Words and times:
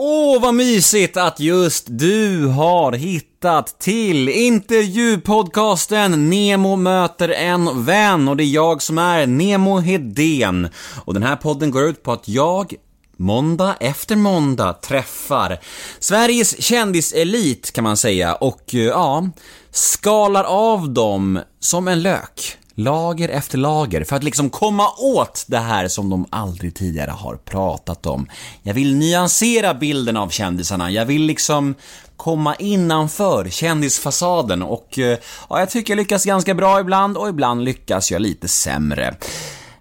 Åh, 0.00 0.40
vad 0.40 0.54
mysigt 0.54 1.16
att 1.16 1.40
just 1.40 1.84
du 1.88 2.46
har 2.46 2.92
hittat 2.92 3.80
till 3.80 4.28
intervjupodcasten 4.28 6.30
Nemo 6.30 6.76
möter 6.76 7.28
en 7.28 7.84
vän. 7.84 8.28
Och 8.28 8.36
det 8.36 8.44
är 8.44 8.54
jag 8.54 8.82
som 8.82 8.98
är 8.98 9.26
Nemo 9.26 9.78
Hedén. 9.78 10.68
Och 11.04 11.14
den 11.14 11.22
här 11.22 11.36
podden 11.36 11.70
går 11.70 11.82
ut 11.82 12.02
på 12.02 12.12
att 12.12 12.28
jag 12.28 12.74
måndag 13.16 13.76
efter 13.80 14.16
måndag 14.16 14.72
träffar 14.72 15.58
Sveriges 15.98 16.62
kändiselit 16.62 17.72
kan 17.72 17.84
man 17.84 17.96
säga. 17.96 18.34
Och 18.34 18.74
eh, 18.74 18.80
ja, 18.80 19.28
skalar 19.70 20.44
av 20.44 20.90
dem 20.90 21.40
som 21.60 21.88
en 21.88 22.02
lök 22.02 22.57
lager 22.78 23.28
efter 23.28 23.58
lager 23.58 24.04
för 24.04 24.16
att 24.16 24.24
liksom 24.24 24.50
komma 24.50 24.88
åt 24.98 25.44
det 25.48 25.58
här 25.58 25.88
som 25.88 26.10
de 26.10 26.26
aldrig 26.30 26.74
tidigare 26.74 27.10
har 27.10 27.36
pratat 27.36 28.06
om. 28.06 28.28
Jag 28.62 28.74
vill 28.74 28.96
nyansera 28.96 29.74
bilden 29.74 30.16
av 30.16 30.28
kändisarna, 30.28 30.90
jag 30.90 31.06
vill 31.06 31.22
liksom 31.22 31.74
komma 32.16 32.54
innanför 32.54 33.48
kändisfasaden 33.48 34.62
och 34.62 34.98
eh, 34.98 35.18
ja, 35.48 35.58
jag 35.58 35.70
tycker 35.70 35.92
jag 35.92 35.96
lyckas 35.96 36.24
ganska 36.24 36.54
bra 36.54 36.80
ibland 36.80 37.16
och 37.16 37.28
ibland 37.28 37.64
lyckas 37.64 38.10
jag 38.10 38.22
lite 38.22 38.48
sämre. 38.48 39.16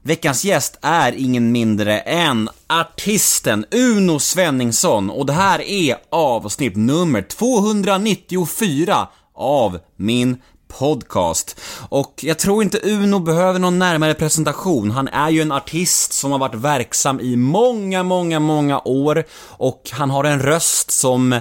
Veckans 0.02 0.46
gäst 0.46 0.80
är 0.82 1.12
ingen 1.12 1.52
mindre 1.52 2.00
än 2.00 2.50
artisten 2.68 3.66
Uno 3.72 4.20
Svenningsson 4.20 5.10
och 5.10 5.26
det 5.26 5.34
här 5.34 5.62
är 5.62 5.96
avsnitt 6.10 6.76
nummer 6.76 7.22
294 7.22 9.08
av 9.36 9.80
min 9.96 10.38
podcast. 10.80 11.60
Och 11.90 12.14
jag 12.22 12.40
tror 12.40 12.64
inte 12.64 12.80
Uno 12.84 13.20
behöver 13.20 13.60
någon 13.60 13.80
närmare 13.80 14.14
presentation. 14.14 14.92
Han 14.92 15.08
är 15.08 15.30
ju 15.30 15.42
en 15.42 15.52
artist 15.52 16.14
som 16.14 16.32
har 16.32 16.40
varit 16.40 16.56
verksam 16.56 17.20
i 17.20 17.36
många, 17.36 18.04
många, 18.04 18.40
många 18.40 18.82
år 18.86 19.24
och 19.42 19.90
han 19.92 20.10
har 20.10 20.24
en 20.24 20.42
röst 20.42 20.92
som 20.92 21.40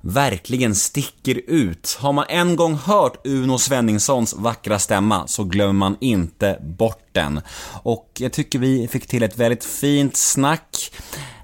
verkligen 0.00 0.74
sticker 0.74 1.40
ut. 1.46 1.98
Har 2.00 2.12
man 2.12 2.24
en 2.28 2.56
gång 2.56 2.74
hört 2.74 3.26
Uno 3.26 3.58
Svenningssons 3.58 4.34
vackra 4.34 4.78
stämma 4.78 5.26
så 5.26 5.44
glömmer 5.44 5.72
man 5.72 5.96
inte 6.00 6.58
bort 6.62 7.08
den. 7.12 7.40
Och 7.82 8.12
jag 8.18 8.32
tycker 8.32 8.58
vi 8.58 8.88
fick 8.88 9.06
till 9.06 9.22
ett 9.22 9.38
väldigt 9.38 9.64
fint 9.64 10.16
snack. 10.16 10.92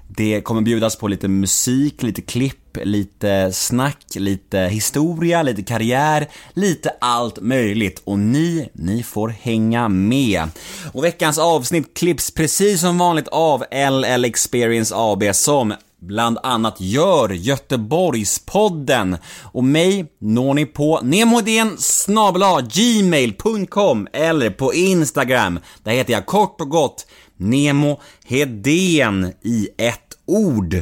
Det 0.07 0.41
kommer 0.41 0.61
bjudas 0.61 0.95
på 0.95 1.07
lite 1.07 1.27
musik, 1.27 2.03
lite 2.03 2.21
klipp, 2.21 2.77
lite 2.83 3.51
snack, 3.53 3.97
lite 4.15 4.59
historia, 4.59 5.43
lite 5.43 5.63
karriär, 5.63 6.27
lite 6.53 6.91
allt 7.01 7.41
möjligt. 7.41 8.01
Och 8.03 8.19
ni, 8.19 8.69
ni 8.73 9.03
får 9.03 9.29
hänga 9.29 9.89
med. 9.89 10.49
Och 10.93 11.03
veckans 11.03 11.37
avsnitt 11.37 11.97
klipps 11.97 12.31
precis 12.31 12.81
som 12.81 12.97
vanligt 12.97 13.27
av 13.27 13.63
LL 13.71 14.25
Experience 14.25 14.95
AB 14.95 15.23
som 15.31 15.73
bland 15.99 16.37
annat 16.43 16.81
gör 16.81 17.29
Göteborgspodden. 17.29 19.17
Och 19.43 19.63
mig 19.63 20.05
når 20.19 20.53
ni 20.53 20.65
på 20.65 20.99
nemodén 21.03 21.77
gmail.com 22.73 24.07
eller 24.13 24.49
på 24.49 24.73
Instagram. 24.73 25.59
Där 25.83 25.91
heter 25.91 26.13
jag 26.13 26.25
kort 26.25 26.61
och 26.61 26.69
gott 26.69 27.07
Nemo 27.37 28.01
Hedén 28.25 29.33
i 29.41 29.69
ett 29.77 30.17
ord. 30.25 30.75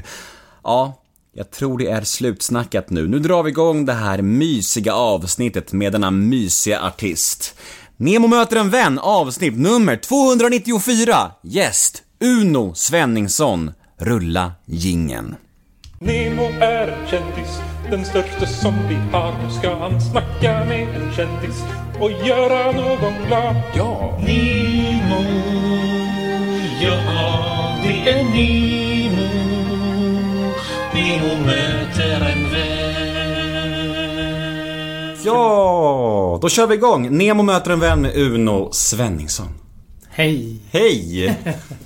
Ja, 0.64 1.02
jag 1.34 1.52
tror 1.52 1.78
det 1.78 1.88
är 1.88 2.02
slutsnackat 2.02 2.90
nu. 2.90 3.08
Nu 3.08 3.20
drar 3.20 3.44
vi 3.44 3.50
igång 3.50 3.86
det 3.86 3.94
här 3.94 4.22
mysiga 4.22 4.94
avsnittet 4.94 5.74
med 5.74 5.92
denna 5.92 6.12
mysiga 6.12 6.82
artist. 6.82 7.56
Nemo 7.98 8.28
möter 8.28 8.56
en 8.58 8.70
vän, 8.70 9.00
avsnitt 9.00 9.58
nummer 9.58 9.96
294. 9.96 11.32
Gäst, 11.44 12.04
Uno 12.20 12.76
Svenningsson. 12.76 13.72
Rulla 13.98 14.52
gingen. 14.66 15.36
Nemo 16.00 16.44
är 16.62 16.88
en 16.88 17.08
kändis, 17.08 17.60
den 17.90 18.06
största 18.06 18.46
som 18.46 18.74
vi 18.90 18.96
har. 18.96 19.44
Nu 19.44 19.52
ska 19.60 19.76
han 19.76 20.02
snacka 20.02 20.66
med 20.66 20.88
en 20.96 21.14
kändis 21.14 21.64
och 22.00 22.12
göra 22.28 22.72
någon 22.72 23.28
glad. 23.28 23.56
Ja! 23.76 24.20
Nemo, 24.28 25.24
möter 31.46 32.22
en 32.32 32.52
vän. 32.52 32.84
Ja, 35.26 36.40
då 36.42 36.50
kör 36.50 36.68
vi 36.68 36.76
igång. 36.76 37.18
Nemo 37.18 37.44
möter 37.44 37.72
en 37.72 37.80
vän 37.80 38.02
med 38.02 38.18
Uno 38.18 38.70
Svenningsson. 38.72 39.48
Hej! 40.10 40.60
Hej! 40.72 41.38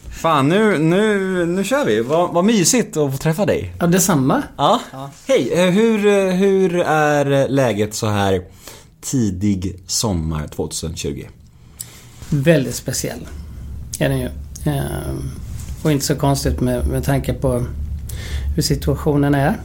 Fan, 0.10 0.50
nu, 0.50 0.78
nu, 0.78 1.46
nu 1.46 1.64
kör 1.64 1.86
vi. 1.86 2.02
Vad, 2.02 2.34
vad 2.34 2.46
mysigt 2.46 2.98
att 2.98 3.12
få 3.12 3.18
träffa 3.18 3.46
dig. 3.46 3.74
Ja, 3.80 3.88
detsamma. 3.88 4.44
Ja. 4.58 4.82
Hej, 5.28 5.54
eh, 5.54 5.70
hur, 5.70 6.06
eh, 6.06 6.34
hur 6.34 6.80
är 6.80 7.48
läget 7.48 7.94
så 7.94 8.08
här 8.08 8.42
tidig 9.02 9.80
sommar 9.88 10.48
2020? 10.48 11.26
Väldigt 12.30 12.76
speciell 12.76 13.28
är 14.00 14.10
den 14.10 14.20
ju. 14.20 14.30
Och 15.88 15.94
inte 15.94 16.06
så 16.06 16.16
konstigt 16.16 16.62
med, 16.62 16.88
med 16.88 17.04
tanke 17.04 17.34
på 17.34 17.66
hur 18.56 18.64
situationen 18.64 19.36
är. 19.36 19.58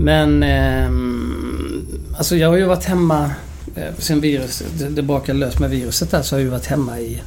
Men 0.00 0.42
ehm, 0.42 1.86
alltså 2.16 2.36
jag 2.36 2.48
har 2.48 2.56
ju 2.56 2.64
varit 2.64 2.84
hemma 2.84 3.30
eh, 3.74 3.94
sen 3.98 4.20
viruset, 4.20 4.78
det, 4.78 4.88
det 4.88 5.02
brakade 5.02 5.38
lös 5.38 5.58
med 5.58 5.70
viruset 5.70 6.10
där 6.10 6.22
så 6.22 6.34
har 6.34 6.40
jag 6.40 6.44
ju 6.44 6.50
varit 6.50 6.66
hemma 6.66 7.00
i 7.00 7.22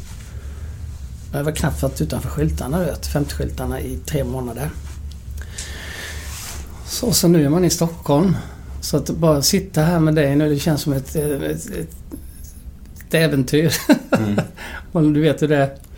jag 1.34 1.44
har 1.44 1.52
knappt 1.52 1.82
varit 1.82 2.02
utanför 2.02 2.30
skyltarna, 2.30 2.80
vet, 2.80 3.08
50-skyltarna 3.08 3.80
i 3.80 3.98
tre 4.06 4.24
månader. 4.24 4.70
Så, 6.86 7.12
så 7.12 7.28
nu 7.28 7.46
är 7.46 7.50
man 7.50 7.66
i 7.66 7.70
Stockholm. 7.70 8.36
Så 8.82 8.98
att 8.98 9.10
bara 9.10 9.42
sitta 9.42 9.82
här 9.82 10.00
med 10.00 10.16
dig 10.16 10.36
nu, 10.36 10.50
det 10.50 10.60
känns 10.60 10.82
som 10.82 10.94
ett, 10.94 11.16
ett, 11.16 11.42
ett, 11.42 11.70
ett 13.08 13.14
äventyr. 13.14 13.74
Mm. 14.12 14.40
Du 15.14 15.22
vet 15.22 15.42
hur 15.42 15.48
det 15.48 15.58
är. 15.58 15.91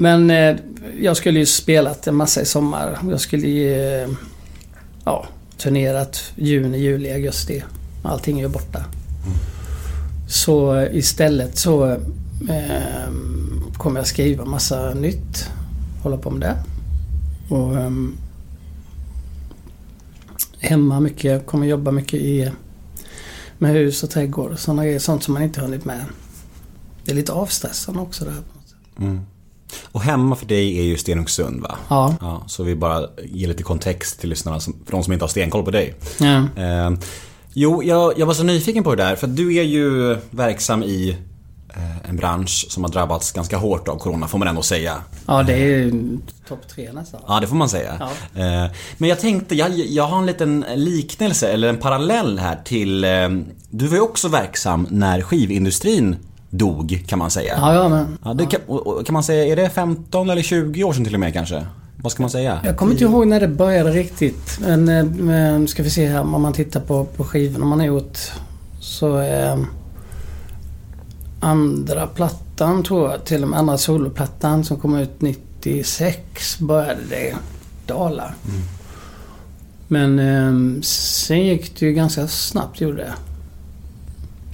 Men 0.00 0.30
eh, 0.30 0.56
jag 1.00 1.16
skulle 1.16 1.38
ju 1.38 1.46
spelat 1.46 2.06
en 2.06 2.14
massa 2.14 2.40
i 2.40 2.44
sommar. 2.44 2.98
Jag 3.10 3.20
skulle 3.20 3.48
ju... 3.48 4.02
Eh, 4.02 4.08
ja, 5.04 5.26
turnerat 5.58 6.32
juni, 6.36 6.78
juli, 6.78 7.12
augusti. 7.12 7.64
Allting 8.02 8.38
är 8.38 8.42
ju 8.42 8.48
borta. 8.48 8.78
Mm. 8.78 9.38
Så 10.28 10.82
istället 10.92 11.58
så 11.58 11.90
eh, 12.48 13.10
kommer 13.72 14.00
jag 14.00 14.06
skriva 14.06 14.44
massa 14.44 14.94
nytt. 14.94 15.48
Hålla 16.02 16.16
på 16.16 16.30
med 16.30 16.40
det. 16.40 16.56
Och 17.54 17.78
eh, 17.78 17.90
hemma 20.58 21.00
mycket. 21.00 21.46
Kommer 21.46 21.66
jobba 21.66 21.90
mycket 21.90 22.20
i, 22.20 22.50
med 23.58 23.70
hus 23.70 24.02
och 24.02 24.10
trädgård. 24.10 24.58
Sådana 24.58 24.84
grejer. 24.84 24.98
Sånt 24.98 25.22
som 25.22 25.34
man 25.34 25.42
inte 25.42 25.60
hunnit 25.60 25.84
med. 25.84 26.04
Det 27.04 27.10
är 27.10 27.16
lite 27.16 27.32
avstressande 27.32 28.00
också 28.00 28.24
det 28.24 28.30
här. 28.30 28.42
Mm. 28.98 29.20
Och 29.92 30.02
hemma 30.02 30.36
för 30.36 30.46
dig 30.46 30.78
är 30.78 30.82
ju 30.82 30.96
Stenungsund 30.96 31.62
va? 31.62 31.76
Ja. 31.88 32.14
ja. 32.20 32.42
Så 32.46 32.62
vi 32.62 32.74
bara 32.74 33.06
ger 33.24 33.48
lite 33.48 33.62
kontext 33.62 34.20
till 34.20 34.30
lyssnarna 34.30 34.60
för 34.60 34.90
de 34.90 35.02
som 35.04 35.12
inte 35.12 35.22
har 35.24 35.28
stenkoll 35.28 35.64
på 35.64 35.70
dig. 35.70 35.94
Ja. 36.18 36.62
Eh, 36.62 36.90
jo, 37.52 37.82
jag, 37.82 38.18
jag 38.18 38.26
var 38.26 38.34
så 38.34 38.42
nyfiken 38.42 38.84
på 38.84 38.94
det 38.94 39.02
där 39.02 39.16
för 39.16 39.26
du 39.26 39.56
är 39.56 39.62
ju 39.62 40.16
verksam 40.30 40.82
i 40.82 41.16
en 42.08 42.16
bransch 42.16 42.66
som 42.68 42.84
har 42.84 42.90
drabbats 42.90 43.32
ganska 43.32 43.56
hårt 43.56 43.88
av 43.88 43.98
Corona 43.98 44.28
får 44.28 44.38
man 44.38 44.48
ändå 44.48 44.62
säga. 44.62 45.02
Ja, 45.26 45.42
det 45.42 45.52
är 45.52 45.56
ju 45.56 46.18
topp 46.48 46.68
tre 46.68 46.92
nästan. 46.92 47.20
Ja, 47.26 47.40
det 47.40 47.46
får 47.46 47.56
man 47.56 47.68
säga. 47.68 48.10
Ja. 48.34 48.68
Men 48.98 49.08
jag 49.08 49.20
tänkte, 49.20 49.54
jag, 49.54 49.70
jag 49.78 50.06
har 50.06 50.18
en 50.18 50.26
liten 50.26 50.64
liknelse 50.74 51.48
eller 51.48 51.68
en 51.68 51.76
parallell 51.76 52.38
här 52.38 52.60
till... 52.64 53.00
Du 53.70 53.86
var 53.86 53.96
ju 53.96 54.00
också 54.00 54.28
verksam 54.28 54.86
när 54.90 55.22
skivindustrin 55.22 56.16
dog 56.50 57.04
kan 57.06 57.18
man 57.18 57.30
säga. 57.30 57.54
Ja, 57.56 57.74
ja 57.74 57.88
men... 57.88 58.18
Ja, 58.24 58.34
det 58.34 58.46
kan, 58.46 58.60
kan 59.04 59.12
man 59.12 59.22
säga, 59.22 59.44
är 59.52 59.56
det 59.56 59.70
15 59.70 60.30
eller 60.30 60.42
20 60.42 60.84
år 60.84 60.92
sedan 60.92 61.04
till 61.04 61.14
och 61.14 61.20
med 61.20 61.32
kanske? 61.32 61.66
Vad 61.96 62.12
ska 62.12 62.22
man 62.22 62.30
säga? 62.30 62.60
Jag 62.64 62.76
kommer 62.76 62.92
inte 62.92 63.04
ihåg 63.04 63.26
när 63.26 63.40
det 63.40 63.48
började 63.48 63.90
riktigt. 63.90 64.58
Men, 64.60 64.84
men 65.06 65.68
ska 65.68 65.82
vi 65.82 65.90
se 65.90 66.06
här 66.06 66.20
om 66.20 66.42
man 66.42 66.52
tittar 66.52 66.80
på, 66.80 67.04
på 67.04 67.24
skivorna 67.24 67.66
man 67.66 67.78
har 67.78 67.86
gjort. 67.86 68.18
Så... 68.80 69.20
Eh, 69.20 69.56
andra 71.40 72.06
plattan 72.06 72.82
tror 72.82 73.10
jag, 73.10 73.24
till 73.24 73.42
och 73.42 73.48
med 73.48 73.58
andra 73.58 73.78
soloplattan 73.78 74.64
som 74.64 74.76
kom 74.76 74.96
ut 74.96 75.20
96 75.20 76.58
började 76.58 77.00
det 77.08 77.36
dala. 77.86 78.34
Mm. 78.48 78.60
Men 79.88 80.18
eh, 80.18 80.80
sen 80.82 81.46
gick 81.46 81.80
det 81.80 81.86
ju 81.86 81.92
ganska 81.92 82.28
snabbt 82.28 82.80
gjorde 82.80 82.96
det. 82.96 83.14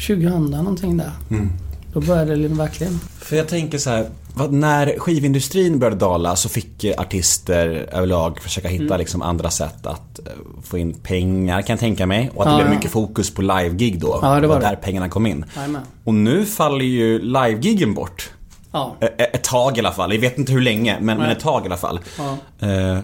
2000 0.07 0.51
någonting 0.51 0.97
där. 0.97 1.13
Mm. 1.31 1.51
Då 1.97 2.03
började 2.03 2.37
det 2.37 2.49
verkligen. 2.49 3.01
För 3.19 3.37
jag 3.37 3.49
tänker 3.49 3.79
så 3.79 3.91
här, 3.91 4.07
när 4.51 4.99
skivindustrin 4.99 5.79
började 5.79 5.97
dala 5.97 6.37
så 6.37 6.49
fick 6.49 6.85
artister 6.99 7.89
överlag 7.93 8.41
försöka 8.41 8.69
hitta 8.69 8.85
mm. 8.85 8.99
liksom 8.99 9.23
andra 9.23 9.51
sätt 9.51 9.87
att 9.87 10.19
eh, 10.19 10.25
få 10.63 10.79
in 10.79 10.95
pengar 10.95 11.63
kan 11.63 11.75
jag 11.75 11.81
tänka 11.81 12.07
mig. 12.07 12.31
Och 12.35 12.43
att 12.47 12.53
ja, 12.53 12.59
det 12.59 12.65
blev 12.65 12.77
mycket 12.77 12.91
fokus 12.91 13.35
på 13.35 13.43
live-gig 13.43 14.01
då. 14.01 14.19
Ja, 14.23 14.41
det 14.41 14.47
var 14.47 14.61
där 14.61 14.71
det. 14.71 14.77
pengarna 14.77 15.09
kom 15.09 15.27
in. 15.27 15.45
Amen. 15.65 15.83
Och 16.05 16.15
nu 16.15 16.45
faller 16.45 16.85
ju 16.85 17.19
live-gigen 17.19 17.95
bort. 17.95 18.31
Ja. 18.73 18.97
Ett 19.19 19.45
tag 19.45 19.77
i 19.77 19.81
alla 19.81 19.93
fall. 19.93 20.13
Jag 20.13 20.21
vet 20.21 20.39
inte 20.39 20.53
hur 20.53 20.61
länge, 20.61 20.97
men, 21.01 21.19
men 21.19 21.31
ett 21.31 21.41
tag 21.41 21.63
i 21.63 21.67
alla 21.67 21.77
fall. 21.77 22.01
Ja. 22.19 22.69
Uh, 22.69 22.99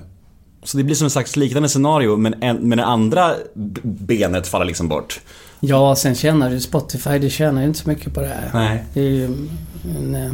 Så 0.64 0.76
det 0.76 0.84
blir 0.84 0.94
som 0.94 1.04
en 1.04 1.10
slags 1.10 1.36
liknande 1.36 1.68
scenario 1.68 2.16
men, 2.16 2.42
en, 2.42 2.56
men 2.56 2.78
det 2.78 2.84
andra 2.84 3.34
benet 3.82 4.46
faller 4.46 4.64
liksom 4.64 4.88
bort. 4.88 5.20
Ja, 5.60 5.96
sen 5.96 6.14
tjänar 6.14 6.50
ju 6.50 6.60
Spotify, 6.60 7.18
det 7.18 7.30
tjänar 7.30 7.60
ju 7.60 7.66
inte 7.66 7.78
så 7.78 7.88
mycket 7.88 8.14
på 8.14 8.20
det 8.20 8.26
här. 8.26 8.50
Nej. 8.54 8.84
Det 8.94 9.00
är 9.00 9.10
ju 9.10 9.24
en, 9.24 10.14
eh, 10.14 10.32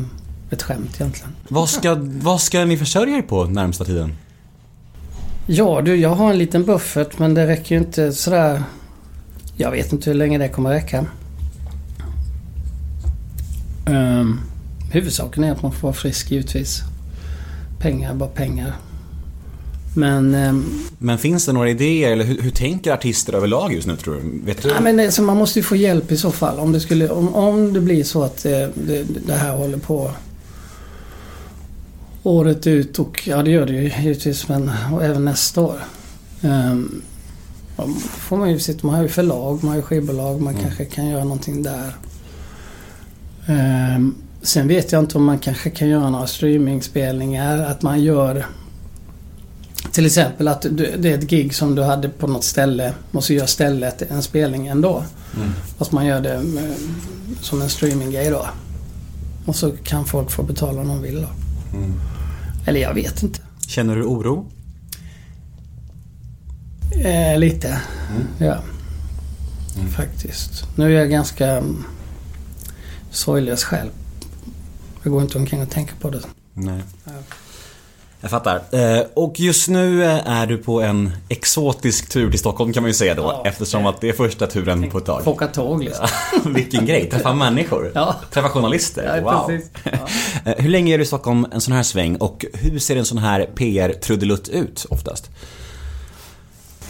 ett 0.50 0.62
skämt 0.62 0.90
egentligen. 0.94 1.34
Vad 1.48 1.68
ska, 1.68 1.96
vad 2.00 2.40
ska 2.40 2.64
ni 2.64 2.76
försörja 2.76 3.16
er 3.16 3.22
på 3.22 3.44
närmsta 3.44 3.84
tiden? 3.84 4.12
Ja 5.46 5.80
du, 5.80 5.96
jag 5.96 6.14
har 6.14 6.30
en 6.30 6.38
liten 6.38 6.64
buffert 6.64 7.18
men 7.18 7.34
det 7.34 7.46
räcker 7.46 7.74
ju 7.74 7.80
inte 7.80 8.12
sådär... 8.12 8.62
Jag 9.56 9.70
vet 9.70 9.92
inte 9.92 10.10
hur 10.10 10.14
länge 10.14 10.38
det 10.38 10.48
kommer 10.48 10.70
räcka. 10.70 11.04
Um, 13.86 14.40
huvudsaken 14.92 15.44
är 15.44 15.52
att 15.52 15.62
man 15.62 15.72
får 15.72 15.82
vara 15.82 15.92
frisk 15.92 16.30
givetvis. 16.30 16.82
Pengar 17.78 18.14
bara 18.14 18.28
pengar. 18.28 18.74
Men... 19.98 20.34
ehm, 20.34 20.64
Men 20.98 21.18
finns 21.18 21.46
det 21.46 21.52
några 21.52 21.70
idéer 21.70 22.12
eller 22.12 22.24
hur, 22.24 22.42
hur 22.42 22.50
tänker 22.50 22.92
artister 22.92 23.32
överlag 23.32 23.72
just 23.72 23.86
nu 23.86 23.96
tror 23.96 24.14
du? 24.14 24.40
Vet 24.44 24.62
du? 24.62 24.68
Ja, 24.68 24.80
men 24.80 24.96
det, 24.96 25.12
så 25.12 25.22
man 25.22 25.36
måste 25.36 25.58
ju 25.58 25.62
få 25.62 25.76
hjälp 25.76 26.12
i 26.12 26.16
så 26.16 26.30
fall. 26.30 26.58
Om 26.58 26.72
det, 26.72 26.80
skulle, 26.80 27.08
om, 27.08 27.34
om 27.34 27.72
det 27.72 27.80
blir 27.80 28.04
så 28.04 28.22
att 28.22 28.42
det, 28.42 28.70
det, 28.86 29.04
det 29.26 29.34
här 29.34 29.56
håller 29.56 29.78
på 29.78 30.10
året 32.22 32.66
ut 32.66 32.98
och 32.98 33.22
ja 33.28 33.42
det 33.42 33.50
gör 33.50 33.66
det 33.66 33.72
ju 33.72 33.92
givetvis 34.02 34.48
men 34.48 34.70
och 34.92 35.04
även 35.04 35.24
nästa 35.24 35.60
år. 35.60 35.80
Um, 36.42 37.02
får 38.00 38.36
man 38.36 38.50
ju 38.50 38.58
sitta, 38.58 38.86
man 38.86 38.96
har 38.96 39.02
ju 39.02 39.08
förlag, 39.08 39.64
man 39.64 39.68
har 39.68 39.76
ju 39.76 39.82
skivbolag, 39.82 40.40
man 40.40 40.54
kanske 40.54 40.84
kan 40.84 41.06
göra 41.06 41.24
någonting 41.24 41.62
där. 41.62 41.96
Ehm, 43.46 44.14
sen 44.42 44.68
vet 44.68 44.92
jag 44.92 45.02
inte 45.02 45.18
om 45.18 45.24
man 45.24 45.38
kanske 45.38 45.70
kan 45.70 45.88
göra 45.88 46.10
några 46.10 46.26
streamingspelningar, 46.26 47.58
att 47.58 47.82
man 47.82 48.02
gör 48.02 48.46
till 49.92 50.06
exempel 50.06 50.48
att 50.48 50.62
du, 50.62 50.96
det 50.98 51.12
är 51.12 51.18
ett 51.18 51.30
gig 51.30 51.54
som 51.54 51.74
du 51.74 51.82
hade 51.82 52.08
på 52.08 52.26
något 52.26 52.44
ställe 52.44 52.94
och 53.12 53.24
så 53.24 53.32
gör 53.32 53.46
stället 53.46 54.02
en 54.02 54.22
spelning 54.22 54.66
ändå. 54.66 55.04
Mm. 55.36 55.52
Fast 55.78 55.92
man 55.92 56.06
gör 56.06 56.20
det 56.20 56.42
med, 56.42 56.74
som 57.40 57.62
en 57.62 57.68
streaminggrej 57.68 58.30
då. 58.30 58.46
Och 59.46 59.56
så 59.56 59.70
kan 59.70 60.04
folk 60.04 60.30
få 60.30 60.42
betala 60.42 60.80
om 60.80 60.88
de 60.88 61.02
vill 61.02 61.20
då. 61.20 61.28
Mm. 61.76 61.94
Eller 62.66 62.80
jag 62.80 62.94
vet 62.94 63.22
inte. 63.22 63.40
Känner 63.66 63.96
du 63.96 64.02
oro? 64.02 64.46
Eh, 67.04 67.38
lite. 67.38 67.68
Mm. 67.68 68.26
Ja. 68.38 68.62
Faktiskt. 69.96 70.66
Nu 70.76 70.84
är 70.84 70.98
jag 70.98 71.10
ganska 71.10 71.50
mm, 71.50 71.84
sorglös 73.10 73.64
själv. 73.64 73.90
Jag 75.02 75.12
går 75.12 75.22
inte 75.22 75.38
omkring 75.38 75.62
och 75.62 75.70
tänker 75.70 75.94
på 75.94 76.10
det. 76.10 76.20
Nej. 76.54 76.82
Jag 78.20 78.30
fattar. 78.30 78.62
Eh, 78.70 79.00
och 79.14 79.40
just 79.40 79.68
nu 79.68 80.04
eh, 80.04 80.28
är 80.28 80.46
du 80.46 80.56
på 80.58 80.82
en 80.82 81.10
exotisk 81.28 82.08
tur 82.08 82.30
till 82.30 82.38
Stockholm 82.40 82.72
kan 82.72 82.82
man 82.82 82.90
ju 82.90 82.94
säga 82.94 83.14
då. 83.14 83.22
Ja. 83.22 83.42
eftersom 83.44 83.86
att 83.86 84.00
det 84.00 84.08
är 84.08 84.12
första 84.12 84.46
turen 84.46 84.90
på 84.90 84.98
ett 84.98 85.04
tag. 85.04 85.24
Få 85.24 85.30
åka 85.30 85.46
tåg 85.46 85.84
liksom. 85.84 86.06
Vilken 86.54 86.86
grej, 86.86 87.10
träffa 87.10 87.34
människor. 87.34 87.92
Ja. 87.94 88.16
Träffa 88.30 88.48
journalister. 88.48 89.22
Ja, 89.24 89.46
wow. 89.48 89.60
Eh, 90.44 90.54
Hur 90.58 90.70
länge 90.70 90.94
är 90.94 90.98
du 90.98 91.04
i 91.04 91.06
Stockholm 91.06 91.46
en 91.52 91.60
sån 91.60 91.74
här 91.74 91.82
sväng 91.82 92.16
och 92.16 92.44
hur 92.52 92.78
ser 92.78 92.96
en 92.96 93.04
sån 93.04 93.18
här 93.18 93.50
PR-trudelutt 93.54 94.48
ut 94.48 94.86
oftast? 94.90 95.30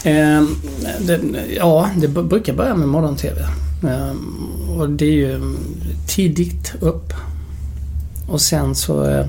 Ehm, 0.03 0.55
det, 0.99 1.19
ja, 1.55 1.89
det 1.97 2.07
brukar 2.07 2.53
börja 2.53 2.75
med 2.75 2.87
morgon-TV. 2.87 3.41
Ehm, 3.87 4.49
och 4.77 4.89
det 4.89 5.05
är 5.05 5.11
ju 5.11 5.55
tidigt 6.07 6.73
upp. 6.79 7.13
Och 8.29 8.41
sen 8.41 8.75
så 8.75 9.05
eh, 9.09 9.25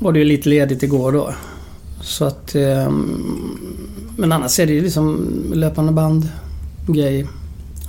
var 0.00 0.12
det 0.12 0.18
ju 0.18 0.24
lite 0.24 0.48
ledigt 0.48 0.82
igår 0.82 1.12
då. 1.12 1.34
Så 2.02 2.24
att... 2.24 2.54
ehm, 2.54 3.58
men 4.16 4.32
annars 4.32 4.60
är 4.60 4.66
det 4.66 4.72
ju 4.72 4.80
liksom 4.80 5.30
löpande 5.54 5.92
band, 5.92 6.28
grej. 6.86 7.26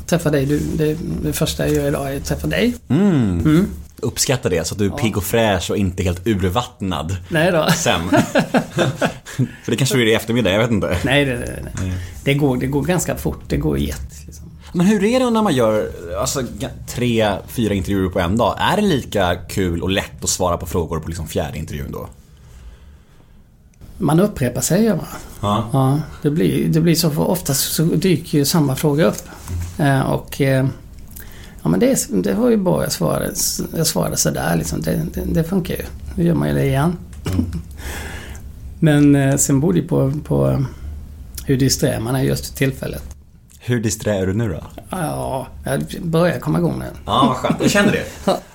Träffa 0.05 0.29
dig. 0.29 0.45
Du, 0.45 0.59
det, 0.59 0.97
det 1.23 1.33
första 1.33 1.67
jag 1.67 1.75
gör 1.75 1.87
idag 1.87 2.13
är 2.13 2.17
att 2.17 2.25
träffa 2.25 2.47
dig. 2.47 2.75
Mm. 2.87 3.39
Mm. 3.39 3.65
Uppskattar 4.01 4.49
det 4.49 4.67
så 4.67 4.73
att 4.73 4.79
du 4.79 4.85
är 4.85 4.89
pigg 4.89 5.17
och 5.17 5.23
fräsch 5.23 5.71
och 5.71 5.77
inte 5.77 6.03
helt 6.03 6.27
urvattnad 6.27 7.17
Nej 7.29 7.51
då. 7.51 7.67
sen. 7.75 8.01
För 9.63 9.71
det 9.71 9.75
kanske 9.75 9.97
du 9.97 10.01
är 10.01 10.05
i 10.05 10.13
eftermiddag, 10.13 10.51
jag 10.51 10.59
vet 10.59 10.71
inte. 10.71 10.97
Nej, 11.03 11.25
det, 11.25 11.31
det, 11.31 11.37
det. 11.37 11.91
Det, 12.23 12.33
går, 12.33 12.57
det 12.57 12.67
går 12.67 12.83
ganska 12.83 13.15
fort. 13.15 13.41
Det 13.47 13.57
går 13.57 13.79
jätt. 13.79 14.11
Men 14.73 14.85
hur 14.87 15.03
är 15.03 15.19
det 15.19 15.29
när 15.29 15.41
man 15.41 15.55
gör 15.55 15.91
alltså, 16.19 16.43
tre, 16.87 17.31
fyra 17.47 17.73
intervjuer 17.73 18.09
på 18.09 18.19
en 18.19 18.37
dag? 18.37 18.55
Är 18.59 18.75
det 18.75 18.81
lika 18.81 19.35
kul 19.35 19.81
och 19.83 19.89
lätt 19.89 20.23
att 20.23 20.29
svara 20.29 20.57
på 20.57 20.65
frågor 20.65 20.99
på 20.99 21.07
liksom 21.07 21.27
fjärde 21.27 21.57
intervjun 21.57 21.91
då? 21.91 22.09
Man 23.97 24.19
upprepar 24.19 24.61
sig 24.61 24.83
gör 24.83 24.95
man. 24.95 25.05
Ja. 25.41 25.69
Ja, 25.73 25.99
det 26.21 26.29
blir, 26.29 26.67
det 26.69 26.81
blir 26.81 26.95
så 26.95 27.09
för 27.09 27.29
oftast 27.29 27.73
så 27.73 27.83
dyker 27.83 28.37
ju 28.37 28.45
samma 28.45 28.75
fråga 28.75 29.05
upp. 29.05 29.23
Eh, 29.77 30.01
och 30.01 30.41
eh, 30.41 30.67
ja 31.63 31.69
men 31.69 31.79
det, 31.79 32.07
det 32.09 32.33
var 32.33 32.49
ju 32.49 32.57
bra 32.57 32.83
jag 32.83 32.91
svarade, 32.91 33.33
jag 33.75 33.87
svarade 33.87 34.17
sådär 34.17 34.55
liksom. 34.55 34.81
Det, 34.81 35.01
det, 35.13 35.21
det 35.25 35.43
funkar 35.43 35.73
ju. 35.73 35.83
Nu 36.15 36.23
gör 36.23 36.33
man 36.33 36.47
ju 36.47 36.53
det 36.53 36.65
igen. 36.65 36.97
men 38.79 39.15
eh, 39.15 39.35
sen 39.37 39.59
beror 39.59 39.73
det 39.73 39.81
på, 39.81 40.13
på 40.23 40.65
hur 41.45 41.57
disträ 41.57 41.99
man 41.99 42.15
är 42.15 42.23
just 42.23 42.47
för 42.47 42.55
tillfället. 42.55 43.10
Hur 43.63 43.79
disträ 43.79 44.13
är 44.19 44.27
du 44.27 44.33
nu 44.33 44.49
då? 44.49 44.83
Ja, 44.89 45.47
jag 45.65 45.83
börjar 46.01 46.39
komma 46.39 46.59
igång 46.59 46.79
nu. 46.79 46.85
Ja, 47.05 47.25
vad 47.27 47.37
skönt. 47.37 47.55
Jag 47.61 47.71
känner 47.71 47.91
det. 47.91 48.05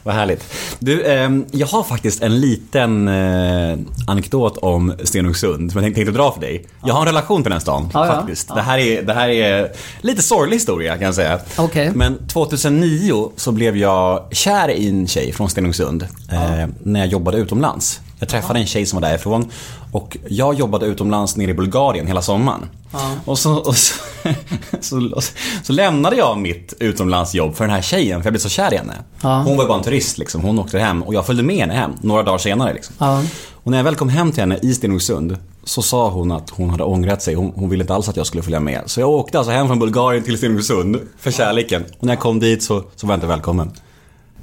Vad 0.03 0.15
härligt. 0.15 0.53
Du, 0.79 1.07
ehm, 1.07 1.47
jag 1.53 1.67
har 1.67 1.83
faktiskt 1.83 2.23
en 2.23 2.41
liten 2.41 3.09
eh, 3.09 3.79
anekdot 4.07 4.57
om 4.59 4.95
Stenungsund 5.05 5.73
som 5.73 5.79
jag 5.79 5.85
tänkte, 5.85 5.99
tänkte 5.99 6.19
dra 6.23 6.33
för 6.33 6.41
dig. 6.41 6.67
Jag 6.85 6.95
har 6.95 7.01
en 7.01 7.07
relation 7.07 7.43
till 7.43 7.51
den 7.51 7.53
här 7.53 7.61
stan, 7.61 7.91
Ja, 7.95 8.07
ja. 8.07 8.15
faktiskt. 8.15 8.55
Det, 8.55 8.63
här 8.63 8.79
är, 8.79 9.03
det 9.03 9.13
här 9.13 9.29
är 9.29 9.73
lite 10.01 10.23
sorglig 10.23 10.57
historia 10.57 10.97
kan 10.97 11.05
jag 11.05 11.15
säga. 11.15 11.39
Okej. 11.59 11.91
Men 11.95 12.27
2009 12.29 13.31
så 13.37 13.53
blev 13.53 13.77
jag 13.77 14.27
kär 14.31 14.69
i 14.69 14.89
en 14.89 15.07
tjej 15.07 15.33
från 15.33 15.51
Stenungsund 15.51 16.03
eh, 16.33 16.67
när 16.83 17.01
jag 17.01 17.09
jobbade 17.09 17.39
utomlands. 17.39 18.01
Jag 18.19 18.29
träffade 18.29 18.59
en 18.59 18.67
tjej 18.67 18.87
som 18.87 19.01
var 19.01 19.09
därifrån 19.09 19.51
och 19.93 20.17
jag 20.29 20.55
jobbade 20.55 20.87
utomlands 20.87 21.37
nere 21.37 21.51
i 21.51 21.55
Bulgarien 21.55 22.07
hela 22.07 22.23
sommaren. 22.23 22.69
Ja. 22.93 23.11
Och, 23.25 23.39
så, 23.39 23.55
och 23.55 23.77
så, 23.77 23.95
så, 24.81 25.21
så, 25.63 25.73
lämnade 25.73 26.17
jag 26.17 26.39
mitt 26.39 26.75
utomlandsjobb 26.81 27.55
för 27.57 27.65
den 27.65 27.75
här 27.75 27.83
tjejen 27.83 28.23
för 28.23 28.27
jag 28.27 28.33
blev 28.33 28.41
så 28.41 28.49
kär 28.49 28.75
i 28.75 28.77
henne. 28.77 28.95
Ja. 29.21 29.43
Hon 29.43 29.57
var 29.57 29.67
bara 29.67 29.79
en 29.79 29.85
turist 29.85 30.19
liksom. 30.19 30.41
Hon 30.41 30.59
åkte 30.59 30.79
hem 30.79 31.03
och 31.03 31.15
jag 31.15 31.27
följde 31.27 31.43
med 31.43 31.57
henne 31.57 31.75
hem 31.75 31.91
några 32.01 32.23
dagar 32.23 32.39
senare. 32.39 32.75
Liksom. 32.75 32.95
Ja. 32.99 33.23
Och 33.53 33.71
när 33.71 33.79
jag 33.79 33.85
väl 33.85 33.97
kom 33.97 34.09
hem 34.09 34.33
till 34.33 34.41
henne 34.41 34.59
i 34.63 34.75
Stenungsund 34.75 35.37
så 35.65 35.83
sa 35.83 36.09
hon 36.09 36.33
att 36.33 36.51
hon 36.51 36.71
hade 36.71 36.85
ångrat 36.85 37.23
sig. 37.23 37.35
Hon, 37.35 37.53
hon 37.55 37.69
ville 37.69 37.85
inte 37.85 37.95
alls 37.95 38.09
att 38.09 38.17
jag 38.17 38.27
skulle 38.27 38.43
följa 38.43 38.61
med. 38.61 38.83
Så 38.87 39.01
jag 39.01 39.11
åkte 39.11 39.39
alltså 39.39 39.53
hem 39.53 39.67
från 39.67 39.79
Bulgarien 39.79 40.25
till 40.25 40.39
Stenungsund 40.39 41.01
för 41.19 41.31
kärleken. 41.31 41.85
Och 41.99 42.07
när 42.07 42.13
jag 42.13 42.21
kom 42.21 42.41
dit 42.41 42.63
så, 42.63 42.83
så 42.97 43.07
var 43.07 43.13
jag 43.15 43.17
inte 43.17 43.27
välkommen. 43.27 43.73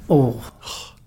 Oh, 0.06 0.32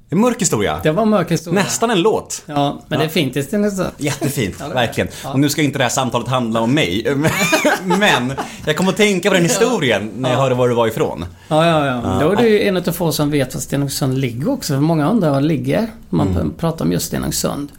En 0.10 0.20
mörk 0.20 0.42
historia. 0.42 0.80
det 0.84 0.92
var 0.92 1.04
en 1.04 1.10
mörk 1.10 1.32
historia. 1.32 1.64
Nästan 1.64 1.90
en 1.92 2.02
låt. 2.02 2.44
Ja, 2.46 2.82
men 2.88 3.00
det 3.00 3.06
är 3.06 3.10
fint 3.10 3.36
i 3.38 3.44
Stenungsund. 3.44 3.90
Jättefint, 3.98 4.56
Ja, 4.60 4.68
verkligen. 4.68 5.10
Ja. 5.24 5.32
Och 5.34 5.40
nu 5.40 5.50
ska 5.50 5.62
inte 5.62 5.78
det 5.78 5.84
här 5.84 5.90
samtalet 5.92 6.28
handla 6.28 6.62
om 6.62 6.74
mig. 6.74 7.16
Men 7.86 8.34
jag 8.66 8.78
kom 8.78 8.88
att 8.90 8.98
tänka 8.98 9.30
på 9.30 9.34
den 9.34 9.44
historien 9.44 10.12
när 10.18 10.30
jag 10.32 10.38
hörde 10.38 10.56
var 10.56 10.70
du 10.70 10.76
var 10.76 10.88
ifrån. 10.88 11.26
Ja, 11.48 11.66
ja, 11.66 11.86
ja. 11.86 12.20
Då 12.22 12.32
är 12.32 12.36
du 12.36 12.50
ju 12.50 12.62
en 12.64 12.78
av 12.78 12.82
få 12.92 13.12
som 13.12 13.32
vet 13.32 13.54
var 13.54 13.62
Stenungsund 13.62 14.18
ligger 14.18 14.50
också. 14.50 14.74
För 14.74 14.82
många 14.82 15.10
undrar 15.10 15.30
var 15.32 15.42
det 15.42 15.48
ligger. 15.48 15.88
Man 16.10 16.28
Mm. 16.28 16.54
pratar 16.58 16.86
om 16.86 16.92
just 16.92 17.06
Stenungsund. 17.08 17.72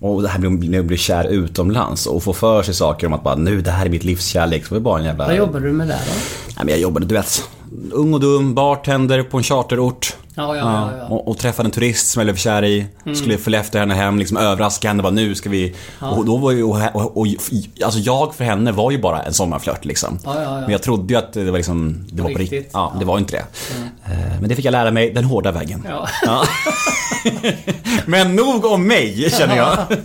Och 0.00 0.22
det 0.22 0.28
här 0.28 0.38
med 0.38 0.74
jag 0.74 0.86
blir 0.86 0.96
kär 0.98 1.24
utomlands 1.28 2.06
och 2.06 2.22
få 2.22 2.32
för 2.32 2.62
sig 2.62 2.74
saker 2.74 3.06
om 3.06 3.12
att 3.12 3.22
bara 3.22 3.34
nu 3.36 3.60
det 3.60 3.70
här 3.70 3.86
är 3.86 3.90
mitt 3.90 4.04
livs 4.04 4.26
kärlek. 4.26 4.66
Så 4.66 4.74
var 4.74 4.78
det 4.78 4.82
bara 4.84 4.98
en 4.98 5.04
jävla... 5.04 5.26
Vad 5.26 5.36
jobbar 5.36 5.60
du 5.60 5.72
med 5.72 5.88
där 5.88 5.98
då? 6.06 6.12
Nej, 6.46 6.56
men 6.56 6.68
jag 6.68 6.78
jobbade, 6.78 7.06
du 7.06 7.14
vet, 7.14 7.48
ung 7.92 8.14
och 8.14 8.20
dum, 8.20 8.54
bartender 8.54 9.22
på 9.22 9.36
en 9.36 9.42
charterort. 9.42 10.16
Ja, 10.36 10.56
ja, 10.56 10.62
ja. 10.62 10.90
ja. 10.98 11.04
Och, 11.06 11.28
och 11.28 11.38
träffade 11.38 11.66
en 11.66 11.70
turist 11.70 12.08
som 12.08 12.20
jag 12.20 12.26
blev 12.26 12.36
kär 12.36 12.64
i. 12.64 12.86
Skulle 13.14 13.38
följa 13.38 13.60
efter 13.60 13.78
henne 13.78 13.94
hem, 13.94 14.18
liksom 14.18 14.36
överraska 14.36 14.88
henne. 14.88 15.02
Bara, 15.02 15.12
nu 15.12 15.34
ska 15.34 15.50
vi... 15.50 15.74
Och 15.98 16.24
då 16.24 16.36
var 16.36 16.50
ju... 16.50 16.62
Och, 16.62 16.78
och, 16.94 17.16
och, 17.16 17.26
alltså 17.84 18.00
jag 18.00 18.34
för 18.34 18.44
henne 18.44 18.72
var 18.72 18.90
ju 18.90 18.98
bara 18.98 19.22
en 19.22 19.34
sommarflört 19.34 19.84
liksom. 19.84 20.18
Ja, 20.24 20.34
ja, 20.34 20.42
ja. 20.42 20.60
Men 20.60 20.70
jag 20.70 20.82
trodde 20.82 21.14
ju 21.14 21.18
att 21.18 21.32
det 21.32 21.50
var 21.50 21.58
liksom... 21.58 22.06
Det 22.12 22.22
var 22.22 22.30
på 22.30 22.38
Riktigt. 22.38 22.70
Ja, 22.72 22.96
det 22.98 23.04
var 23.04 23.18
inte 23.18 23.32
det. 23.32 23.44
Eh, 24.12 24.40
Men 24.40 24.48
det 24.48 24.56
fick 24.56 24.64
jag 24.64 24.72
lära 24.72 24.90
mig 24.90 25.12
den 25.12 25.24
hårda 25.24 25.52
vägen. 25.52 25.86
Ja. 25.88 26.08
Ja. 26.22 26.44
Men 28.06 28.36
nog 28.36 28.64
om 28.64 28.86
mig, 28.86 29.30
känner 29.30 29.56
jag. 29.56 29.78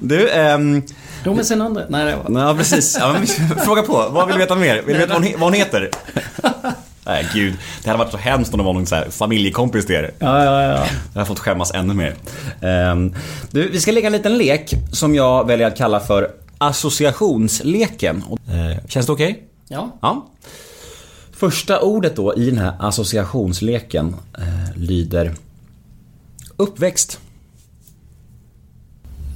Du, 0.00 0.30
ehm... 0.30 0.82
Jo, 1.24 1.34
men 1.34 1.44
sen 1.44 1.62
undrar 1.62 1.86
Nej, 1.88 2.04
det 2.04 2.16
var... 2.16 2.40
Ja, 2.40 2.54
precis. 2.54 2.96
Ja, 3.00 3.16
fråga 3.64 3.82
på. 3.82 4.08
Vad 4.10 4.26
vill 4.26 4.34
du 4.34 4.38
veta 4.40 4.54
mer? 4.54 4.82
Vill 4.82 4.94
du 4.94 5.00
veta 5.00 5.18
vad 5.18 5.40
hon 5.40 5.52
heter? 5.52 5.90
Nej, 7.08 7.28
gud. 7.34 7.54
Det 7.82 7.90
hade 7.90 7.98
varit 7.98 8.12
så 8.12 8.18
hemskt 8.18 8.54
om 8.54 8.58
det 8.58 8.64
var 8.64 8.72
någon 8.72 8.86
så 8.86 8.94
här 8.94 9.10
familjekompis 9.10 9.86
till 9.86 9.94
er. 9.94 10.10
Ja, 10.18 10.44
ja, 10.44 10.62
ja. 10.62 10.86
Jag 11.12 11.20
har 11.20 11.26
fått 11.26 11.38
skämmas 11.38 11.74
ännu 11.74 11.94
mer. 11.94 12.14
Ehm, 12.60 13.14
du, 13.50 13.70
vi 13.70 13.80
ska 13.80 13.92
lägga 13.92 14.06
en 14.06 14.12
liten 14.12 14.38
lek 14.38 14.74
som 14.92 15.14
jag 15.14 15.46
väljer 15.46 15.66
att 15.66 15.76
kalla 15.76 16.00
för 16.00 16.30
associationsleken. 16.58 18.24
Eh, 18.48 18.88
känns 18.88 19.06
det 19.06 19.12
okej? 19.12 19.42
Ja. 19.68 19.98
Ja. 20.02 20.26
Första 21.32 21.80
ordet 21.80 22.16
då 22.16 22.34
i 22.36 22.50
den 22.50 22.58
här 22.58 22.72
associationsleken 22.78 24.16
eh, 24.38 24.76
lyder 24.76 25.34
uppväxt. 26.56 27.20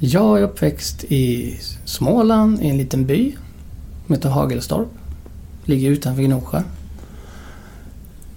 Jag 0.00 0.38
är 0.38 0.42
uppväxt 0.42 1.04
i 1.04 1.56
Småland 1.84 2.62
i 2.62 2.68
en 2.68 2.78
liten 2.78 3.06
by 3.06 3.36
som 4.06 4.14
heter 4.14 4.28
Hagelstorp. 4.28 4.88
Ligger 5.64 5.90
utanför 5.90 6.22
Gnosjö. 6.22 6.62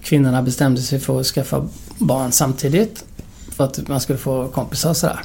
Kvinnorna 0.06 0.42
bestämde 0.42 0.82
sig 0.82 1.00
för 1.00 1.20
att 1.20 1.26
skaffa 1.26 1.68
barn 1.98 2.32
samtidigt 2.32 3.04
för 3.48 3.64
att 3.64 3.88
man 3.88 4.00
skulle 4.00 4.18
få 4.18 4.48
kompisar 4.48 4.90
och 4.90 4.96
sådär. 4.96 5.20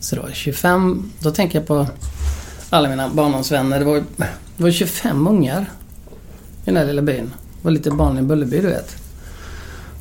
Så 0.00 0.16
det 0.16 0.22
var 0.22 0.30
25, 0.32 1.12
då 1.18 1.30
tänker 1.30 1.58
jag 1.58 1.66
på 1.66 1.86
alla 2.70 2.88
mina 2.88 3.08
barndomsvänner. 3.08 3.78
Det 3.78 3.84
var, 3.84 4.04
det 4.56 4.62
var 4.62 4.70
25 4.70 5.26
ungar 5.26 5.70
i 6.62 6.64
den 6.64 6.76
här 6.76 6.86
lilla 6.86 7.02
byn. 7.02 7.24
Det 7.26 7.64
var 7.64 7.70
lite 7.70 7.90
vanlig 7.90 8.24
Bullerby 8.24 8.60
du 8.60 8.68
vet. 8.68 8.96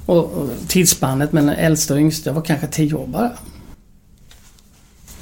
Och, 0.06 0.18
och 0.18 0.50
tidsspannet 0.68 1.34
mellan 1.34 1.56
äldsta 1.56 1.94
och 1.94 2.00
yngsta 2.00 2.32
var 2.32 2.42
kanske 2.42 2.68
10 2.68 2.94
år 2.94 3.08
bara. 3.08 3.32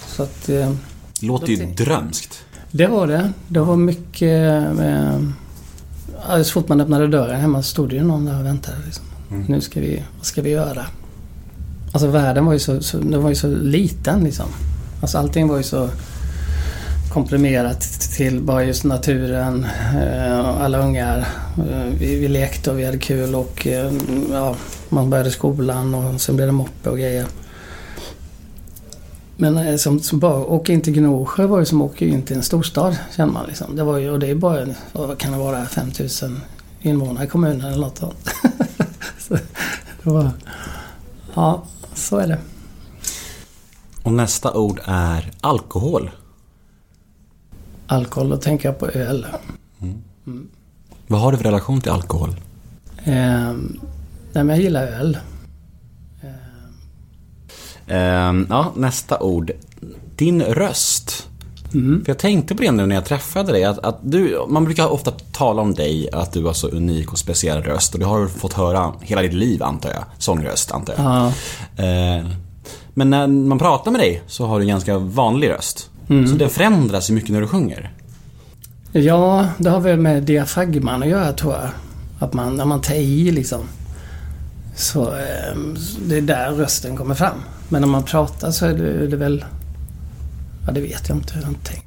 Så 0.08 0.24
att... 0.24 0.50
Eh, 0.50 0.74
Låter 1.22 1.48
ju 1.48 1.66
drömskt. 1.66 2.44
det 2.72 2.88
var 2.88 3.08
det. 3.08 3.32
Det 3.48 3.60
var 3.60 3.76
mycket... 3.76 4.80
Eh, 4.80 5.20
så 6.44 6.52
fort 6.52 6.70
man 6.70 6.82
öppnade 6.82 7.08
dörren 7.08 7.42
hemma 7.42 7.64
stod 7.64 7.90
det 7.90 7.96
ju 7.96 8.04
någon 8.04 8.26
där 8.26 8.40
och 8.40 8.46
väntade. 8.46 8.78
Liksom. 8.86 9.06
Nu 9.48 9.62
ska 9.62 9.80
vi... 9.80 10.04
Vad 10.18 10.26
ska 10.26 10.42
vi 10.42 10.50
göra? 10.50 10.86
Alltså 11.92 12.08
världen 12.08 12.46
var 12.46 12.54
ju 12.54 12.60
så, 12.60 12.82
så, 12.82 12.98
den 12.98 13.22
var 13.22 13.30
ju 13.30 13.36
så 13.36 13.48
liten 13.48 14.24
liksom. 14.24 14.46
Alltså 15.02 15.18
allting 15.18 15.48
var 15.48 15.58
ju 15.58 15.64
så 15.64 15.90
komprimerat 17.14 17.82
till 18.18 18.42
bara 18.42 18.64
just 18.64 18.84
naturen, 18.84 19.66
eh, 20.02 20.64
alla 20.64 20.78
ungar. 20.78 21.28
Eh, 21.58 21.86
vi, 22.00 22.16
vi 22.16 22.28
lekte 22.28 22.72
och 22.72 22.80
vi 22.80 22.86
hade 22.86 22.98
kul 22.98 23.36
och 23.36 23.68
eh, 23.68 23.92
ja, 24.32 24.56
man 24.90 25.10
började 25.10 25.32
skolan 25.32 25.96
och 25.96 26.22
sen 26.22 26.36
blev 26.36 26.48
det 26.48 26.52
moppe 26.52 26.90
och 26.90 26.98
grejer. 26.98 27.26
Men 29.42 29.58
eh, 29.58 29.76
som, 29.76 30.00
som 30.00 30.20
bara 30.20 30.46
åka 30.46 30.74
in 30.74 30.82
till 30.82 30.94
Gnosjö 30.94 31.46
var 31.46 31.60
ju 31.60 31.66
som 31.66 31.82
åka 31.82 32.06
in 32.06 32.24
till 32.24 32.36
en 32.36 32.44
storstad 32.44 32.96
känner 33.16 33.34
man 33.34 33.46
liksom. 33.48 33.76
Det 33.76 33.84
var 33.84 33.98
ju, 33.98 34.10
och 34.10 34.20
det 34.20 34.28
är 34.28 34.36
bara, 34.36 34.68
vad 34.92 35.18
kan 35.18 35.32
det 35.32 35.38
vara, 35.38 35.66
5000 35.66 36.40
invånare 36.82 37.26
i 37.26 37.28
kommunen 37.28 37.62
eller 37.62 37.78
något 37.78 37.98
sånt. 37.98 38.30
så, 39.20 39.34
det 40.04 40.10
var, 40.10 40.32
ja, 41.34 41.64
så 41.94 42.18
är 42.18 42.28
det. 42.28 42.38
Och 44.04 44.14
nästa 44.14 44.54
ord 44.54 44.82
är 44.86 45.32
alkohol. 45.42 46.12
Alkohol, 47.88 48.30
då 48.30 48.38
tänker 48.38 48.70
jag 48.70 48.80
på 48.80 48.88
öl. 48.88 49.28
Vad 51.08 51.22
har 51.22 51.32
du 51.32 51.38
för 51.38 51.46
relation 51.46 51.82
till 51.82 51.92
alkohol? 51.92 52.36
Ehm, 53.04 53.80
nej 54.34 54.44
men 54.44 54.50
jag 54.50 54.60
gillar 54.60 54.88
öl. 54.88 55.18
Ehm, 57.92 58.48
ja, 58.50 58.72
nästa 58.76 59.20
ord. 59.20 59.52
Din 60.16 60.42
röst. 60.42 61.28
För 61.72 62.04
jag 62.06 62.18
tänkte 62.18 62.56
på 62.56 62.62
det 62.64 62.72
nu 62.72 62.86
när 62.86 62.96
jag 62.96 63.06
träffade 63.06 63.52
dig. 63.52 63.64
Att, 63.64 63.80
att 63.80 64.00
du, 64.02 64.46
man 64.50 64.64
brukar 64.66 64.88
ofta 64.88 65.12
tala 65.32 65.62
om 65.62 65.74
dig, 65.74 66.10
att 66.14 66.34
du 66.34 66.44
har 66.46 66.54
så 66.54 66.68
unik 66.68 67.12
och 67.12 67.20
speciell 67.20 67.64
röst. 67.64 67.94
Och 67.94 68.00
det 68.00 68.06
har 68.06 68.20
du 68.22 68.28
fått 68.30 68.54
höra 68.54 68.94
hela 69.02 69.22
ditt 69.22 69.34
liv 69.34 69.64
antar 69.64 69.90
jag. 69.90 70.04
Sångröst 70.18 70.72
antar 70.72 70.94
jag. 70.98 71.04
Ja, 71.06 71.34
Ehm, 71.84 72.28
men 72.94 73.10
när 73.10 73.28
man 73.28 73.60
pratar 73.60 73.92
med 73.92 74.02
dig 74.02 74.22
så 74.28 74.46
har 74.46 74.60
du 74.60 74.64
en 74.64 74.70
ganska 74.70 74.98
vanlig 74.98 75.50
röst. 75.50 75.90
Så 76.08 76.36
den 76.36 76.50
förändras 76.50 77.10
ju 77.10 77.14
mycket 77.14 77.30
när 77.30 77.42
du 77.42 77.48
sjunger. 77.48 77.92
ja, 78.92 79.48
det 79.58 79.70
har 79.70 79.80
väl 79.80 80.00
med 80.00 80.24
diafragman 80.24 81.04
att 81.04 81.10
göra 81.10 81.34
tror 81.34 81.54
jag. 81.54 81.70
Att 82.20 82.34
man, 82.34 82.56
när 82.56 82.66
man 82.66 82.82
tar 82.82 82.94
i 82.96 83.32
liksom. 83.32 83.60
Så 84.76 85.02
ehm, 85.12 85.76
det 86.06 86.18
är 86.18 86.22
där 86.22 86.52
rösten 86.52 86.98
kommer 86.98 87.16
fram. 87.16 87.36
Men 87.72 87.82
när 87.82 87.88
man 87.90 88.04
pratar 88.04 88.52
så 88.52 88.66
är 88.66 88.74
det, 88.74 89.04
är 89.04 89.08
det 89.08 89.16
väl... 89.18 89.46
Ja, 90.66 90.72
det 90.72 90.82
vet 90.82 91.10
jag 91.10 91.18
inte. 91.18 91.34
Jag 91.36 91.42
har 91.42 91.50
inte 91.50 91.70
tänkt. 91.72 91.86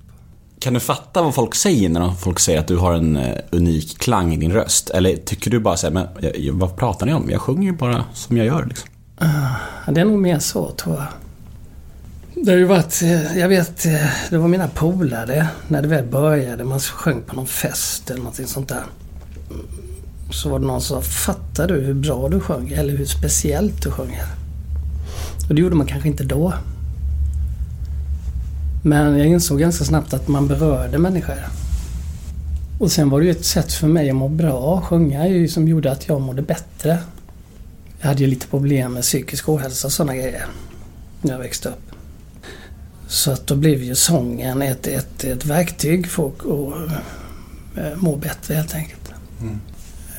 Kan 0.59 0.75
du 0.75 0.81
fatta 0.81 1.23
vad 1.23 1.35
folk 1.35 1.55
säger 1.55 1.89
när 1.89 2.13
folk 2.13 2.39
säger 2.41 2.61
att 2.61 2.67
du 2.69 2.77
har 2.77 2.95
en 2.95 3.17
eh, 3.17 3.39
unik 3.51 3.99
klang 3.99 4.35
i 4.35 4.37
din 4.37 4.53
röst? 4.53 4.91
Eller 4.91 5.17
tycker 5.17 5.51
du 5.51 5.61
bara 5.61 5.77
såhär, 5.77 5.95
men 5.95 6.07
jag- 6.21 6.39
jag- 6.39 6.55
vad 6.55 6.77
pratar 6.77 7.07
ni 7.07 7.15
om? 7.15 7.31
Jag 7.31 7.41
sjunger 7.41 7.71
ju 7.73 7.77
bara 7.79 8.05
som 8.15 8.37
jag 8.37 8.47
gör 8.47 8.67
liksom. 8.67 8.89
Ja, 9.87 9.93
det 9.93 10.01
är 10.01 10.05
nog 10.05 10.19
mer 10.19 10.39
så 10.39 10.71
tror 10.71 10.95
jag. 10.95 11.07
Det 12.45 12.51
har 12.51 12.59
ju 12.59 12.65
varit, 12.65 13.03
eh, 13.03 13.39
jag 13.39 13.49
vet, 13.49 13.87
eh, 13.87 14.07
det 14.31 14.39
var 14.39 14.49
mina 14.49 14.69
polare 14.69 15.49
när 15.69 15.83
det 15.83 15.89
väl 15.89 16.05
började. 16.07 16.65
Man 16.65 16.81
sjöng 16.81 17.23
på 17.23 17.37
någon 17.37 17.47
fest 17.47 18.11
eller 18.11 18.19
någonting 18.21 18.47
sånt 18.47 18.69
där. 18.69 18.83
Mm, 19.51 19.67
Så 20.31 20.49
var 20.49 20.59
det 20.59 20.67
någon 20.67 20.81
som 20.81 21.03
sa, 21.03 21.09
fattar 21.09 21.69
du 21.69 21.81
hur 21.81 21.95
bra 21.95 22.29
du 22.29 22.41
sjöng? 22.41 22.73
Eller 22.73 22.97
hur 22.97 23.07
speciellt 23.07 23.83
du 23.83 23.91
sjunger? 23.91 24.25
Och 25.49 25.55
det 25.55 25.61
gjorde 25.61 25.77
man 25.77 25.87
kanske 25.87 26.09
inte 26.09 26.25
då. 26.25 26.55
Men 28.83 29.19
jag 29.19 29.27
insåg 29.27 29.61
ganska 29.61 29.85
snabbt 29.85 30.15
att 30.15 30.29
man 30.29 30.49
berörde 30.49 30.99
människor. 30.99 31.37
Och 32.79 32.93
sen 32.93 33.11
var 33.11 33.21
det 33.21 33.27
ju 33.27 33.31
ett 33.33 33.45
sätt 33.45 33.73
för 33.73 33.87
mig 33.89 34.11
att 34.11 34.17
må 34.17 34.29
bra. 34.29 34.81
Sjunga 34.81 35.49
som 35.49 35.69
gjorde 35.69 35.93
att 35.93 36.09
jag 36.09 36.21
mådde 36.21 36.43
bättre. 36.43 36.99
Jag 38.01 38.09
hade 38.09 38.21
ju 38.21 38.27
lite 38.27 38.47
problem 38.47 38.93
med 38.93 39.03
psykisk 39.03 39.49
ohälsa 39.49 39.87
och 39.87 39.93
sådana 39.93 40.15
grejer 40.17 40.47
när 41.23 41.33
jag 41.33 41.39
växte 41.39 41.69
upp. 41.69 41.91
Så 43.09 43.31
att 43.31 43.47
då 43.47 43.57
blev 43.57 43.83
ju 43.83 43.95
sången 43.95 44.63
ett, 44.63 44.87
ett, 44.87 45.25
ett 45.25 45.45
verktyg 45.47 46.07
för 46.07 46.27
att 46.29 46.41
att, 46.41 46.91
eh, 47.79 47.97
må 47.97 48.17
bättre 48.17 48.55
helt 48.55 48.75
enkelt. 48.75 49.13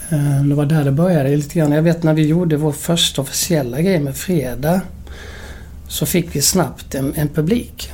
Eh, 0.09 0.43
Det 0.43 0.55
var 0.55 0.65
där 0.65 0.83
det 0.83 0.91
började 0.91 1.35
lite 1.35 1.59
grann. 1.59 1.71
Jag 1.71 1.81
vet 1.81 2.03
när 2.03 2.13
vi 2.13 2.27
gjorde 2.27 2.57
vår 2.57 2.71
första 2.71 3.21
officiella 3.21 3.81
grej 3.81 3.99
med 3.99 4.15
Fredag 4.15 4.81
så 5.87 6.05
fick 6.05 6.35
vi 6.35 6.41
snabbt 6.41 6.95
en, 6.95 7.13
en 7.15 7.27
publik 7.27 7.91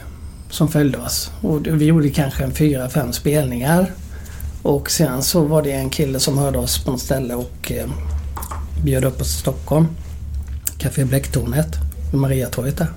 som 0.50 0.68
följde 0.68 0.98
oss. 0.98 1.32
Och 1.42 1.68
vi 1.68 1.86
gjorde 1.86 2.10
kanske 2.10 2.44
en 2.44 2.52
fyra, 2.52 2.90
fem 2.90 3.14
spelningar. 3.14 3.92
Och 4.62 4.92
sen 4.92 5.24
så 5.24 5.44
var 5.44 5.62
det 5.62 5.72
en 5.72 5.90
kille 5.90 6.20
som 6.20 6.38
hörde 6.38 6.58
oss 6.58 6.84
på 6.84 6.92
något 6.92 7.02
ställe 7.02 7.36
och 7.36 7.72
eh, 7.72 7.90
bjöd 8.84 9.06
upp 9.06 9.22
oss 9.22 9.28
till 9.28 9.40
Stockholm. 9.40 9.88
Café 10.78 11.06
Bläcktornet 11.06 11.68
Mariatorget 12.14 12.78
där. 12.78 12.88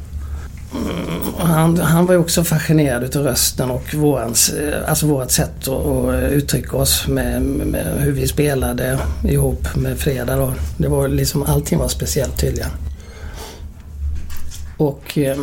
Mm, 0.74 1.34
han, 1.38 1.78
han 1.78 2.06
var 2.06 2.14
ju 2.14 2.20
också 2.20 2.44
fascinerad 2.44 3.04
utav 3.04 3.22
rösten 3.22 3.70
och 3.70 3.94
vårans, 3.94 4.48
eh, 4.48 4.88
alltså 4.90 5.06
vårat 5.06 5.32
sätt 5.32 5.68
att, 5.68 5.68
att 5.68 6.14
eh, 6.14 6.24
uttrycka 6.24 6.76
oss 6.76 7.08
med, 7.08 7.42
med 7.42 7.86
hur 7.98 8.12
vi 8.12 8.26
spelade 8.28 8.98
ihop 9.24 9.76
med 9.76 9.98
Freda 9.98 10.36
då. 10.36 10.52
Det 10.78 10.88
var 10.88 11.08
liksom, 11.08 11.42
allting 11.42 11.78
var 11.78 11.88
speciellt 11.88 12.40
tydligen. 12.40 12.70
Och 14.76 15.18
eh, 15.18 15.36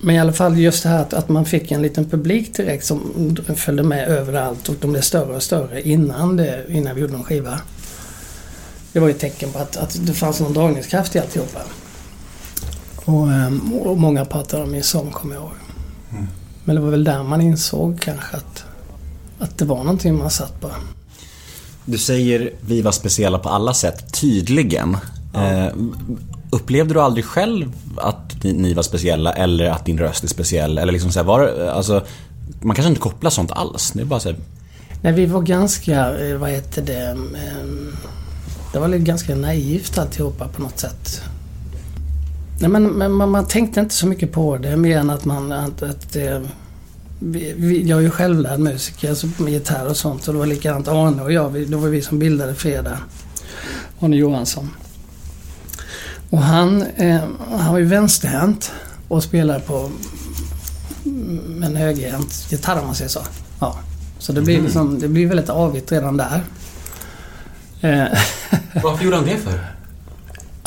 men 0.00 0.14
i 0.14 0.18
alla 0.18 0.32
fall 0.32 0.58
just 0.58 0.82
det 0.82 0.88
här 0.88 1.00
att, 1.00 1.14
att 1.14 1.28
man 1.28 1.44
fick 1.44 1.70
en 1.70 1.82
liten 1.82 2.04
publik 2.04 2.56
direkt 2.56 2.84
som 2.84 3.36
följde 3.56 3.82
med 3.82 4.08
överallt 4.08 4.68
och 4.68 4.74
de 4.80 4.92
blev 4.92 5.02
större 5.02 5.36
och 5.36 5.42
större 5.42 5.82
innan, 5.82 6.36
det, 6.36 6.64
innan 6.68 6.94
vi 6.94 7.00
gjorde 7.00 7.12
någon 7.12 7.24
skiva. 7.24 7.60
Det 8.92 9.00
var 9.00 9.08
ju 9.08 9.14
ett 9.14 9.20
tecken 9.20 9.52
på 9.52 9.58
att, 9.58 9.76
att 9.76 10.06
det 10.06 10.12
fanns 10.12 10.40
någon 10.40 10.52
dragningskraft 10.52 11.16
i 11.16 11.18
alltihopa. 11.18 11.60
Och, 13.04 13.32
ehm, 13.32 13.72
och 13.72 13.98
många 13.98 14.24
pratade 14.24 14.62
om 14.62 14.70
min 14.70 14.82
sång, 14.82 15.10
kommer 15.10 15.34
jag 15.34 15.42
ihåg. 15.42 15.52
Men 16.64 16.76
det 16.76 16.82
var 16.82 16.90
väl 16.90 17.04
där 17.04 17.22
man 17.22 17.40
insåg 17.40 18.00
kanske 18.00 18.36
att, 18.36 18.64
att 19.38 19.58
det 19.58 19.64
var 19.64 19.78
någonting 19.78 20.18
man 20.18 20.30
satt 20.30 20.60
på. 20.60 20.70
Du 21.84 21.98
säger 21.98 22.52
vi 22.60 22.82
var 22.82 22.92
speciella 22.92 23.38
på 23.38 23.48
alla 23.48 23.74
sätt, 23.74 24.12
tydligen. 24.20 24.96
Eh, 25.34 25.68
upplevde 26.50 26.94
du 26.94 27.00
aldrig 27.00 27.24
själv 27.24 27.72
att 27.96 28.44
ni, 28.44 28.52
ni 28.52 28.74
var 28.74 28.82
speciella 28.82 29.32
eller 29.32 29.70
att 29.70 29.84
din 29.84 29.98
röst 29.98 30.24
är 30.24 30.28
speciell? 30.28 30.78
Eller 30.78 30.92
liksom 30.92 31.12
så 31.12 31.18
här, 31.18 31.26
var 31.26 31.68
alltså, 31.72 32.04
man 32.60 32.76
kanske 32.76 32.88
inte 32.88 33.00
kopplar 33.00 33.30
sånt 33.30 33.52
alls. 33.52 33.90
Det 33.90 34.00
är 34.00 34.04
bara 34.04 34.20
så 34.20 34.28
här, 34.28 34.38
Nej, 35.02 35.12
vi 35.12 35.26
var 35.26 35.42
ganska, 35.42 36.18
eh, 36.18 36.36
vad 36.36 36.50
heter 36.50 36.82
det, 36.82 37.00
ehm, 37.00 37.96
det 38.72 38.78
var 38.78 38.88
ganska 38.88 39.34
naivt 39.34 39.98
alltihopa 39.98 40.48
på 40.48 40.62
något 40.62 40.78
sätt. 40.78 41.22
Nej, 42.60 42.70
men, 42.70 42.84
men 42.84 43.12
man, 43.12 43.30
man 43.30 43.46
tänkte 43.46 43.80
inte 43.80 43.94
så 43.94 44.06
mycket 44.06 44.32
på 44.32 44.56
det 44.56 44.76
mer 44.76 44.98
än 44.98 45.10
att 45.10 45.24
man, 45.24 45.52
att, 45.52 45.82
att 45.82 46.16
eh, 46.16 46.40
vi, 47.18 47.54
vi, 47.56 47.82
jag 47.82 47.98
är 47.98 48.02
ju 48.02 48.10
självlärd 48.10 48.60
musiker, 48.60 49.10
alltså 49.10 49.26
med 49.38 49.52
gitarr 49.52 49.86
och 49.86 49.96
sånt. 49.96 50.28
Och 50.28 50.34
det 50.34 50.38
var 50.38 50.46
likadant 50.46 50.88
Arne 50.88 51.22
och 51.22 51.32
jag, 51.32 51.48
vi, 51.50 51.64
det 51.64 51.76
var 51.76 51.88
vi 51.88 52.02
som 52.02 52.18
bildade 52.18 52.54
Fredag. 52.54 52.98
Arne 54.00 54.16
Johansson. 54.16 54.70
Och 56.30 56.38
han, 56.38 56.82
eh, 56.82 57.20
han 57.58 57.72
var 57.72 57.78
ju 57.78 57.84
vänsterhänt 57.84 58.72
och 59.08 59.22
spelade 59.22 59.60
på 59.60 59.90
en 61.64 61.76
högerhänt 61.76 62.46
gitarr 62.50 62.80
om 62.80 62.86
man 62.86 62.94
säger 62.94 63.08
så. 63.08 63.20
Ja. 63.60 63.78
Så 64.18 64.32
det 64.32 64.40
blir, 64.42 64.62
liksom, 64.62 65.00
det 65.00 65.08
blir 65.08 65.26
väldigt 65.26 65.50
avigt 65.50 65.92
redan 65.92 66.16
där. 66.16 66.42
Eh, 67.80 68.18
Varför 68.82 69.04
gjorde 69.04 69.16
han 69.16 69.26
det 69.26 69.36
för? 69.36 69.78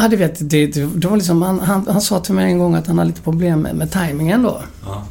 ja, 0.02 0.08
du 0.08 0.16
vet, 0.16 0.50
det, 0.50 0.68
det, 0.68 0.86
det 0.96 1.08
var 1.08 1.18
liksom, 1.18 1.42
han, 1.42 1.60
han, 1.60 1.88
han 1.88 2.02
sa 2.02 2.20
till 2.20 2.34
mig 2.34 2.52
en 2.52 2.58
gång 2.58 2.76
att 2.76 2.88
han 2.88 2.98
har 2.98 3.06
lite 3.06 3.22
problem 3.22 3.60
med, 3.60 3.76
med 3.76 3.92
tajmingen 3.92 4.44
då. 4.44 4.62
Ja. 4.86 5.04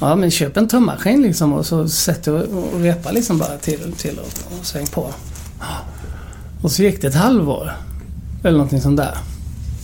Ja, 0.00 0.16
men 0.16 0.30
köp 0.30 0.56
en 0.56 0.68
trummaskin 0.68 1.22
liksom 1.22 1.52
och 1.52 1.66
så 1.66 1.88
sätt 1.88 2.22
dig 2.22 2.34
och, 2.34 2.74
och 2.74 2.80
repa 2.80 3.10
liksom 3.10 3.38
bara 3.38 3.56
till, 3.56 3.92
till 3.92 4.18
och, 4.18 4.58
och 4.58 4.66
sväng 4.66 4.86
på. 4.86 5.10
Och 6.62 6.72
så 6.72 6.82
gick 6.82 7.02
det 7.02 7.08
ett 7.08 7.14
halvår. 7.14 7.72
Eller 8.46 8.58
någonting 8.58 8.80
sånt 8.80 8.96
där. 8.96 9.18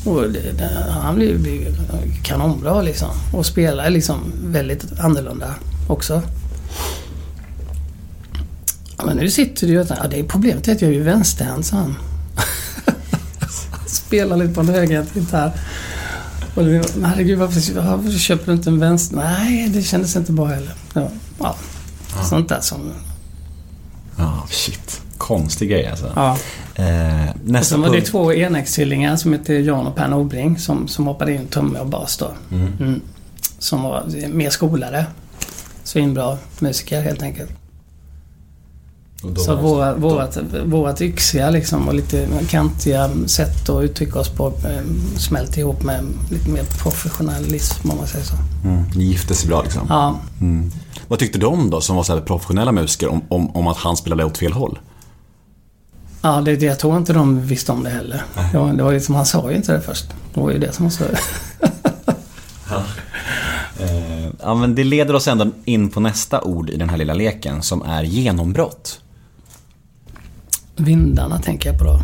Och 0.04 0.30
det, 0.30 0.52
det, 0.58 0.86
han 0.90 1.14
blev, 1.14 1.40
blev 1.42 1.76
kanonbra 2.22 2.82
liksom. 2.82 3.10
Och 3.32 3.46
spelar 3.46 3.90
liksom 3.90 4.32
väldigt 4.44 4.98
annorlunda 4.98 5.54
också. 5.88 6.22
Ja, 8.98 9.04
Men 9.06 9.16
nu 9.16 9.30
sitter 9.30 9.66
du 9.66 9.72
ju... 9.72 9.86
Ja, 9.88 10.08
det 10.10 10.18
är 10.18 10.22
problemet 10.24 10.68
är 10.68 10.72
att 10.72 10.82
jag 10.82 10.90
är 10.90 10.94
ju 10.94 11.02
vänsterhänt, 11.02 11.66
sa 11.66 11.76
han. 11.76 11.96
Han 13.70 13.86
spelar 13.86 14.36
lite 14.36 14.54
på 14.54 14.60
en 14.60 14.68
högerhänt 14.68 15.16
gitarr. 15.16 15.52
Och 16.54 16.64
det, 16.64 16.96
men 16.96 17.04
herregud, 17.04 17.38
varför, 17.38 17.80
varför 17.80 18.18
köper 18.18 18.46
du 18.46 18.52
inte 18.52 18.70
en 18.70 18.78
vänster? 18.78 19.16
Nej, 19.16 19.68
det 19.68 19.82
kändes 19.82 20.16
inte 20.16 20.32
bra 20.32 20.46
heller. 20.46 20.74
Ja, 20.94 21.10
ja. 21.38 21.56
Sånt 22.24 22.48
där 22.48 22.60
som... 22.60 22.92
Ja, 24.16 24.46
shit. 24.50 25.01
Konstig 25.22 25.70
grej 25.70 25.86
alltså. 25.86 26.12
Ja. 26.16 26.36
Eh, 26.74 27.56
Och 27.58 27.64
sen 27.66 27.80
var 27.80 27.88
det 27.88 27.94
punkt. 27.96 28.10
två 28.10 28.32
enäggstvillingar 28.32 29.16
som 29.16 29.32
hette 29.32 29.54
Jan 29.54 29.86
och 29.86 29.96
Per 29.96 30.08
Norbrink 30.08 30.60
som, 30.60 30.88
som 30.88 31.06
hoppade 31.06 31.34
in 31.34 31.46
tumme 31.46 31.78
och 31.78 31.86
bas 31.86 32.16
då. 32.16 32.30
Mm. 32.50 33.00
Som 33.58 33.82
var 33.82 34.28
mer 34.28 34.50
skolade. 34.50 35.06
Svinbra 35.84 36.38
musiker 36.58 37.00
helt 37.02 37.22
enkelt. 37.22 37.50
Så 39.36 39.54
det 39.54 39.62
våra, 39.62 39.94
vårat, 39.94 40.38
vårat 40.66 41.00
yxiga 41.00 41.50
liksom 41.50 41.88
och 41.88 41.94
lite 41.94 42.28
kantiga 42.48 43.10
sätt 43.26 43.68
att 43.68 43.82
uttrycka 43.84 44.18
oss 44.18 44.28
på 44.28 44.46
eh, 44.46 44.82
smält 45.18 45.56
ihop 45.56 45.82
med 45.82 46.04
lite 46.30 46.50
mer 46.50 46.62
professionalism 46.64 47.90
om 47.90 47.96
man 47.96 48.06
säger 48.06 48.24
så. 48.24 48.34
Mm, 48.64 48.82
ni 48.94 49.04
gifte 49.04 49.34
sig 49.34 49.48
bra 49.48 49.62
liksom. 49.62 49.86
Ja, 49.88 50.16
Mm. 50.40 50.70
Vad 51.08 51.18
tyckte 51.18 51.38
de 51.38 51.70
då, 51.70 51.80
som 51.80 51.96
var 51.96 52.02
så 52.02 52.20
professionella 52.20 52.72
musiker, 52.72 53.08
om, 53.08 53.22
om, 53.28 53.56
om 53.56 53.66
att 53.66 53.76
han 53.76 53.96
spelade 53.96 54.24
åt 54.24 54.38
fel 54.38 54.52
håll? 54.52 54.78
Ja 56.22 56.40
det, 56.40 56.62
jag 56.62 56.78
tror 56.78 56.98
inte 56.98 57.12
de 57.12 57.46
visste 57.46 57.72
om 57.72 57.84
det 57.84 57.90
heller. 57.90 58.22
Ja, 58.52 58.60
det 58.60 58.82
var 58.82 58.92
liksom, 58.92 59.14
han 59.14 59.26
sa 59.26 59.50
ju 59.50 59.56
inte 59.56 59.72
det 59.72 59.80
först. 59.80 60.06
Det 60.34 60.40
var 60.40 60.50
ju 60.50 60.58
det 60.58 60.72
som 60.72 60.84
var 60.84 60.90
så... 60.90 61.04
Eh, 63.80 64.30
ja, 64.42 64.54
men 64.54 64.74
det 64.74 64.84
leder 64.84 65.14
oss 65.14 65.28
ändå 65.28 65.50
in 65.64 65.90
på 65.90 66.00
nästa 66.00 66.40
ord 66.40 66.70
i 66.70 66.76
den 66.76 66.90
här 66.90 66.96
lilla 66.96 67.14
leken, 67.14 67.62
som 67.62 67.82
är 67.82 68.02
genombrott. 68.02 69.00
Vindarna 70.76 71.38
tänker 71.38 71.70
jag 71.70 71.78
på 71.78 71.84
då. 71.84 72.00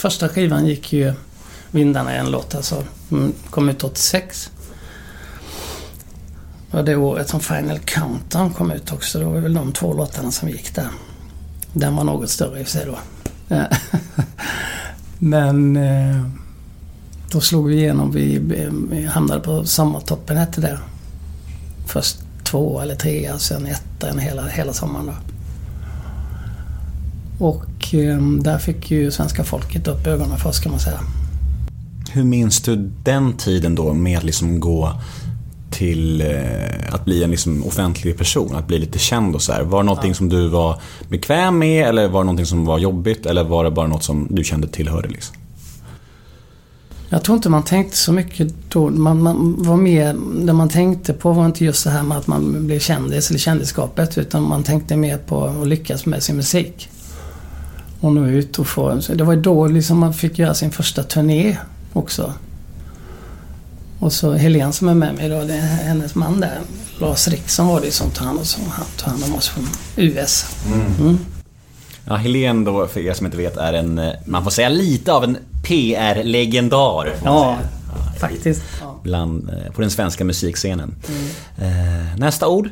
Första 0.00 0.28
skivan 0.28 0.66
gick 0.66 0.92
ju 0.92 1.12
Vindarna 1.70 2.14
i 2.14 2.18
en 2.18 2.30
låt 2.30 2.54
alltså. 2.54 2.84
Mm, 3.10 3.32
Kom 3.50 3.68
ut 3.68 3.84
86. 3.84 4.50
Det 6.70 6.76
var 6.76 6.82
det 6.82 6.96
året 6.96 7.28
som 7.28 7.40
Final 7.40 7.78
Countdown 7.78 8.52
kom 8.52 8.70
ut 8.70 8.92
också. 8.92 9.18
Det 9.18 9.24
var 9.24 9.40
väl 9.40 9.54
de 9.54 9.72
två 9.72 9.94
låtarna 9.94 10.30
som 10.30 10.48
gick 10.48 10.74
där. 10.74 10.88
Den 11.72 11.96
var 11.96 12.04
något 12.04 12.30
större 12.30 12.60
i 12.60 12.62
och 12.62 12.66
för 12.66 12.72
sig 12.72 12.86
då. 12.86 12.98
Men 15.18 15.76
eh, 15.76 16.26
då 17.30 17.40
slog 17.40 17.68
vi 17.68 17.74
igenom. 17.76 18.12
Vi, 18.12 18.38
vi 18.90 19.06
hamnade 19.06 19.40
på 19.40 19.64
sommartoppen 19.64 20.36
hette 20.36 20.60
det. 20.60 20.78
Först 21.86 22.18
två 22.44 22.80
eller 22.80 22.94
tre, 22.94 23.32
sen 23.38 23.66
etta 23.66 24.18
hela, 24.18 24.46
hela 24.46 24.72
sommaren 24.72 25.06
då. 25.06 25.12
Och 27.40 27.94
eh, 27.94 28.22
där 28.22 28.58
fick 28.58 28.90
ju 28.90 29.10
svenska 29.10 29.44
folket 29.44 29.88
upp 29.88 30.06
ögonen 30.06 30.38
för 30.38 30.48
oss 30.48 30.60
kan 30.60 30.72
man 30.72 30.80
säga. 30.80 31.00
Hur 32.12 32.24
minns 32.24 32.60
du 32.60 32.76
den 33.04 33.32
tiden 33.32 33.74
då 33.74 33.92
med 33.94 34.18
att 34.18 34.24
liksom 34.24 34.60
gå 34.60 34.92
till 35.70 36.20
eh, 36.20 36.94
att 36.94 37.04
bli 37.04 37.24
en 37.24 37.30
liksom 37.30 37.64
offentlig 37.64 38.18
person, 38.18 38.56
att 38.56 38.66
bli 38.66 38.78
lite 38.78 38.98
känd 38.98 39.34
och 39.34 39.42
så 39.42 39.52
här. 39.52 39.62
Var 39.62 39.82
det 39.82 39.86
någonting 39.86 40.14
som 40.14 40.28
du 40.28 40.48
var 40.48 40.80
bekväm 41.08 41.58
med 41.58 41.88
eller 41.88 42.08
var 42.08 42.20
det 42.20 42.24
någonting 42.24 42.46
som 42.46 42.64
var 42.64 42.78
jobbigt 42.78 43.26
eller 43.26 43.44
var 43.44 43.64
det 43.64 43.70
bara 43.70 43.86
något 43.86 44.04
som 44.04 44.26
du 44.30 44.44
kände 44.44 44.68
tillhörde 44.68 45.08
liksom? 45.08 45.36
Jag 47.08 47.24
tror 47.24 47.36
inte 47.36 47.48
man 47.48 47.62
tänkte 47.62 47.96
så 47.96 48.12
mycket 48.12 48.54
då. 48.68 48.90
Man, 48.90 49.22
man 49.22 49.54
var 49.58 49.76
mer, 49.76 50.16
det 50.46 50.52
man 50.52 50.68
tänkte 50.68 51.12
på 51.12 51.32
var 51.32 51.46
inte 51.46 51.64
just 51.64 51.84
det 51.84 51.90
här 51.90 52.02
med 52.02 52.18
att 52.18 52.26
man 52.26 52.66
blev 52.66 52.78
kändis 52.78 53.30
eller 53.30 53.38
kändisskapet. 53.38 54.18
Utan 54.18 54.42
man 54.42 54.62
tänkte 54.62 54.96
mer 54.96 55.18
på 55.18 55.44
att 55.44 55.68
lyckas 55.68 56.06
med 56.06 56.22
sin 56.22 56.36
musik. 56.36 56.88
Och 58.00 58.12
nå 58.12 58.26
ut 58.26 58.58
och 58.58 58.66
få... 58.66 59.00
Det 59.14 59.24
var 59.24 59.36
då 59.36 59.66
liksom 59.66 59.98
man 59.98 60.14
fick 60.14 60.38
göra 60.38 60.54
sin 60.54 60.70
första 60.70 61.02
turné 61.02 61.56
också. 61.92 62.32
Och 63.98 64.12
så 64.12 64.32
Helene 64.32 64.72
som 64.72 64.88
är 64.88 64.94
med 64.94 65.14
mig 65.14 65.28
då, 65.28 65.44
det 65.44 65.54
är 65.54 65.60
hennes 65.60 66.14
man 66.14 66.40
där. 66.40 66.58
Lars 66.98 67.28
Riksson 67.28 67.66
var 67.66 67.80
det 67.80 67.90
som 67.90 68.10
tog 68.10 68.26
hand, 68.26 68.38
om, 68.38 68.70
han 68.70 68.86
tog 68.96 69.08
hand 69.08 69.24
om 69.24 69.34
oss 69.34 69.48
från 69.48 69.68
US. 69.96 70.44
Mm. 70.66 71.18
Ja, 72.04 72.16
Helene 72.16 72.64
då, 72.64 72.86
för 72.86 73.00
er 73.00 73.12
som 73.12 73.26
inte 73.26 73.38
vet, 73.38 73.56
är 73.56 73.72
en, 73.72 74.00
man 74.24 74.44
får 74.44 74.50
säga 74.50 74.68
lite 74.68 75.12
av 75.12 75.24
en 75.24 75.38
PR-legendar. 75.62 77.14
Ja, 77.24 77.58
säga. 77.58 78.20
faktiskt. 78.20 78.62
Ja. 78.80 79.00
Bland, 79.02 79.50
eh, 79.50 79.72
på 79.72 79.80
den 79.80 79.90
svenska 79.90 80.24
musikscenen. 80.24 80.94
Eh, 81.58 82.18
nästa 82.18 82.48
ord 82.48 82.70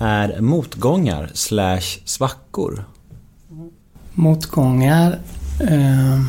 är 0.00 0.40
motgångar 0.40 1.30
slash 1.34 2.00
svackor. 2.04 2.84
Motgångar. 4.18 5.18
Eh, 5.60 6.20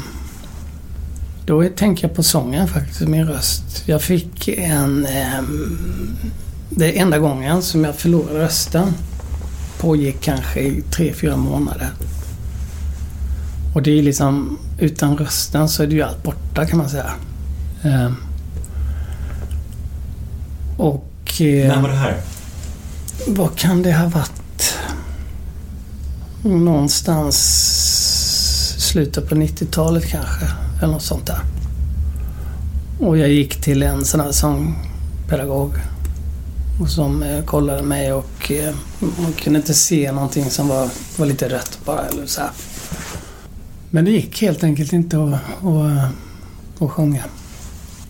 då 1.46 1.64
tänker 1.64 2.08
jag 2.08 2.16
på 2.16 2.24
sången 2.24 2.68
faktiskt, 2.68 3.02
min 3.02 3.28
röst. 3.28 3.84
Jag 3.86 4.02
fick 4.02 4.48
en... 4.48 5.06
Eh, 5.06 5.42
det 6.70 6.98
är 6.98 7.02
enda 7.02 7.20
gången 7.20 7.62
som 7.62 7.84
jag 7.84 7.96
förlorade 7.96 8.40
rösten. 8.40 8.94
Pågick 9.80 10.22
kanske 10.22 10.60
i 10.60 10.82
tre, 10.82 11.14
fyra 11.14 11.38
månader. 11.38 11.90
Och 13.76 13.82
det 13.82 14.00
är 14.00 14.04
liksom... 14.04 14.60
Utan 14.80 15.18
rösten 15.18 15.70
så 15.70 15.84
är 15.84 15.88
det 15.88 15.96
ju 15.96 16.02
allt 16.02 16.24
borta 16.24 16.66
kan 16.66 16.78
man 16.78 16.90
säga. 16.90 17.12
Eh, 17.84 18.12
och... 20.78 21.42
Eh, 21.42 21.84
det 21.84 21.96
här? 21.96 22.18
vad 23.28 23.56
kan 23.56 23.84
det 23.84 23.94
ha 23.94 24.08
varit? 24.08 24.37
Någonstans 26.44 27.38
slutet 28.78 29.30
på 29.30 29.36
90-talet 29.36 30.06
kanske. 30.06 30.46
Eller 30.82 30.94
något 30.94 31.04
sånt 31.04 31.26
där. 31.26 31.40
Och 33.00 33.18
jag 33.18 33.30
gick 33.30 33.62
till 33.62 33.84
en 33.84 34.06
sån 34.06 34.20
här 34.20 34.32
sångpedagog. 34.32 35.74
Och 36.82 36.90
som 36.90 37.24
eh, 37.24 37.44
kollade 37.44 37.84
mig 37.84 38.14
och 38.14 38.52
eh, 38.52 38.76
man 39.00 39.34
kunde 39.34 39.60
inte 39.60 39.74
se 39.74 40.12
någonting 40.12 40.50
som 40.50 40.68
var, 40.68 40.90
var 41.18 41.26
lite 41.26 41.50
rött 41.50 41.80
bara. 41.86 42.06
Eller 42.06 42.26
så 42.26 42.42
här. 42.42 42.52
Men 43.90 44.06
det 44.06 44.12
gick 44.12 44.42
helt 44.42 44.64
enkelt 44.64 44.94
inte 44.94 45.24
att, 45.24 45.66
att, 45.66 46.12
att 46.82 46.92
sjunga. 46.92 47.24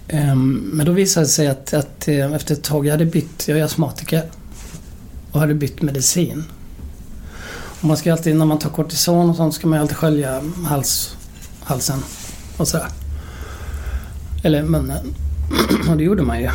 Ehm, 0.07 0.53
men 0.73 0.85
då 0.85 0.91
visade 0.91 1.25
det 1.25 1.29
sig 1.29 1.47
att, 1.47 1.73
att 1.73 2.07
eh, 2.07 2.33
efter 2.33 2.53
ett 2.53 2.63
tag, 2.63 2.85
jag 2.85 2.91
hade 2.91 3.05
bytt, 3.05 3.47
jag 3.47 3.59
är 3.59 3.63
astmatiker 3.63 4.23
och 5.31 5.39
hade 5.39 5.53
bytt 5.53 5.81
medicin. 5.81 6.43
Och 7.81 7.87
man 7.87 7.97
ska 7.97 8.11
alltid, 8.11 8.35
när 8.35 8.45
man 8.45 8.59
tar 8.59 8.69
kortison 8.69 9.29
och 9.29 9.35
sånt, 9.35 9.53
ska 9.53 9.67
man 9.67 9.77
ju 9.77 9.81
alltid 9.81 9.97
skölja 9.97 10.41
hals, 10.65 11.15
halsen 11.63 11.99
och 12.57 12.67
sådär. 12.67 12.87
Eller 14.43 14.63
munnen. 14.63 15.15
Och 15.89 15.97
det 15.97 16.03
gjorde 16.03 16.23
man 16.23 16.39
ju. 16.39 16.49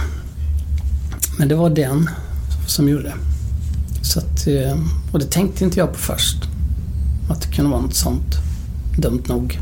Men 1.39 1.49
det 1.49 1.55
var 1.55 1.71
den 1.71 2.11
som 2.69 2.89
gjorde 2.89 3.03
det. 3.03 3.15
Så 4.03 4.19
att, 4.19 4.47
eh, 4.47 4.79
och 5.13 5.19
det 5.19 5.31
tänkte 5.31 5.65
inte 5.65 5.79
jag 5.79 5.93
på 5.93 5.99
först. 5.99 6.37
Att 7.31 7.43
det 7.43 7.49
kunde 7.49 7.71
vara 7.71 7.81
något 7.81 7.95
sånt. 7.95 8.35
Dumt 8.99 9.23
nog. 9.27 9.59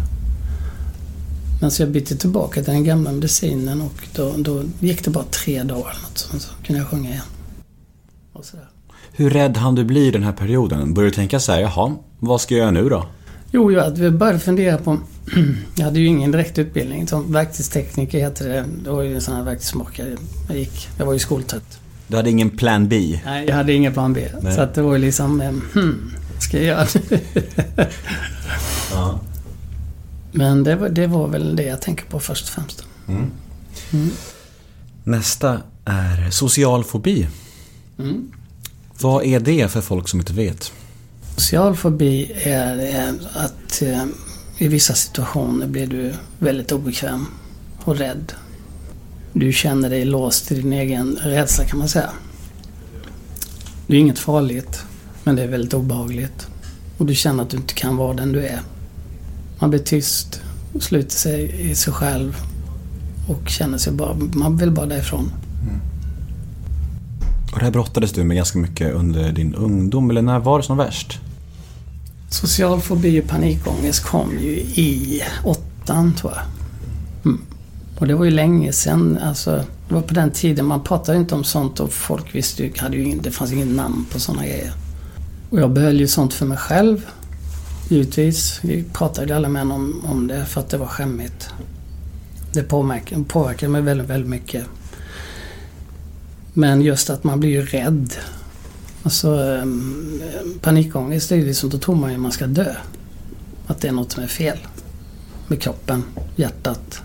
Men 1.61 1.71
så 1.71 1.83
jag 1.83 1.91
bytte 1.91 2.17
tillbaka 2.17 2.63
till 2.63 2.73
den 2.73 2.85
gamla 2.85 3.13
medicinen 3.13 3.83
och 3.83 4.09
då, 4.15 4.35
då 4.39 4.63
gick 4.81 5.05
det 5.05 5.11
bara 5.11 5.25
tre 5.25 5.63
dagar 5.63 5.91
eller 5.91 6.03
något. 6.03 6.19
Så 6.19 6.39
så 6.39 6.49
kunde 6.67 6.81
jag 6.81 6.89
sjunga 6.89 7.11
igen. 7.11 7.23
Hur 9.21 9.31
rädd 9.31 9.57
hann 9.57 9.75
du 9.75 9.85
bli 9.85 10.07
i 10.07 10.11
den 10.11 10.23
här 10.23 10.33
perioden? 10.33 10.95
Började 10.95 11.11
du 11.11 11.15
tänka 11.15 11.41
så 11.41 11.53
här, 11.53 11.61
jaha, 11.61 11.97
vad 12.19 12.41
ska 12.41 12.55
jag 12.55 12.61
göra 12.61 12.71
nu 12.71 12.89
då? 12.89 13.07
Jo, 13.53 13.73
jag 13.73 14.13
började 14.13 14.39
fundera 14.39 14.79
på... 14.79 14.99
jag 15.77 15.85
hade 15.85 16.01
ju 16.01 16.07
ingen 16.07 16.31
direkt 16.31 16.59
utbildning. 16.59 17.07
Som 17.09 17.33
verktygstekniker 17.33 18.19
heter 18.19 18.49
det. 18.49 18.65
Det 18.85 18.91
var 18.91 19.03
ju 19.03 19.15
en 19.15 19.21
sån 19.21 19.37
här 19.37 19.43
verktygsmakare. 19.43 20.17
Jag 20.49 20.59
gick... 20.59 20.89
Jag 20.99 21.07
var 21.07 21.13
ju 21.13 21.19
skoltrött. 21.19 21.79
Du 22.07 22.17
hade 22.17 22.31
ingen 22.31 22.51
plan 22.51 22.89
B? 22.89 23.21
Nej, 23.25 23.47
jag 23.49 23.55
hade 23.55 23.73
ingen 23.73 23.93
plan 23.93 24.13
B. 24.13 24.29
Nej. 24.43 24.55
Så 24.55 24.61
att 24.61 24.75
det 24.75 24.83
var 24.83 24.93
ju 24.93 24.99
liksom... 24.99 25.41
eh, 25.41 25.49
Hmm, 25.73 26.13
vad 26.35 26.43
ska 26.43 26.57
jag 26.57 26.67
göra 26.67 26.87
nu? 27.11 27.21
Ja. 28.93 29.21
Men 30.33 30.65
det 30.65 30.77
var, 30.77 30.89
det 30.89 31.07
var 31.07 31.29
väl 31.29 31.57
det 31.57 31.63
jag 31.65 31.83
tänker 31.83 32.05
på 32.05 32.21
först 32.21 32.45
och 32.45 32.51
främst. 32.55 32.85
Nästa 35.05 35.61
är 35.85 36.31
social 36.31 36.85
fobi. 36.85 37.29
Mm. 37.99 38.33
Vad 39.03 39.25
är 39.25 39.41
det 39.41 39.69
för 39.69 39.81
folk 39.81 40.09
som 40.09 40.21
inte 40.21 40.33
vet? 40.33 40.73
Social 41.37 41.77
fobi 41.77 42.33
är, 42.35 43.15
att 43.35 43.83
eh, 43.83 44.05
i 44.59 44.69
vissa 44.69 44.95
situationer 44.95 45.67
blir 45.67 45.87
du 45.87 46.13
väldigt 46.39 46.73
obekväm 46.73 47.27
och 47.85 47.97
rädd. 47.97 48.33
Du 49.33 49.53
känner 49.53 49.91
dig 49.91 50.05
låst 50.05 50.53
i 50.53 50.55
din 50.55 50.73
egen 50.73 51.19
rädsla 51.23 51.65
kan 51.65 51.79
man 51.79 51.89
säga. 51.89 52.11
Det 53.87 53.97
är 53.97 54.01
inget 54.01 54.19
farligt, 54.19 54.85
men 55.25 55.37
det 55.37 55.43
är 55.43 55.49
väldigt 55.49 55.75
obehagligt. 55.75 56.47
Och 56.99 57.07
du 57.07 57.15
känner 57.15 57.43
att 57.43 57.51
du 57.51 57.57
inte 57.57 57.75
kan 57.75 57.97
vara 57.97 58.15
den 58.15 58.33
du 58.33 58.47
är. 58.47 58.61
Man 59.59 59.71
blir 59.71 59.81
tyst, 59.81 60.41
sluter 60.81 61.17
sig 61.17 61.71
i 61.71 61.75
sig 61.75 61.93
själv 61.93 62.37
och 63.29 63.49
känner 63.49 63.79
sig 63.79 63.93
bara... 63.93 64.15
Man 64.15 64.57
vill 64.57 64.71
bara 64.71 64.87
därifrån. 64.87 65.33
Och 67.53 67.59
det 67.59 67.65
här 67.65 67.73
brottades 67.73 68.13
du 68.13 68.25
med 68.25 68.37
ganska 68.37 68.59
mycket 68.59 68.95
under 68.95 69.33
din 69.33 69.55
ungdom, 69.55 70.11
eller 70.11 70.23
när 70.23 70.39
var 70.39 70.59
det 70.59 70.65
som 70.65 70.77
värst? 70.77 71.21
Social 72.31 72.81
fobi 72.81 73.21
och 73.21 73.29
panikångest 73.29 74.05
kom 74.05 74.39
ju 74.39 74.53
i 74.59 75.23
åttan, 75.45 76.15
tror 76.15 76.33
jag. 76.33 76.43
Mm. 77.25 77.41
Och 77.99 78.07
det 78.07 78.15
var 78.15 78.25
ju 78.25 78.31
länge 78.31 78.73
sedan. 78.73 79.19
Alltså, 79.23 79.65
det 79.89 79.95
var 79.95 80.03
på 80.03 80.15
den 80.15 80.31
tiden 80.31 80.67
man 80.67 80.83
pratade 80.83 81.19
inte 81.19 81.35
om 81.35 81.45
sånt 81.45 81.81
och 81.81 81.93
folk 81.93 82.35
visste 82.35 82.63
ju, 82.63 82.73
hade 82.77 82.97
ju 82.97 83.19
det 83.19 83.31
fanns 83.31 83.53
inget 83.53 83.69
namn 83.69 84.07
på 84.13 84.21
sådana 84.21 84.47
grejer. 84.47 84.73
Och 85.51 85.61
jag 85.61 85.71
behöll 85.71 86.01
ju 86.01 86.09
sånt 86.09 86.35
för 86.35 86.47
mig 86.47 86.59
själv. 86.59 87.07
Givetvis. 87.89 88.61
Vi 88.63 88.85
pratade 88.93 89.27
ju 89.27 89.33
alla 89.33 89.49
män 89.49 89.71
om, 89.73 90.05
om 90.05 90.27
det 90.27 90.45
för 90.45 90.61
att 90.61 90.69
det 90.69 90.79
var 90.79 90.87
skämmigt. 90.87 91.49
Det 92.53 92.63
påverkade, 92.63 93.25
påverkade 93.25 93.73
mig 93.73 93.83
väldigt, 93.83 94.07
väldigt 94.07 94.31
mycket. 94.31 94.65
Men 96.61 96.83
just 96.83 97.11
att 97.11 97.25
man 97.25 97.41
blir 97.41 97.51
ju 97.51 97.63
rädd. 97.63 98.15
Alltså 99.03 99.29
um, 99.31 100.23
panikångest 100.61 101.29
det 101.29 101.35
är 101.35 101.39
ju 101.39 101.47
liksom, 101.47 101.71
då 101.71 101.79
tror 101.79 101.95
man 101.95 102.11
ju 102.11 102.17
att 102.17 102.23
man 102.23 102.33
ska 102.33 102.47
dö. 102.47 102.75
Att 103.67 103.81
det 103.81 103.89
är 103.89 103.93
något 103.93 104.13
som 104.13 104.23
är 104.23 104.27
fel. 104.27 104.59
Med 105.49 105.63
kroppen, 105.63 106.03
hjärtat. 106.37 107.03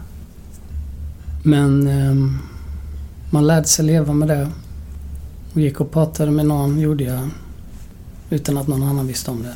Men 1.43 1.87
um, 1.87 2.39
man 3.31 3.47
lärde 3.47 3.67
sig 3.67 3.85
leva 3.85 4.13
med 4.13 4.27
det. 4.27 4.51
Och 5.53 5.61
gick 5.61 5.81
och 5.81 5.91
pratade 5.91 6.31
med 6.31 6.45
någon, 6.45 6.79
gjorde 6.79 7.03
jag. 7.03 7.29
Utan 8.29 8.57
att 8.57 8.67
någon 8.67 8.83
annan 8.83 9.07
visste 9.07 9.31
om 9.31 9.43
det. 9.43 9.55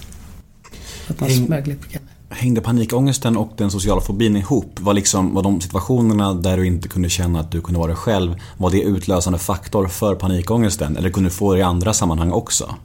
Att 1.07 1.19
man 1.19 1.29
smög 1.29 1.67
lite 1.67 1.87
grann. 1.87 2.03
Hängde 2.29 2.61
panikångesten 2.61 3.37
och 3.37 3.51
den 3.57 3.71
sociala 3.71 4.01
fobin 4.01 4.35
ihop? 4.35 4.79
Var, 4.79 4.93
liksom, 4.93 5.33
var 5.33 5.43
de 5.43 5.61
situationerna 5.61 6.33
där 6.33 6.57
du 6.57 6.67
inte 6.67 6.87
kunde 6.87 7.09
känna 7.09 7.39
att 7.39 7.51
du 7.51 7.61
kunde 7.61 7.79
vara 7.79 7.87
dig 7.87 7.95
själv, 7.95 8.35
var 8.57 8.71
det 8.71 8.81
utlösande 8.81 9.39
faktor 9.39 9.87
för 9.87 10.15
panikångesten? 10.15 10.97
Eller 10.97 11.09
kunde 11.09 11.29
du 11.29 11.33
få 11.33 11.53
det 11.53 11.59
i 11.59 11.63
andra 11.63 11.93
sammanhang 11.93 12.31
också? 12.31 12.75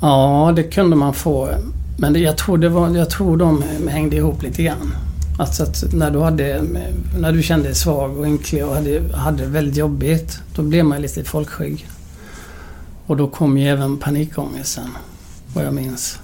Ja, 0.00 0.52
det 0.56 0.62
kunde 0.62 0.96
man 0.96 1.14
få. 1.14 1.48
Men 1.98 2.12
det, 2.12 2.18
jag, 2.18 2.38
tror 2.38 2.58
det 2.58 2.68
var, 2.68 2.96
jag 2.96 3.10
tror 3.10 3.36
de 3.36 3.64
hängde 3.88 4.16
ihop 4.16 4.42
lite 4.42 4.62
grann. 4.62 4.94
Alltså 5.38 5.62
att 5.62 5.84
när 5.92 6.10
du, 6.10 6.20
hade, 6.20 6.62
när 7.18 7.32
du 7.32 7.42
kände 7.42 7.64
dig 7.64 7.74
svag 7.74 8.18
och 8.18 8.26
ynklig 8.26 8.64
och 8.66 8.74
hade, 8.74 9.16
hade 9.16 9.42
det 9.42 9.48
väldigt 9.48 9.76
jobbigt, 9.76 10.38
då 10.54 10.62
blev 10.62 10.84
man 10.84 11.02
lite 11.02 11.24
folkskygg. 11.24 11.88
Och 13.06 13.16
då 13.16 13.28
kom 13.28 13.58
ju 13.58 13.68
även 13.68 13.96
panikångesten, 13.96 14.88
vad 15.54 15.64
jag 15.64 15.74
minns. 15.74 16.18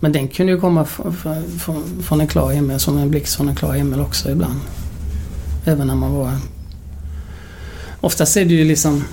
Men 0.00 0.12
den 0.12 0.28
kunde 0.28 0.52
ju 0.52 0.60
komma 0.60 0.84
från- 0.84 2.02
från 2.02 2.20
en 2.20 2.26
klar 2.26 2.50
himmel, 2.52 2.80
som 2.80 2.98
en 2.98 3.10
blixt 3.10 3.34
från 3.34 3.48
en 3.48 3.54
klar 3.56 3.72
himmel 3.72 4.00
också 4.00 4.30
ibland. 4.30 4.60
Även 5.64 5.86
när 5.86 5.94
man 5.94 6.14
var... 6.14 6.32
Oftast 8.00 8.36
är 8.36 8.44
det 8.44 8.54
ju 8.54 8.64
liksom... 8.64 9.04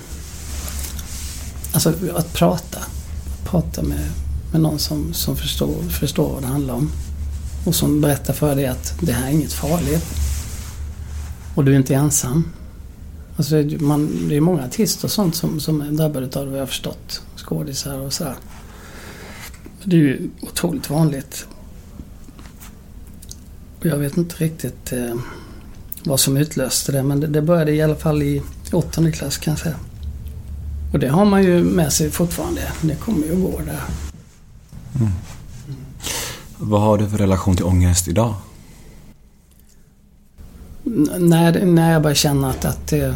Alltså 1.72 1.92
att 2.14 2.32
prata. 2.32 2.78
Prata 3.44 3.82
med, 3.82 4.10
med 4.52 4.60
någon 4.60 4.78
som, 4.78 5.14
som 5.14 5.36
förstår, 5.36 5.82
förstår 5.90 6.32
vad 6.32 6.42
det 6.42 6.46
handlar 6.48 6.74
om. 6.74 6.90
Och 7.66 7.74
som 7.74 8.00
berättar 8.00 8.34
för 8.34 8.56
dig 8.56 8.66
att 8.66 8.94
det 9.00 9.12
här 9.12 9.26
är 9.28 9.32
inget 9.32 9.52
farligt. 9.52 10.04
Och 11.54 11.64
du 11.64 11.72
är 11.72 11.76
inte 11.76 11.94
ensam. 11.94 12.44
Alltså 13.36 13.62
det, 13.62 13.80
man, 13.80 14.28
det 14.28 14.36
är 14.36 14.40
många 14.40 14.64
artister 14.64 15.04
och 15.04 15.10
sånt 15.10 15.34
som, 15.36 15.60
som 15.60 15.80
är 15.80 15.90
drabbade 15.90 16.26
av 16.26 16.44
det 16.44 16.50
vad 16.50 16.54
jag 16.54 16.62
har 16.62 16.66
förstått. 16.66 17.22
Skådisar 17.36 17.98
och 17.98 18.12
sådär. 18.12 18.34
Det 19.88 19.96
är 19.96 20.00
ju 20.00 20.30
otroligt 20.40 20.90
vanligt. 20.90 21.46
Och 23.80 23.86
jag 23.86 23.96
vet 23.98 24.16
inte 24.16 24.36
riktigt 24.36 24.92
eh, 24.92 25.14
vad 26.04 26.20
som 26.20 26.36
utlöste 26.36 26.92
det 26.92 27.02
men 27.02 27.20
det, 27.20 27.26
det 27.26 27.42
började 27.42 27.72
i 27.72 27.82
alla 27.82 27.96
fall 27.96 28.22
i 28.22 28.42
åttonde 28.72 29.12
klass 29.12 29.38
kan 29.38 29.52
jag 29.52 29.58
säga. 29.58 29.76
Och 30.92 30.98
det 30.98 31.08
har 31.08 31.24
man 31.24 31.42
ju 31.44 31.64
med 31.64 31.92
sig 31.92 32.10
fortfarande. 32.10 32.72
Det 32.82 32.94
kommer 32.94 33.26
ju 33.26 33.32
att 33.32 33.52
gå 33.52 33.60
där. 33.60 33.80
Vad 36.58 36.80
har 36.80 36.98
du 36.98 37.08
för 37.08 37.18
relation 37.18 37.56
till 37.56 37.64
ångest 37.64 38.08
idag? 38.08 38.34
N- 40.86 41.08
när, 41.18 41.64
när 41.64 41.92
jag 41.92 42.02
börjar 42.02 42.14
känna 42.14 42.50
att, 42.50 42.64
att 42.64 42.86
det, 42.86 43.14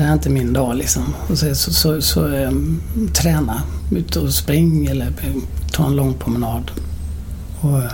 det 0.00 0.04
här 0.04 0.12
är 0.12 0.14
inte 0.14 0.30
min 0.30 0.52
dag 0.52 0.76
liksom. 0.76 1.14
Och 1.28 1.38
så, 1.38 1.54
så, 1.54 1.72
så, 1.72 2.02
så 2.02 2.32
eh, 2.32 2.50
träna. 3.14 3.62
Ut 3.92 4.16
och 4.16 4.34
spring 4.34 4.86
eller 4.86 5.12
ta 5.72 5.86
en 5.86 5.96
lång 5.96 6.14
promenad. 6.14 6.70
Och, 7.60 7.78
eh, 7.78 7.92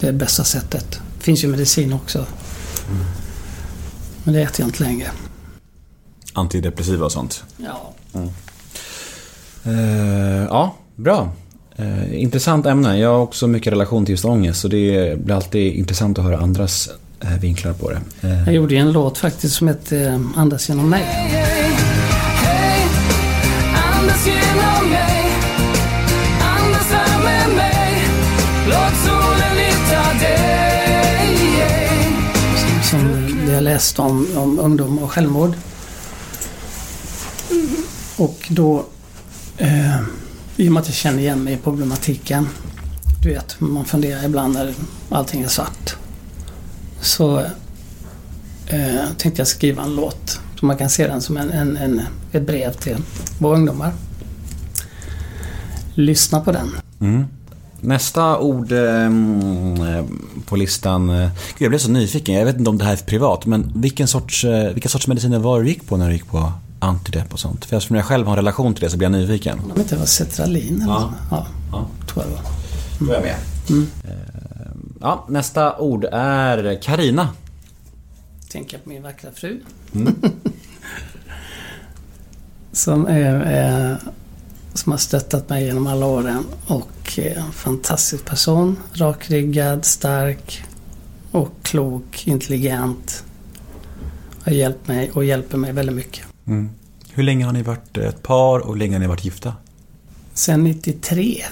det 0.00 0.08
är 0.08 0.12
bästa 0.12 0.44
sättet. 0.44 1.00
Det 1.18 1.24
finns 1.24 1.44
ju 1.44 1.48
medicin 1.48 1.92
också. 1.92 2.26
Men 4.24 4.34
det 4.34 4.42
äter 4.42 4.60
jag 4.60 4.68
inte 4.68 4.82
längre. 4.82 5.08
Antidepressiva 6.32 7.04
och 7.04 7.12
sånt? 7.12 7.44
Ja. 7.56 7.92
Eh, 9.64 10.44
ja, 10.44 10.76
bra. 10.96 11.32
Eh, 11.76 12.22
intressant 12.22 12.66
ämne. 12.66 12.98
Jag 12.98 13.08
har 13.08 13.18
också 13.18 13.46
mycket 13.46 13.72
relation 13.72 14.04
till 14.04 14.12
just 14.12 14.24
ångest 14.24 14.60
så 14.60 14.68
det 14.68 15.18
blir 15.24 15.34
alltid 15.34 15.74
intressant 15.74 16.18
att 16.18 16.24
höra 16.24 16.38
andras 16.38 16.90
vinklar 17.40 17.72
på 17.72 17.90
det. 17.90 18.00
Eh, 18.28 18.44
Jag 18.44 18.54
gjorde 18.54 18.74
ju 18.74 18.80
en 18.80 18.92
låt 18.92 19.18
faktiskt 19.18 19.54
som 19.54 19.68
hette 19.68 19.98
eh, 20.00 20.20
Andas 20.36 20.68
genom 20.68 20.90
mig. 20.90 21.02
Hej, 21.02 22.86
andas 23.92 24.26
genom 24.26 24.90
mig 24.90 25.32
Andas 26.42 26.90
här 26.90 27.24
med 27.24 27.56
mig 27.56 28.08
Låt 28.66 28.96
solen 29.04 29.56
lyfta 29.56 30.12
dig 30.20 30.58
som 32.82 33.26
det 33.46 33.52
jag 33.52 33.62
läste 33.62 34.02
om, 34.02 34.26
om 34.36 34.58
ungdom 34.58 34.98
och 34.98 35.12
självmord. 35.12 35.52
Och 38.16 38.46
då, 38.50 38.84
eh, 39.56 40.00
i 40.56 40.68
och 40.68 40.72
med 40.72 40.80
att 40.80 40.86
jag 40.86 40.94
känner 40.96 41.18
igen 41.18 41.44
mig 41.44 41.54
i 41.54 41.56
problematiken. 41.56 42.48
Du 43.22 43.28
vet, 43.28 43.56
man 43.60 43.84
funderar 43.84 44.24
ibland 44.24 44.54
när 44.54 44.74
allting 45.10 45.42
är 45.42 45.48
svart. 45.48 45.96
Så 47.00 47.38
eh, 48.66 49.04
tänkte 49.18 49.40
jag 49.40 49.46
skriva 49.48 49.82
en 49.82 49.94
låt. 49.96 50.40
Så 50.60 50.66
man 50.66 50.76
kan 50.76 50.90
se 50.90 51.06
den 51.06 51.20
som 51.20 51.36
en, 51.36 51.50
en, 51.50 51.76
en, 51.76 52.00
ett 52.32 52.46
brev 52.46 52.72
till 52.72 52.96
våra 53.38 53.56
ungdomar. 53.56 53.92
Lyssna 55.94 56.40
på 56.40 56.52
den. 56.52 56.70
Mm. 57.00 57.24
Nästa 57.80 58.38
ord 58.38 58.72
eh, 58.72 59.10
på 60.46 60.56
listan. 60.56 61.10
Eh, 61.10 61.28
gud, 61.28 61.64
jag 61.64 61.70
blev 61.70 61.78
så 61.78 61.90
nyfiken. 61.90 62.34
Jag 62.34 62.44
vet 62.44 62.56
inte 62.58 62.70
om 62.70 62.78
det 62.78 62.84
här 62.84 62.92
är 62.92 62.96
privat, 62.96 63.46
men 63.46 63.72
vilken 63.74 64.08
sorts, 64.08 64.44
eh, 64.44 64.72
vilka 64.72 64.88
sorts 64.88 65.06
mediciner 65.06 65.38
var 65.38 65.58
det 65.58 65.64
du 65.64 65.68
gick 65.68 65.86
på 65.86 65.96
när 65.96 66.06
du 66.06 66.12
gick 66.12 66.26
på 66.26 66.52
antidepp 66.78 67.32
och 67.32 67.40
sånt? 67.40 67.64
För 67.64 67.76
eftersom 67.76 67.96
jag 67.96 68.04
själv 68.04 68.26
har 68.26 68.32
en 68.32 68.36
relation 68.36 68.74
till 68.74 68.84
det 68.84 68.90
så 68.90 68.96
blir 68.96 69.04
jag 69.10 69.12
nyfiken. 69.12 69.58
Om 69.60 69.72
det 69.74 69.80
inte 69.80 69.96
var 69.96 70.06
Cetralin 70.06 70.82
eller 70.82 70.92
Ja. 70.92 71.10
Ja, 71.30 71.46
Ja, 71.72 71.86
tror 72.06 72.24
jag 72.24 72.32
det 72.32 72.42
var. 72.42 72.42
då 73.06 73.12
är 73.12 73.14
jag 73.14 73.22
med. 73.22 73.36
Eh, 74.04 74.37
ja, 75.00 75.26
nästa 75.28 75.78
ord 75.78 76.04
är 76.12 76.82
Karina. 76.82 77.28
tänka 78.48 78.78
på 78.78 78.88
min 78.88 79.02
vackra 79.02 79.32
fru. 79.32 79.60
som 82.72 83.06
är, 83.06 83.60
eh, 83.92 83.96
som 84.74 84.92
har 84.92 84.98
stöttat 84.98 85.48
mig 85.48 85.64
genom 85.64 85.86
alla 85.86 86.06
åren 86.06 86.44
och 86.66 87.18
är 87.18 87.36
en 87.36 87.52
fantastisk 87.52 88.24
person. 88.24 88.76
Rakryggad, 88.92 89.84
stark 89.84 90.64
och 91.30 91.48
klok, 91.62 92.26
intelligent. 92.26 93.24
Har 94.42 94.52
hjälpt 94.52 94.88
mig 94.88 95.10
och 95.10 95.24
hjälper 95.24 95.58
mig 95.58 95.72
väldigt 95.72 95.96
mycket. 95.96 96.26
Mm. 96.46 96.70
Hur 97.12 97.22
länge 97.22 97.44
har 97.44 97.52
ni 97.52 97.62
varit 97.62 97.96
ett 97.96 98.22
par 98.22 98.58
och 98.58 98.72
hur 98.72 98.78
länge 98.78 98.94
har 98.94 99.00
ni 99.00 99.06
varit 99.06 99.24
gifta? 99.24 99.54
Sen 100.34 100.64
93. 100.64 101.44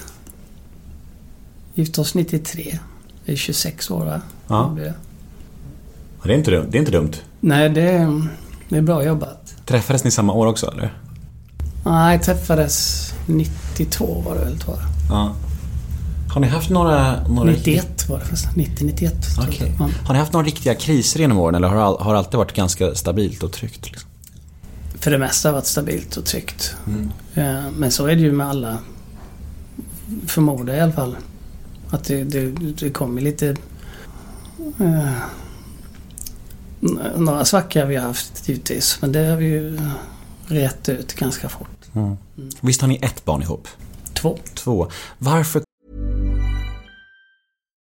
Gifte 1.73 2.01
oss 2.01 2.15
93. 2.15 2.79
Det 3.27 3.33
är 3.33 3.35
26 3.35 3.91
år 3.91 4.05
va? 4.05 4.21
Ja. 4.47 4.73
Det 4.75 4.81
det. 4.83 4.93
Det 6.23 6.33
är 6.33 6.37
inte 6.37 6.51
dumt. 6.51 6.67
Det 6.71 6.77
är 6.77 6.79
inte 6.79 6.91
dumt. 6.91 7.11
Nej, 7.39 7.69
det 7.69 7.81
är, 7.81 8.27
det 8.69 8.77
är 8.77 8.81
bra 8.81 9.03
jobbat. 9.03 9.55
Träffades 9.65 10.03
ni 10.03 10.11
samma 10.11 10.33
år 10.33 10.47
också 10.47 10.71
eller? 10.71 10.93
Nej, 11.85 12.19
träffades 12.19 13.13
92 13.25 14.23
var 14.25 14.35
det 14.35 14.45
väl 14.45 14.59
tror 14.59 14.77
jag. 14.77 14.85
Ja. 15.17 15.35
Har 16.33 16.41
ni 16.41 16.47
haft 16.47 16.69
några... 16.69 17.27
några 17.27 17.51
91 17.51 18.09
var 18.09 18.19
det 18.19 18.25
förresten. 18.25 18.51
90, 18.55 18.85
91. 18.85 19.13
tror 19.35 19.45
jag. 19.45 19.53
Okej. 19.55 19.73
Ja. 19.79 19.89
Har 20.05 20.13
ni 20.13 20.19
haft 20.19 20.33
några 20.33 20.45
riktiga 20.45 20.75
kriser 20.75 21.19
genom 21.19 21.37
åren 21.37 21.55
eller 21.55 21.67
har, 21.67 21.97
har 21.97 22.13
det 22.13 22.19
alltid 22.19 22.37
varit 22.37 22.53
ganska 22.53 22.95
stabilt 22.95 23.43
och 23.43 23.51
tryggt? 23.51 23.85
Liksom? 23.85 24.09
för 24.99 25.11
det 25.11 25.17
mesta 25.17 25.51
varit 25.51 25.65
stabilt 25.65 26.17
och 26.17 26.25
tryggt. 26.25 26.75
Eh, 27.33 27.61
Men 27.75 27.91
så 27.91 28.05
är 28.05 28.15
det 28.15 28.21
ju 28.21 28.31
med 28.31 28.47
alla, 28.47 28.77
förmodar 30.27 30.73
jag 30.73 30.79
i 30.79 30.81
alla 30.83 30.91
fall. 30.91 31.15
Att 31.89 32.03
det, 32.03 32.23
det, 32.23 32.51
det 32.51 32.89
kommer 32.89 33.21
lite... 33.21 33.55
Eh, 34.79 35.11
några 37.15 37.45
svackor 37.45 37.79
har 37.79 37.87
vi 37.87 37.95
haft 37.95 38.49
givetvis, 38.49 39.01
men 39.01 39.11
det 39.11 39.25
har 39.25 39.37
vi 39.37 39.45
ju 39.45 39.79
rätt 40.47 40.89
ut 40.89 41.13
ganska 41.13 41.49
fort. 41.49 41.85
Visst 42.61 42.81
har 42.81 42.87
ni 42.87 42.99
ett 43.01 43.25
barn 43.25 43.41
ihop? 43.41 43.67
Två. 44.13 44.39
Två. 44.53 44.89
Varför 45.17 45.61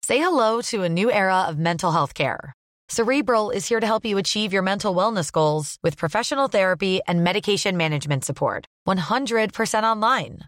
Say 0.08 0.18
hello 0.18 0.62
to 0.62 0.84
a 0.84 0.90
new 0.90 1.12
era 1.12 1.50
of 1.50 1.58
mental 1.58 1.92
health 1.92 2.14
care. 2.14 2.54
Cerebral 2.90 3.52
is 3.52 3.68
here 3.68 3.82
to 3.82 3.86
help 3.86 4.06
you 4.06 4.18
achieve 4.18 4.54
your 4.54 4.64
mental 4.64 4.96
wellness 4.96 5.32
goals 5.32 5.78
with 5.84 5.98
professional 5.98 6.48
therapy 6.48 7.02
and 7.08 7.24
medication 7.24 7.78
management 7.78 8.24
support. 8.24 8.66
100% 8.88 9.84
online. 9.84 10.48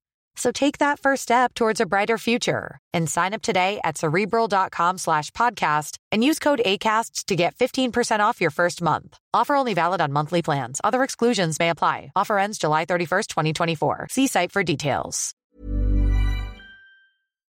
So 0.35 0.51
take 0.51 0.77
that 0.79 0.99
first 0.99 1.23
step 1.23 1.53
towards 1.53 1.81
a 1.81 1.85
brighter 1.85 2.17
future 2.17 2.79
and 2.93 3.09
sign 3.09 3.33
up 3.33 3.41
today 3.41 3.79
at 3.83 3.97
cerebral.com 3.97 4.97
slash 4.97 5.31
podcast 5.31 5.97
and 6.11 6.23
use 6.23 6.39
code 6.39 6.61
ACAST 6.65 7.25
to 7.25 7.35
get 7.35 7.55
15% 7.55 8.19
off 8.19 8.41
your 8.41 8.51
first 8.51 8.81
month. 8.81 9.17
Offer 9.33 9.55
only 9.55 9.73
valid 9.73 10.01
on 10.01 10.11
monthly 10.13 10.41
plans. 10.41 10.81
Other 10.83 11.03
exclusions 11.03 11.59
may 11.59 11.69
apply. 11.69 12.11
Offer 12.15 12.39
ends 12.39 12.57
July 12.57 12.85
31st, 12.85 13.27
2024. 13.27 14.07
See 14.09 14.27
site 14.27 14.51
for 14.51 14.63
details. 14.63 15.35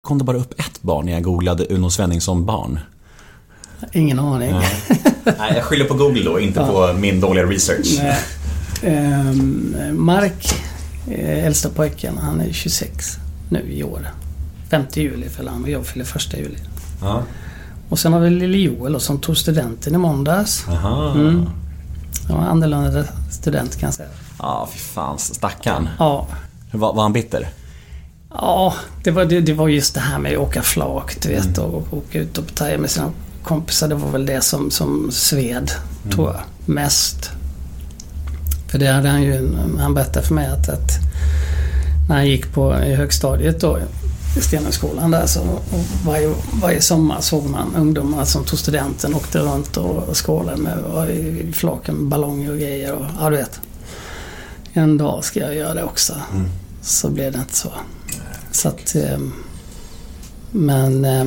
kom 0.02 0.18
det 0.18 0.24
bara 0.24 0.36
upp 0.36 0.60
ett 0.60 0.82
barn 0.82 1.06
när 1.06 1.12
jag 1.12 1.22
googlade 1.22 1.66
Uno 1.70 1.90
Svenningsson 1.90 2.44
barn? 2.46 2.78
Ingen 3.92 4.18
aning. 4.18 4.54
Nej, 5.24 5.52
jag 5.54 5.64
skyller 5.64 5.84
på 5.84 5.94
Google 5.94 6.22
då, 6.24 6.40
inte 6.40 6.60
på 6.60 6.92
min 6.98 7.20
dåliga 7.20 7.44
research. 7.46 7.98
Nej. 8.02 8.18
Ehm, 8.82 9.76
Mark, 10.04 10.54
äldsta 11.10 11.68
pojken, 11.68 12.18
han 12.18 12.40
är 12.40 12.52
26 12.52 13.18
nu 13.48 13.72
i 13.72 13.84
år. 13.84 14.08
5 14.70 14.82
juli 14.94 15.28
fyller 15.28 15.50
han 15.50 15.62
och 15.62 15.70
jag 15.70 15.86
fyller 15.86 16.16
1 16.16 16.34
juli. 16.34 16.58
Ja. 17.00 17.22
Och 17.88 17.98
sen 17.98 18.12
har 18.12 18.20
vi 18.20 18.30
lille 18.30 18.58
Joel 18.58 19.00
som 19.00 19.18
tog 19.18 19.36
studenten 19.36 19.94
i 19.94 19.98
måndags. 19.98 20.64
Aha. 20.68 21.12
Mm. 21.14 21.46
Han 22.28 22.36
var 22.38 22.44
annorlunda 22.44 23.04
student 23.30 23.76
kan 23.78 23.86
jag 23.86 23.94
säga. 23.94 24.08
Ja, 24.38 24.68
fy 24.72 24.78
fan. 24.78 25.18
Stackarn. 25.18 25.88
Ja, 25.98 26.26
Var, 26.72 26.92
var 26.94 27.02
han 27.02 27.12
bitter? 27.12 27.48
ja 28.34 28.74
det, 29.04 29.10
var, 29.10 29.24
det, 29.24 29.40
det 29.40 29.52
var 29.52 29.68
just 29.68 29.94
det 29.94 30.00
här 30.00 30.18
med 30.18 30.32
att 30.32 30.38
åka 30.38 30.62
flak, 30.62 31.16
du 31.22 31.28
vet, 31.28 31.58
och, 31.58 31.74
och 31.74 31.94
åka 31.98 32.18
ut 32.20 32.38
och 32.38 32.46
partaja 32.46 32.78
med 32.78 32.90
sina 32.90 33.10
kompisar. 33.42 33.88
Det 33.88 33.94
var 33.94 34.10
väl 34.10 34.26
det 34.26 34.40
som, 34.40 34.70
som 34.70 35.10
sved, 35.12 35.70
tror 36.10 36.28
jag, 36.30 36.40
mest. 36.74 37.30
För 38.72 38.78
det 38.78 38.86
hade 38.86 39.08
han 39.08 39.22
ju, 39.22 39.56
han 39.78 39.94
berättade 39.94 40.26
för 40.26 40.34
mig 40.34 40.46
att, 40.46 40.68
att 40.68 40.90
när 42.08 42.16
han 42.16 42.26
gick 42.26 42.52
på 42.52 42.78
i 42.84 42.94
högstadiet 42.94 43.60
då 43.60 43.78
i 44.36 44.40
Stenungsskolan 44.40 45.10
där 45.10 45.26
så 45.26 45.40
varje, 46.04 46.34
varje 46.62 46.80
sommar 46.80 47.20
såg 47.20 47.44
man 47.44 47.74
ungdomar 47.76 48.24
som 48.24 48.44
tog 48.44 48.58
studenten 48.58 49.14
åkte 49.14 49.38
runt 49.38 49.76
och, 49.76 50.16
skålade 50.16 50.62
med 50.62 51.10
i 51.10 51.52
flaken 51.52 52.08
ballonger 52.08 52.50
och 52.50 52.58
grejer 52.58 52.92
och 52.92 53.06
ja 53.20 53.30
du 53.30 53.36
vet. 53.36 53.60
En 54.72 54.98
dag 54.98 55.24
ska 55.24 55.40
jag 55.40 55.54
göra 55.54 55.74
det 55.74 55.84
också. 55.84 56.14
Så 56.82 57.10
blev 57.10 57.32
det 57.32 57.38
inte 57.38 57.56
så. 57.56 57.72
Så 58.50 58.68
att... 58.68 58.94
Eh, 58.94 59.18
men 60.50 61.04
eh, 61.04 61.24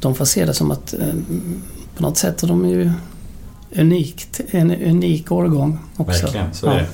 de 0.00 0.14
får 0.14 0.24
se 0.24 0.44
det 0.44 0.54
som 0.54 0.70
att 0.70 0.94
eh, 0.94 1.14
på 1.96 2.02
något 2.02 2.18
sätt 2.18 2.42
är 2.42 2.46
de 2.46 2.68
ju 2.68 2.92
unikt, 3.76 4.40
en 4.50 4.70
unik 4.70 5.32
årgång 5.32 5.78
också. 5.96 6.22
Verkligen, 6.22 6.54
så 6.54 6.66
är 6.66 6.76
det. 6.76 6.86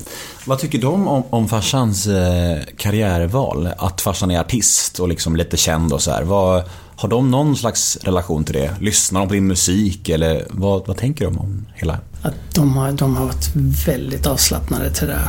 Vad 0.47 0.59
tycker 0.59 0.85
om, 0.85 1.09
om, 1.09 1.23
om 1.31 1.49
farsans 1.49 2.07
eh, 2.07 2.59
karriärval? 2.77 3.69
Att 3.79 4.01
farsan 4.01 4.31
är 4.31 4.41
artist 4.41 4.99
och 4.99 5.09
liksom 5.09 5.37
lite 5.37 5.57
känd 5.57 5.93
och 5.93 6.03
så 6.03 6.11
här. 6.11 6.23
Vad, 6.23 6.65
har 6.97 7.09
de 7.09 7.31
någon 7.31 7.57
slags 7.57 7.99
relation 8.03 8.45
till 8.45 8.55
det? 8.55 8.71
Lyssnar 8.81 9.21
de 9.21 9.29
på 9.29 9.35
din 9.35 9.47
musik 9.47 10.09
eller 10.09 10.47
vad, 10.51 10.87
vad 10.87 10.97
tänker 10.97 11.25
de 11.25 11.39
om 11.39 11.67
hela... 11.75 11.99
Att 12.23 12.35
de 12.55 12.77
har, 12.77 12.93
de 12.93 13.17
har 13.17 13.25
varit 13.25 13.57
väldigt 13.87 14.27
avslappnade 14.27 14.91
till 14.91 15.07
det. 15.07 15.29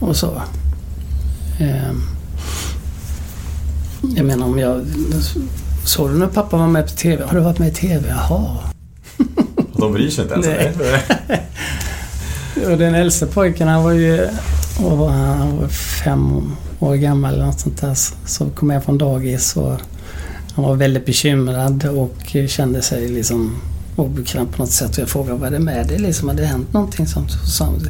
Och 0.00 0.16
så. 0.16 0.42
Eh, 1.60 1.92
jag 4.16 4.26
menar 4.26 4.46
om 4.46 4.58
jag... 4.58 4.86
Såg 5.84 6.10
du 6.10 6.18
när 6.18 6.26
pappa 6.26 6.56
var 6.56 6.66
med 6.66 6.86
på 6.86 6.92
TV? 6.92 7.24
Har 7.24 7.34
du 7.34 7.40
varit 7.40 7.58
med 7.58 7.68
i 7.68 7.74
TV? 7.74 8.08
Jaha. 8.08 8.58
De 9.82 9.92
bryr 9.92 10.10
sig 10.10 10.22
inte 10.24 10.34
ens? 10.34 10.46
Nej. 10.78 11.42
Och 12.72 12.78
den 12.78 12.94
äldsta 12.94 13.26
pojken 13.26 13.68
han 13.68 13.84
var 13.84 13.92
ju... 13.92 14.28
Var 14.80 15.08
han? 15.10 15.56
Var 15.60 15.68
fem 15.68 16.52
år 16.78 16.94
gammal 16.94 17.34
eller 17.34 17.46
något 17.46 17.60
sånt 17.60 17.80
där. 17.80 17.94
Så- 18.26 18.50
kom 18.50 18.70
jag 18.70 18.84
från 18.84 18.98
dagis 18.98 19.56
och 19.56 19.76
han 20.54 20.64
var 20.64 20.74
väldigt 20.74 21.06
bekymrad 21.06 21.84
och 21.84 22.36
kände 22.48 22.82
sig 22.82 23.08
liksom 23.08 23.56
obekväm 23.96 24.46
på 24.46 24.62
något 24.62 24.70
sätt. 24.70 24.90
Och 24.90 24.98
jag 24.98 25.08
frågade 25.08 25.38
vad 25.38 25.48
är 25.48 25.52
det 25.52 25.64
med 25.64 25.86
dig? 25.88 25.98
Liksom, 25.98 26.28
hade 26.28 26.42
det 26.42 26.46
hänt 26.46 26.72
någonting? 26.72 27.06
Så 27.06 27.20
sa 27.46 27.64
han, 27.64 27.88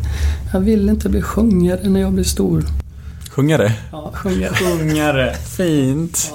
jag 0.53 0.61
vill 0.61 0.89
inte 0.89 1.09
bli 1.09 1.23
sjungare 1.23 1.89
när 1.89 2.01
jag 2.01 2.13
blir 2.13 2.25
stor. 2.25 2.65
Sjungare? 3.31 3.73
Ja, 3.93 4.11
sjungare. 4.15 4.55
Sjungare. 4.55 5.35
Fint. 5.57 6.33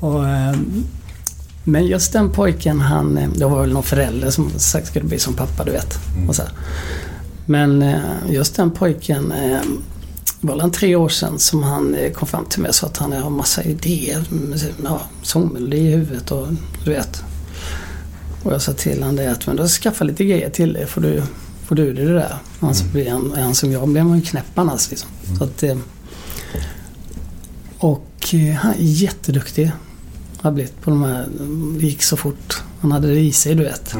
Och, 0.00 0.28
ehm, 0.28 0.84
men 1.68 1.86
just 1.86 2.12
den 2.12 2.30
pojken, 2.30 2.80
han... 2.80 3.18
eh, 3.18 3.28
Det 3.36 3.44
var 3.44 3.60
väl 3.60 3.72
någon 3.72 3.82
förälder 3.82 4.30
som 4.30 4.50
sagt 4.58 4.86
skulle 4.86 5.04
bli 5.04 5.18
som 5.18 5.34
pappa, 5.34 5.64
du 5.64 5.70
vet. 5.70 5.98
Och 6.28 6.36
så 6.36 6.42
här. 6.42 6.50
Men 7.46 7.82
eh, 7.82 8.00
just 8.28 8.56
den 8.56 8.70
pojken... 8.70 9.32
eh, 9.32 9.60
Det 10.40 10.46
var 10.46 10.56
väl 10.60 10.70
tre 10.70 10.96
år 10.96 11.08
sedan 11.08 11.38
som 11.38 11.62
han 11.62 11.96
kom 12.14 12.28
fram 12.28 12.44
till 12.44 12.60
mig 12.60 12.68
och 12.68 12.74
sa 12.74 12.86
att 12.86 12.96
han 12.96 13.12
har 13.12 13.30
massa 13.30 13.62
idéer. 13.62 14.24
Ja, 14.84 15.00
sångmelodi 15.22 15.76
i 15.78 15.90
huvudet 15.90 16.30
och 16.30 16.46
du 16.84 16.90
vet. 16.90 17.22
Och 18.42 18.52
jag 18.52 18.62
sa 18.62 18.72
till 18.72 18.98
honom 19.02 19.16
det 19.16 19.30
att 19.30 19.46
men 19.46 19.56
då 19.56 19.66
skaffa 19.68 20.04
lite 20.04 20.24
grejer 20.24 20.50
till 20.50 20.72
dig. 20.72 20.86
Får 20.86 21.00
du, 21.00 21.22
får 21.66 21.74
du 21.74 21.92
det 21.92 22.14
där. 22.14 22.36
Annars 22.60 22.82
blir 22.82 23.10
han, 23.10 23.32
är 23.32 23.42
han 23.42 23.54
som 23.54 23.72
jag 23.72 23.88
blir 23.88 24.02
man 24.02 24.22
knäpp 24.22 24.58
annars 24.58 24.90
liksom. 24.90 25.08
Så 25.38 25.44
att, 25.44 25.64
och 27.78 28.34
han 28.60 28.72
är 28.72 28.76
jätteduktig. 28.78 29.72
Har 30.40 30.50
blivit 30.50 30.80
på 30.80 30.90
de 30.90 31.02
här, 31.02 31.26
det 31.80 31.86
gick 31.86 32.02
så 32.02 32.16
fort. 32.16 32.62
Han 32.80 32.92
hade 32.92 33.08
det 33.08 33.20
i 33.20 33.32
sig 33.32 33.54
du 33.54 33.62
vet. 33.64 33.94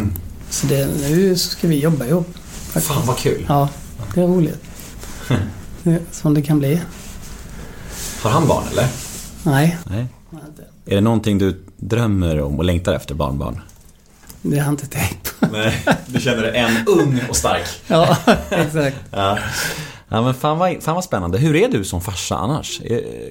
Så 0.51 0.67
det, 0.67 0.87
nu 1.11 1.37
så 1.37 1.49
ska 1.51 1.69
vi 1.69 1.81
jobba 1.81 2.05
ihop. 2.07 2.29
faktiskt. 2.35 2.87
Fan 2.87 3.07
vad 3.07 3.17
kul. 3.19 3.45
Ja, 3.49 3.69
det 4.15 4.21
är 4.23 4.27
roligt. 4.27 4.63
Det 5.83 6.01
Som 6.13 6.35
det 6.35 6.43
kan 6.43 6.59
bli. 6.59 6.81
Har 8.23 8.31
han 8.31 8.47
barn 8.49 8.65
eller? 8.73 8.87
Nej, 9.43 9.79
Nej. 9.91 10.07
Är 10.87 10.95
det 10.95 11.01
någonting 11.01 11.39
du 11.39 11.65
drömmer 11.77 12.41
om 12.41 12.59
och 12.59 12.65
längtar 12.65 12.95
efter 12.95 13.15
barnbarn? 13.15 13.61
det 14.43 14.59
har 14.59 14.65
jag 14.65 14.73
inte 14.73 14.87
tänkt 14.87 15.41
på. 15.41 15.47
Nej, 15.53 15.85
du 16.07 16.21
känner 16.21 16.43
dig 16.43 16.57
en 16.59 16.87
ung 16.87 17.21
och 17.29 17.37
stark. 17.37 17.67
Ja, 17.87 18.17
exakt. 18.51 18.97
Ja. 19.11 19.39
Ja 20.09 20.23
men 20.23 20.35
fan 20.35 20.59
vad, 20.59 20.83
fan 20.83 20.95
vad 20.95 21.05
spännande. 21.05 21.39
Hur 21.39 21.57
är 21.57 21.69
du 21.69 21.85
som 21.85 22.01
farsa 22.01 22.37
annars? 22.37 22.81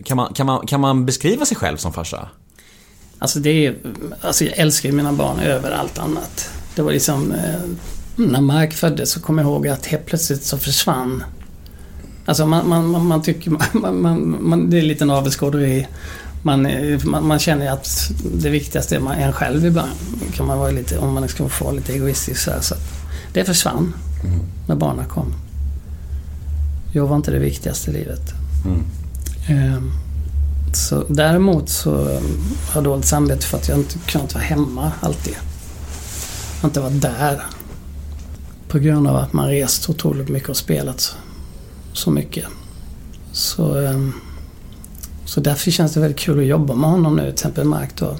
Kan 0.05 0.17
man, 0.17 0.33
kan, 0.33 0.45
man, 0.45 0.67
kan 0.67 0.79
man 0.81 1.05
beskriva 1.05 1.45
sig 1.45 1.57
själv 1.57 1.77
som 1.77 1.93
farsa? 1.93 2.29
Alltså 3.19 3.39
det 3.39 3.65
är, 3.65 3.75
alltså 4.21 4.45
jag 4.45 4.57
älskar 4.57 4.89
ju 4.89 4.95
mina 4.95 5.13
barn 5.13 5.39
över 5.39 5.71
allt 5.71 5.97
annat. 5.99 6.49
Det 6.75 6.81
var 6.81 6.91
liksom, 6.91 7.31
eh, 7.31 7.59
när 8.15 8.41
Mark 8.41 8.73
föddes 8.73 9.11
så 9.11 9.19
kommer 9.19 9.43
jag 9.43 9.51
ihåg 9.51 9.67
att 9.67 9.85
helt 9.85 10.05
plötsligt 10.05 10.43
så 10.43 10.57
försvann 10.57 11.23
Alltså 12.27 12.45
man, 12.45 12.69
man, 12.69 12.87
man, 12.87 13.05
man 13.05 13.21
tycker, 13.21 13.51
man, 13.51 14.01
man, 14.01 14.37
man, 14.49 14.69
det 14.69 14.77
är 14.77 14.81
lite 14.81 15.05
navelskåderi. 15.05 15.87
Man, 16.41 16.67
man, 17.05 17.27
man 17.27 17.39
känner 17.39 17.71
att 17.71 18.11
det 18.33 18.49
viktigaste 18.49 18.95
är 18.95 18.99
man 18.99 19.15
en 19.15 19.33
själv 19.33 19.65
ibland. 19.65 19.91
Kan 20.33 20.47
man 20.47 20.59
vara 20.59 20.71
lite, 20.71 20.97
om 20.97 21.13
man 21.13 21.27
ska 21.27 21.49
få 21.49 21.63
vara 21.63 21.75
lite 21.75 21.93
egoistisk 21.93 22.41
så, 22.41 22.51
här, 22.51 22.61
så 22.61 22.75
Det 23.33 23.45
försvann 23.45 23.93
när 24.67 24.75
barnen 24.75 25.05
kom. 25.05 25.33
Jag 26.93 27.07
var 27.07 27.15
inte 27.15 27.31
det 27.31 27.39
viktigaste 27.39 27.91
i 27.91 27.93
livet. 27.93 28.33
Ehm, 29.49 29.91
så 30.75 31.03
däremot 31.09 31.69
så 31.69 31.95
har 32.05 32.21
jag 32.75 32.83
dåligt 32.83 33.05
samvete 33.05 33.45
för 33.47 33.57
att 33.57 33.67
jag 33.69 33.77
inte 33.77 33.97
kunnat 34.05 34.33
vara 34.33 34.43
hemma 34.43 34.91
alltid. 35.01 35.33
Jag 36.55 36.61
har 36.61 36.69
inte 36.69 36.79
varit 36.79 37.01
där. 37.01 37.41
På 38.67 38.79
grund 38.79 39.07
av 39.07 39.15
att 39.15 39.33
man 39.33 39.47
rest 39.49 39.89
otroligt 39.89 40.29
mycket 40.29 40.49
och 40.49 40.57
spelat 40.57 41.15
så- 41.93 42.11
mycket. 42.11 42.45
Så, 43.31 43.77
ehm, 43.77 44.13
så 45.25 45.39
därför 45.39 45.71
känns 45.71 45.93
det 45.93 45.99
väldigt 45.99 46.19
kul 46.19 46.39
att 46.39 46.45
jobba 46.45 46.75
med 46.75 46.89
honom 46.89 47.15
nu, 47.15 47.21
till 47.23 47.33
exempel 47.33 47.63
Mark 47.65 47.89
då. 47.95 48.17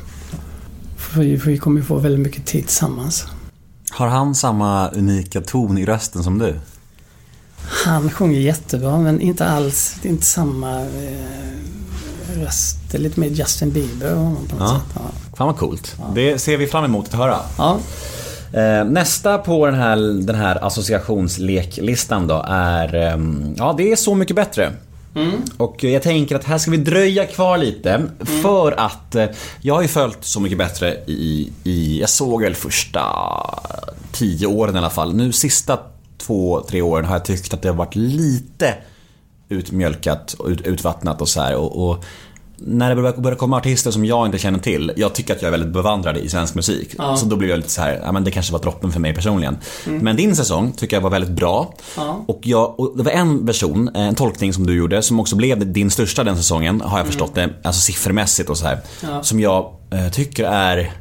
För 0.98 1.22
vi, 1.22 1.40
för 1.40 1.52
vi 1.52 1.58
kommer 1.58 1.80
ju 1.80 1.86
få 1.86 1.98
väldigt 2.00 2.22
mycket 2.22 2.46
tid 2.46 2.68
tillsammans. 2.68 3.26
Har 3.90 4.08
han 4.08 4.36
samma 4.36 4.90
unika 4.90 5.42
ton 5.42 5.78
i 5.78 5.86
rösten 5.86 6.24
som 6.24 6.38
du? 6.40 6.60
Han 7.86 8.10
sjunger 8.10 8.40
jättebra 8.40 8.98
men 8.98 9.22
inte 9.22 9.46
alls, 9.46 9.96
inte 10.04 10.26
samma 10.26 10.82
eh, 10.82 11.57
röst. 12.38 12.78
Det 12.92 12.98
är 12.98 13.02
lite 13.02 13.20
mer 13.20 13.28
Justin 13.28 13.72
Bieber 13.72 14.12
och 14.14 14.20
honom 14.20 14.48
på 14.48 14.56
något 14.56 14.70
Ja. 14.72 14.76
sätt. 14.80 14.96
Ja. 15.04 15.36
Fan 15.38 15.48
vad 15.48 15.58
coolt. 15.58 15.96
Det 16.16 16.40
ser 16.40 16.58
vi 16.58 16.68
fram 16.68 16.84
emot 16.86 17.08
att 17.08 17.14
höra. 17.14 17.38
ja. 17.58 17.78
Eh, 18.54 18.86
nästa 18.86 19.38
på 19.38 19.66
den 19.66 19.76
här, 19.76 19.96
den 20.26 20.36
här 20.36 20.66
associationsleklistan 20.66 22.28
då 22.28 22.46
är... 22.48 22.96
ehm, 22.96 23.54
ja, 23.58 23.74
det 23.78 23.92
är 23.92 23.96
Så 23.96 24.16
mycket 24.16 24.36
bättre. 24.36 24.74
Och 25.58 25.84
jag 25.84 26.02
tänker 26.04 26.36
att 26.36 26.44
här 26.44 26.58
ska 26.58 26.72
vi 26.72 26.78
dröja 26.78 27.26
kvar 27.26 27.58
lite 27.58 28.02
för 28.42 28.72
att 28.80 29.16
eh, 29.16 29.26
jag 29.62 29.76
har 29.76 29.82
ju 29.82 29.88
följt 29.88 30.18
Så 30.26 30.40
mycket 30.40 30.58
bättre 30.58 30.94
i, 31.08 31.52
i 31.64 32.00
jag 32.00 32.10
såg 32.10 32.42
väl 32.42 32.56
första 32.56 33.02
tio 34.12 34.48
åren 34.48 34.76
i 34.76 34.78
alla 34.78 34.90
fall. 34.90 35.14
Nu 35.16 35.32
sista 35.32 35.80
två, 36.18 36.66
tre 36.70 36.82
åren 36.82 37.06
har 37.06 37.16
jag 37.16 37.26
tyckt 37.26 37.54
att 37.54 37.62
det 37.62 37.68
har 37.70 37.76
varit 37.76 37.96
lite 37.96 38.74
utmjölkat 39.50 40.34
och 40.34 40.48
ut, 40.48 40.62
utvattnat 40.62 41.22
och 41.22 41.30
så 41.30 41.42
här. 41.42 41.56
Och, 41.56 41.90
och 41.90 42.04
när 42.60 42.96
det 42.96 43.14
börjar, 43.22 43.36
komma 43.36 43.58
artister 43.58 43.92
som 43.92 44.06
jag 44.06 44.26
inte 44.26 44.38
känner 44.38 44.60
till, 44.60 44.92
jag 44.96 45.14
tycker 45.14 45.36
att 45.36 45.42
jag 45.42 45.48
är 45.48 45.52
väldigt 45.52 45.74
bevandrad 45.74 46.18
i 46.18 46.30
svensk 46.30 46.56
musik. 46.56 46.96
Så 47.18 47.26
då 47.26 47.36
blir 47.36 47.50
jag 47.50 47.58
lite 47.58 47.70
så 47.72 47.82
här, 47.82 48.02
ja 48.04 48.12
men 48.12 48.24
det 48.24 48.32
kanske 48.32 48.54
var 48.54 48.60
droppen 48.60 48.92
för 48.92 49.00
mig 49.00 49.14
personligen. 49.14 49.58
Men 49.86 50.16
din 50.16 50.36
säsong 50.36 50.72
tycker 50.72 50.96
jag 50.96 51.02
var 51.02 51.10
väldigt 51.10 51.32
bra. 51.32 51.74
Ja. 51.98 52.24
Och, 52.28 52.40
jag, 52.44 52.80
och 52.80 52.98
det 52.98 53.04
var 53.04 53.12
en 53.12 53.46
version, 53.46 53.90
en 53.96 54.16
tolkning 54.16 54.54
som 54.54 54.68
du 54.68 54.76
gjorde, 54.76 55.02
som 55.02 55.20
också 55.20 55.36
blev 55.36 55.72
din 55.74 55.92
största 55.92 56.24
den 56.24 56.38
säsongen, 56.38 56.82
har 56.82 56.98
jag 56.98 57.08
förstått 57.08 57.36
det, 57.36 57.50
alltså 57.64 57.82
siffermässigt 57.82 58.50
och 58.50 58.58
så 58.58 58.66
här. 58.68 58.80
Ja. 59.04 59.24
Som 59.24 59.40
jag 59.40 59.74
eh, 59.92 60.10
tycker 60.12 60.44
är, 60.44 60.92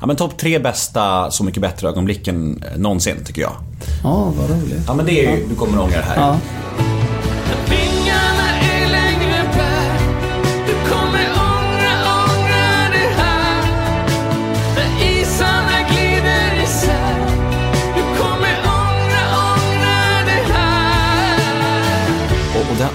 ja 0.00 0.06
men 0.06 0.16
topp 0.16 0.38
tre 0.38 0.58
bästa 0.58 1.30
Så 1.30 1.44
mycket 1.44 1.62
bättre 1.62 1.88
ögonblicken 1.88 2.62
eh, 2.72 2.78
någonsin, 2.78 3.16
tycker 3.24 3.42
jag. 3.42 3.52
ja, 4.02 4.32
vad 4.38 4.50
roligt. 4.50 4.82
Ja 4.86 4.94
men 4.94 5.06
det 5.06 5.26
är 5.26 5.36
ju, 5.36 5.46
du 5.48 5.54
kommer 5.54 5.82
ångra 5.82 5.96
det 5.96 6.02
här. 6.02 6.36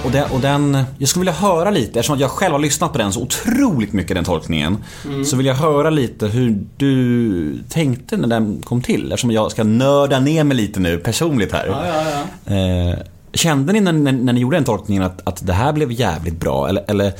Och, 0.04 0.10
den, 0.10 0.30
och, 0.30 0.40
den, 0.40 0.84
jag 0.98 1.08
skulle 1.08 1.20
vilja 1.20 1.32
höra 1.32 1.70
lite, 1.70 1.98
eftersom 1.98 2.18
jag 2.18 2.30
själv 2.30 2.52
har 2.52 2.58
lyssnat 2.58 2.92
på 2.92 2.98
den 2.98 3.12
så 3.12 3.22
otroligt 3.22 3.92
mycket, 3.92 4.14
den 4.14 4.24
tolkningen. 4.24 4.78
Så 5.24 5.36
vill 5.36 5.46
jag 5.46 5.54
höra 5.54 5.90
lite 5.90 6.26
hur 6.26 6.64
du 6.76 7.58
tänkte 7.68 8.16
när 8.16 8.28
den 8.28 8.62
kom 8.62 8.82
till. 8.82 9.12
Eftersom 9.12 9.30
jag 9.30 9.50
ska 9.50 9.64
nörda 9.64 10.20
ner 10.20 10.44
mig 10.44 10.56
lite 10.56 10.80
nu 10.80 10.98
personligt 10.98 11.52
här. 11.52 11.66
Ja, 11.66 11.86
ja, 11.86 12.24
ja. 12.44 12.54
Eh, 12.54 12.98
kände 13.32 13.72
ni 13.72 13.80
när, 13.80 13.92
när, 13.92 14.12
när 14.12 14.32
ni 14.32 14.40
gjorde 14.40 14.56
den 14.56 14.64
tolkningen 14.64 15.02
att, 15.02 15.28
att 15.28 15.46
det 15.46 15.52
här 15.52 15.72
blev 15.72 15.92
jävligt 15.92 16.40
bra? 16.40 16.68
Eller, 16.68 16.84
eller, 16.88 17.12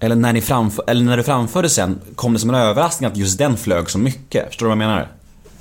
eller, 0.00 0.16
när 0.16 0.32
ni 0.32 0.40
framför, 0.40 0.84
eller 0.86 1.02
när 1.04 1.16
du 1.16 1.22
framförde 1.22 1.68
sen, 1.68 2.00
kom 2.14 2.32
det 2.32 2.38
som 2.38 2.50
en 2.50 2.56
överraskning 2.56 3.10
att 3.10 3.16
just 3.16 3.38
den 3.38 3.56
flög 3.56 3.90
så 3.90 3.98
mycket? 3.98 4.48
Förstår 4.48 4.66
du 4.66 4.68
vad 4.68 4.82
jag 4.82 4.88
menar? 4.88 5.08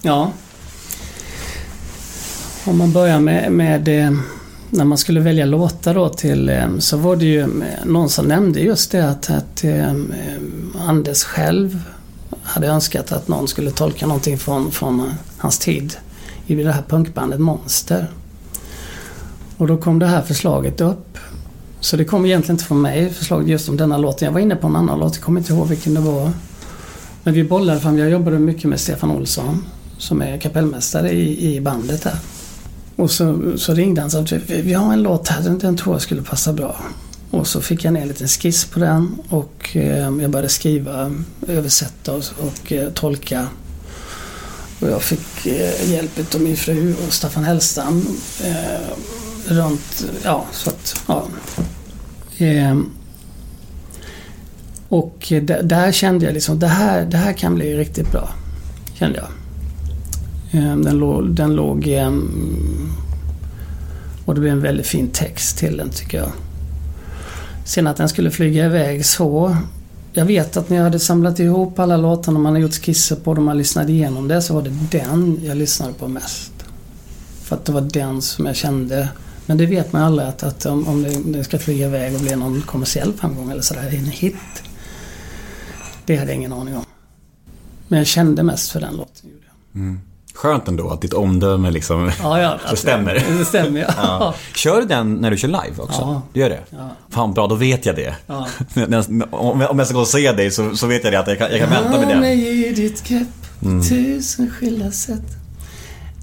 Ja. 0.01 0.31
Om 2.65 2.77
man 2.77 2.91
börjar 2.91 3.19
med, 3.19 3.51
med 3.51 3.87
eh, 3.87 4.11
när 4.73 4.85
man 4.85 4.97
skulle 4.97 5.19
välja 5.19 5.45
låtar 5.45 5.93
då 5.93 6.09
till 6.09 6.49
eh, 6.49 6.77
så 6.79 6.97
var 6.97 7.15
det 7.15 7.25
ju 7.25 7.39
eh, 7.39 7.85
någon 7.85 8.09
som 8.09 8.25
nämnde 8.25 8.59
just 8.59 8.91
det 8.91 9.09
att, 9.09 9.29
att 9.29 9.63
eh, 9.63 9.93
Anders 10.87 11.23
själv 11.23 11.79
hade 12.43 12.67
önskat 12.67 13.11
att 13.11 13.27
någon 13.27 13.47
skulle 13.47 13.71
tolka 13.71 14.07
någonting 14.07 14.37
från, 14.37 14.71
från 14.71 15.13
hans 15.37 15.59
tid 15.59 15.97
i 16.47 16.55
det 16.55 16.71
här 16.71 16.83
punkbandet 16.87 17.39
Monster. 17.39 18.07
Och 19.57 19.67
då 19.67 19.77
kom 19.77 19.99
det 19.99 20.07
här 20.07 20.21
förslaget 20.21 20.81
upp. 20.81 21.17
Så 21.79 21.97
det 21.97 22.05
kom 22.05 22.25
egentligen 22.25 22.55
inte 22.55 22.65
från 22.65 22.81
mig, 22.81 23.09
förslaget 23.09 23.47
just 23.47 23.69
om 23.69 23.77
denna 23.77 23.97
låten. 23.97 24.25
Jag 24.25 24.33
var 24.33 24.39
inne 24.39 24.55
på 24.55 24.67
en 24.67 24.75
annan 24.75 24.99
låt, 24.99 25.15
jag 25.15 25.23
kommer 25.23 25.39
inte 25.39 25.53
ihåg 25.53 25.67
vilken 25.67 25.93
det 25.93 25.99
var. 25.99 26.31
Men 27.23 27.33
vi 27.33 27.43
bollade 27.43 27.79
fram, 27.79 27.97
jag 27.97 28.09
jobbade 28.09 28.39
mycket 28.39 28.63
med 28.63 28.79
Stefan 28.79 29.11
Olsson 29.11 29.65
som 29.97 30.21
är 30.21 30.37
kapellmästare 30.37 31.11
i, 31.11 31.55
i 31.55 31.61
bandet 31.61 32.03
här. 32.03 32.15
Och 32.95 33.11
så, 33.11 33.53
så 33.57 33.73
ringde 33.73 34.01
han 34.01 34.05
och 34.05 34.11
sa 34.11 34.19
att 34.19 34.31
vi, 34.49 34.73
har 34.73 34.93
en 34.93 35.03
låt 35.03 35.27
här, 35.27 35.41
den, 35.43 35.57
den 35.57 35.77
tror 35.77 35.95
jag 35.95 36.01
skulle 36.01 36.21
passa 36.21 36.53
bra. 36.53 36.79
Och 37.31 37.47
så 37.47 37.61
fick 37.61 37.85
jag 37.85 37.93
ner 37.93 38.01
en 38.01 38.07
liten 38.07 38.27
skiss 38.27 38.65
på 38.65 38.79
den 38.79 39.15
och 39.29 39.69
eh, 39.75 39.97
jag 39.97 40.29
började 40.29 40.49
skriva, 40.49 41.11
översätta 41.47 42.13
och, 42.13 42.23
och 42.39 42.71
eh, 42.71 42.89
tolka. 42.89 43.47
Och 44.79 44.89
jag 44.89 45.01
fick 45.01 45.45
eh, 45.45 45.91
hjälp 45.91 46.35
av 46.35 46.41
min 46.41 46.57
fru 46.57 46.95
och 47.07 47.13
Staffan 47.13 47.43
Hellstam 47.43 48.05
eh, 48.43 48.95
runt, 49.47 50.05
ja 50.23 50.45
så 50.51 50.69
att, 50.69 51.01
ja. 51.07 51.27
Eh, 52.37 52.77
och 54.89 55.33
där, 55.63 55.91
kände 55.91 56.25
jag 56.25 56.33
liksom, 56.33 56.59
det 56.59 56.67
här, 56.67 57.05
det 57.05 57.17
här 57.17 57.33
kan 57.33 57.55
bli 57.55 57.77
riktigt 57.77 58.11
bra. 58.11 58.29
Kände 58.93 59.17
jag. 59.17 59.27
Eh, 60.61 60.77
Den 60.77 60.97
låg, 60.97 61.29
den 61.29 61.55
låg 61.55 61.87
och 64.25 64.35
det 64.35 64.41
blev 64.41 64.53
en 64.53 64.61
väldigt 64.61 64.87
fin 64.87 65.09
text 65.09 65.57
till 65.57 65.77
den 65.77 65.89
tycker 65.89 66.17
jag. 66.17 66.31
Sen 67.65 67.87
att 67.87 67.97
den 67.97 68.09
skulle 68.09 68.31
flyga 68.31 68.65
iväg 68.65 69.05
så. 69.05 69.57
Jag 70.13 70.25
vet 70.25 70.57
att 70.57 70.69
när 70.69 70.77
jag 70.77 70.83
hade 70.83 70.99
samlat 70.99 71.39
ihop 71.39 71.79
alla 71.79 71.97
låtarna 71.97 72.39
man 72.39 72.53
har 72.53 72.59
gjort 72.59 72.73
skisser 72.73 73.15
på 73.15 73.33
dem 73.33 73.47
och 73.47 73.55
lyssnade 73.55 73.91
igenom 73.91 74.27
det 74.27 74.41
så 74.41 74.53
var 74.53 74.61
det 74.61 74.97
den 74.97 75.39
jag 75.43 75.57
lyssnade 75.57 75.93
på 75.93 76.07
mest. 76.07 76.51
För 77.43 77.55
att 77.55 77.65
det 77.65 77.71
var 77.71 77.81
den 77.81 78.21
som 78.21 78.45
jag 78.45 78.55
kände. 78.55 79.09
Men 79.45 79.57
det 79.57 79.65
vet 79.65 79.93
man 79.93 80.01
ju 80.01 80.05
aldrig 80.05 80.27
att, 80.27 80.43
att 80.43 80.65
om, 80.65 80.87
om 80.87 81.03
det, 81.03 81.21
det 81.25 81.43
ska 81.43 81.59
flyga 81.59 81.85
iväg 81.85 82.15
och 82.15 82.21
bli 82.21 82.35
någon 82.35 82.61
kommersiell 82.61 83.13
framgång 83.13 83.51
eller 83.51 83.61
sådär, 83.61 83.87
en 83.87 84.05
hit. 84.05 84.35
Det 86.05 86.17
hade 86.17 86.31
jag 86.31 86.37
ingen 86.37 86.53
aning 86.53 86.77
om. 86.77 86.85
Men 87.87 87.97
jag 87.97 88.07
kände 88.07 88.43
mest 88.43 88.71
för 88.71 88.79
den 88.79 88.95
låten. 88.95 89.29
gjorde 89.29 89.45
jag. 89.45 89.81
Mm. 89.81 89.99
Skönt 90.33 90.67
ändå 90.67 90.89
att 90.89 91.01
ditt 91.01 91.13
omdöme 91.13 91.71
liksom... 91.71 92.11
Ja, 92.21 92.41
ja. 92.41 92.59
Det 92.71 92.77
stämmer. 92.77 93.25
Det 93.39 93.45
stämmer, 93.45 93.79
ja. 93.79 93.93
Ja. 93.97 94.33
Kör 94.55 94.81
du 94.81 94.87
den 94.87 95.13
när 95.15 95.31
du 95.31 95.37
kör 95.37 95.47
live 95.47 95.77
också? 95.77 96.01
Ja. 96.01 96.21
Du 96.33 96.39
gör 96.39 96.49
det? 96.49 96.59
Ja. 96.69 96.89
Fan 97.09 97.33
bra, 97.33 97.47
då 97.47 97.55
vet 97.55 97.85
jag 97.85 97.95
det. 97.95 98.15
Ja. 98.27 98.47
om, 99.31 99.61
jag, 99.61 99.71
om 99.71 99.79
jag 99.79 99.87
ska 99.87 99.95
gå 99.95 100.01
och 100.01 100.07
se 100.07 100.31
dig 100.31 100.51
så, 100.51 100.75
så 100.75 100.87
vet 100.87 101.03
jag 101.03 101.13
det 101.13 101.19
att 101.19 101.27
jag 101.27 101.37
kan, 101.37 101.51
jag 101.51 101.59
kan 101.59 101.69
vänta 101.69 101.99
med 101.99 102.07
den. 102.07 102.19
mig 102.19 102.67
i 102.67 102.73
ditt 102.73 103.03
grepp 103.03 103.27
på 103.59 103.81
tusen 103.89 104.49
skilda 104.49 104.91
sätt. 104.91 105.25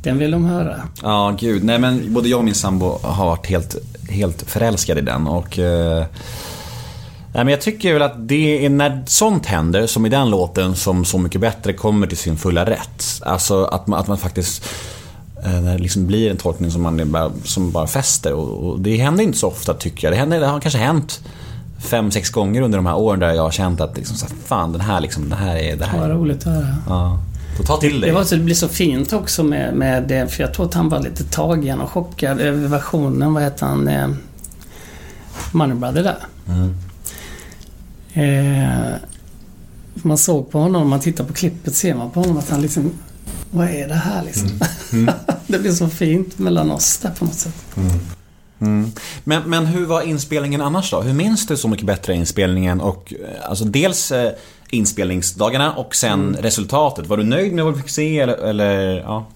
Den 0.03 0.19
vill 0.19 0.31
de 0.31 0.45
höra. 0.45 0.81
Ja, 1.03 1.37
gud. 1.41 1.65
Nej 1.65 1.79
men 1.79 2.15
både 2.15 2.29
jag 2.29 2.39
och 2.39 2.45
min 2.45 2.55
sambo 2.55 2.99
har 3.03 3.27
varit 3.27 3.47
helt, 3.47 3.77
helt 4.09 4.43
förälskade 4.43 5.01
i 5.01 5.05
den 5.05 5.27
och... 5.27 5.59
Eh, 5.59 6.05
nej 7.33 7.45
men 7.45 7.49
jag 7.49 7.61
tycker 7.61 7.93
väl 7.93 8.03
att 8.03 8.29
det 8.29 8.67
är 8.67 8.71
när 8.71 9.03
sånt 9.07 9.47
händer, 9.47 9.87
som 9.87 10.07
i 10.07 10.09
den 10.09 10.31
låten, 10.31 10.77
som 10.77 11.05
Så 11.05 11.19
mycket 11.19 11.41
bättre 11.41 11.73
kommer 11.73 12.07
till 12.07 12.17
sin 12.17 12.37
fulla 12.37 12.65
rätt. 12.67 13.05
Alltså 13.23 13.65
att 13.65 13.87
man, 13.87 14.01
att 14.01 14.09
man 14.09 14.19
faktiskt... 14.19 14.65
eh, 15.45 15.51
När 15.61 15.73
det 15.73 15.79
liksom 15.79 16.07
blir 16.07 16.31
en 16.31 16.37
tolkning 16.37 16.71
som 16.71 16.83
man 16.83 17.11
bara, 17.13 17.31
som 17.45 17.71
bara 17.71 17.87
fäster. 17.87 18.33
Och, 18.33 18.71
och 18.71 18.81
det 18.81 18.97
händer 18.97 19.25
inte 19.25 19.39
så 19.39 19.49
ofta 19.49 19.75
tycker 19.75 20.07
jag. 20.07 20.13
Det, 20.13 20.19
händer, 20.19 20.41
det 20.41 20.47
har 20.47 20.61
kanske 20.61 20.79
hänt 20.79 21.21
fem, 21.79 22.11
sex 22.11 22.31
gånger 22.31 22.63
under 22.63 22.79
de 22.79 22.87
här 22.87 22.97
åren 22.97 23.21
där 23.21 23.33
jag 23.33 23.43
har 23.43 23.51
känt 23.51 23.81
att 23.81 23.97
liksom, 23.97 24.17
så 24.17 24.27
här, 24.27 24.35
fan 24.45 24.73
den 24.73 24.81
här 24.81 25.01
liksom, 25.01 25.29
det 25.29 25.37
här 25.37 25.57
är... 25.57 25.77
Det 25.77 25.85
här 25.85 25.99
Vad 26.01 26.11
roligt 26.11 26.47
att 26.47 26.53
höra. 26.55 26.77
Ja. 26.89 27.19
Så 27.57 27.63
ta 27.63 27.77
till 27.77 28.01
dig. 28.01 28.11
Det, 28.11 28.15
var 28.17 28.25
så, 28.25 28.35
det 28.35 28.43
blir 28.43 28.55
så 28.55 28.69
fint 28.69 29.13
också 29.13 29.43
med, 29.45 29.75
med 29.75 30.03
det, 30.09 30.33
för 30.33 30.43
jag 30.43 30.55
tror 30.55 30.67
att 30.67 30.75
han 30.75 30.89
var 30.89 31.01
lite 31.01 31.25
tagen 31.25 31.81
och 31.81 31.91
chockad 31.91 32.41
över 32.41 32.69
versionen, 32.69 33.35
vad 33.35 33.43
heter 33.43 33.67
han, 33.67 33.89
eh, 33.89 34.09
Money 35.53 35.77
Brother 35.77 36.03
där. 36.03 36.19
Eh, 38.13 38.95
man 39.95 40.19
såg 40.19 40.51
på 40.51 40.59
honom, 40.59 40.83
om 40.83 40.89
man 40.89 41.01
tittar 41.01 41.25
på 41.25 41.33
klippet 41.33 41.75
ser 41.75 41.95
man 41.95 42.11
på 42.11 42.21
honom 42.21 42.39
att 42.39 42.51
han 42.51 42.63
liksom, 42.63 42.93
vad 43.51 43.69
är 43.69 43.89
det 43.89 43.95
här 43.95 44.25
liksom? 44.25 44.49
det 45.47 45.59
blir 45.59 45.73
så 45.73 45.89
fint 45.89 46.39
mellan 46.39 46.71
oss 46.71 46.99
där 46.99 47.11
på 47.11 47.25
något 47.25 47.35
sätt. 47.35 47.77
Mm. 48.61 48.93
Men, 49.25 49.43
men 49.51 49.67
hur 49.67 49.87
var 49.87 50.03
inspelningen 50.03 50.61
annars 50.61 50.91
då? 50.91 51.01
Hur 51.01 51.13
minns 51.13 51.47
du 51.47 51.57
Så 51.57 51.69
mycket 51.69 51.87
bättre 51.87 52.15
inspelningen 52.15 52.81
och 52.81 53.15
eh, 53.15 53.51
alltså 53.51 53.65
dels 53.65 54.13
eh, 54.13 54.33
inspelningsdagarna 54.71 55.73
och 55.73 55.95
sen 55.95 56.37
resultatet? 56.41 57.07
Var 57.07 57.17
du 57.17 57.25
nöjd 57.25 57.53
med 57.53 57.65
vad 57.65 57.75
du 57.75 57.79
fick 57.79 57.91
se 57.91 58.19
eller, 58.19 58.35
eller 58.35 59.01
ja? 59.01 59.27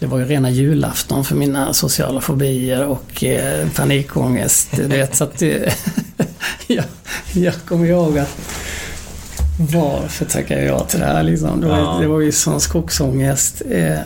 Det 0.00 0.06
var 0.06 0.18
ju 0.18 0.24
rena 0.24 0.50
julafton 0.50 1.24
för 1.24 1.34
mina 1.34 1.72
sociala 1.74 2.20
fobier 2.20 2.86
och 2.86 3.24
eh, 3.24 3.68
panikångest. 3.76 4.68
Du 4.76 4.82
vet, 4.82 5.16
så 5.16 5.24
att 5.24 5.38
det, 5.38 5.74
jag, 6.66 6.84
jag 7.32 7.54
kommer 7.68 7.86
ihåg 7.86 8.18
att 8.18 8.38
varför 9.74 10.24
tackar 10.24 10.58
jag 10.58 10.88
till 10.88 11.00
det 11.00 11.06
här 11.06 11.22
liksom? 11.22 11.60
Det 11.60 11.66
var, 11.66 11.78
Ja. 11.78 11.98
det 12.00 12.06
var 12.06 12.20
ju 12.20 12.32
sån 12.32 12.60
skogsångest. 12.60 13.62
Eh, 13.70 13.98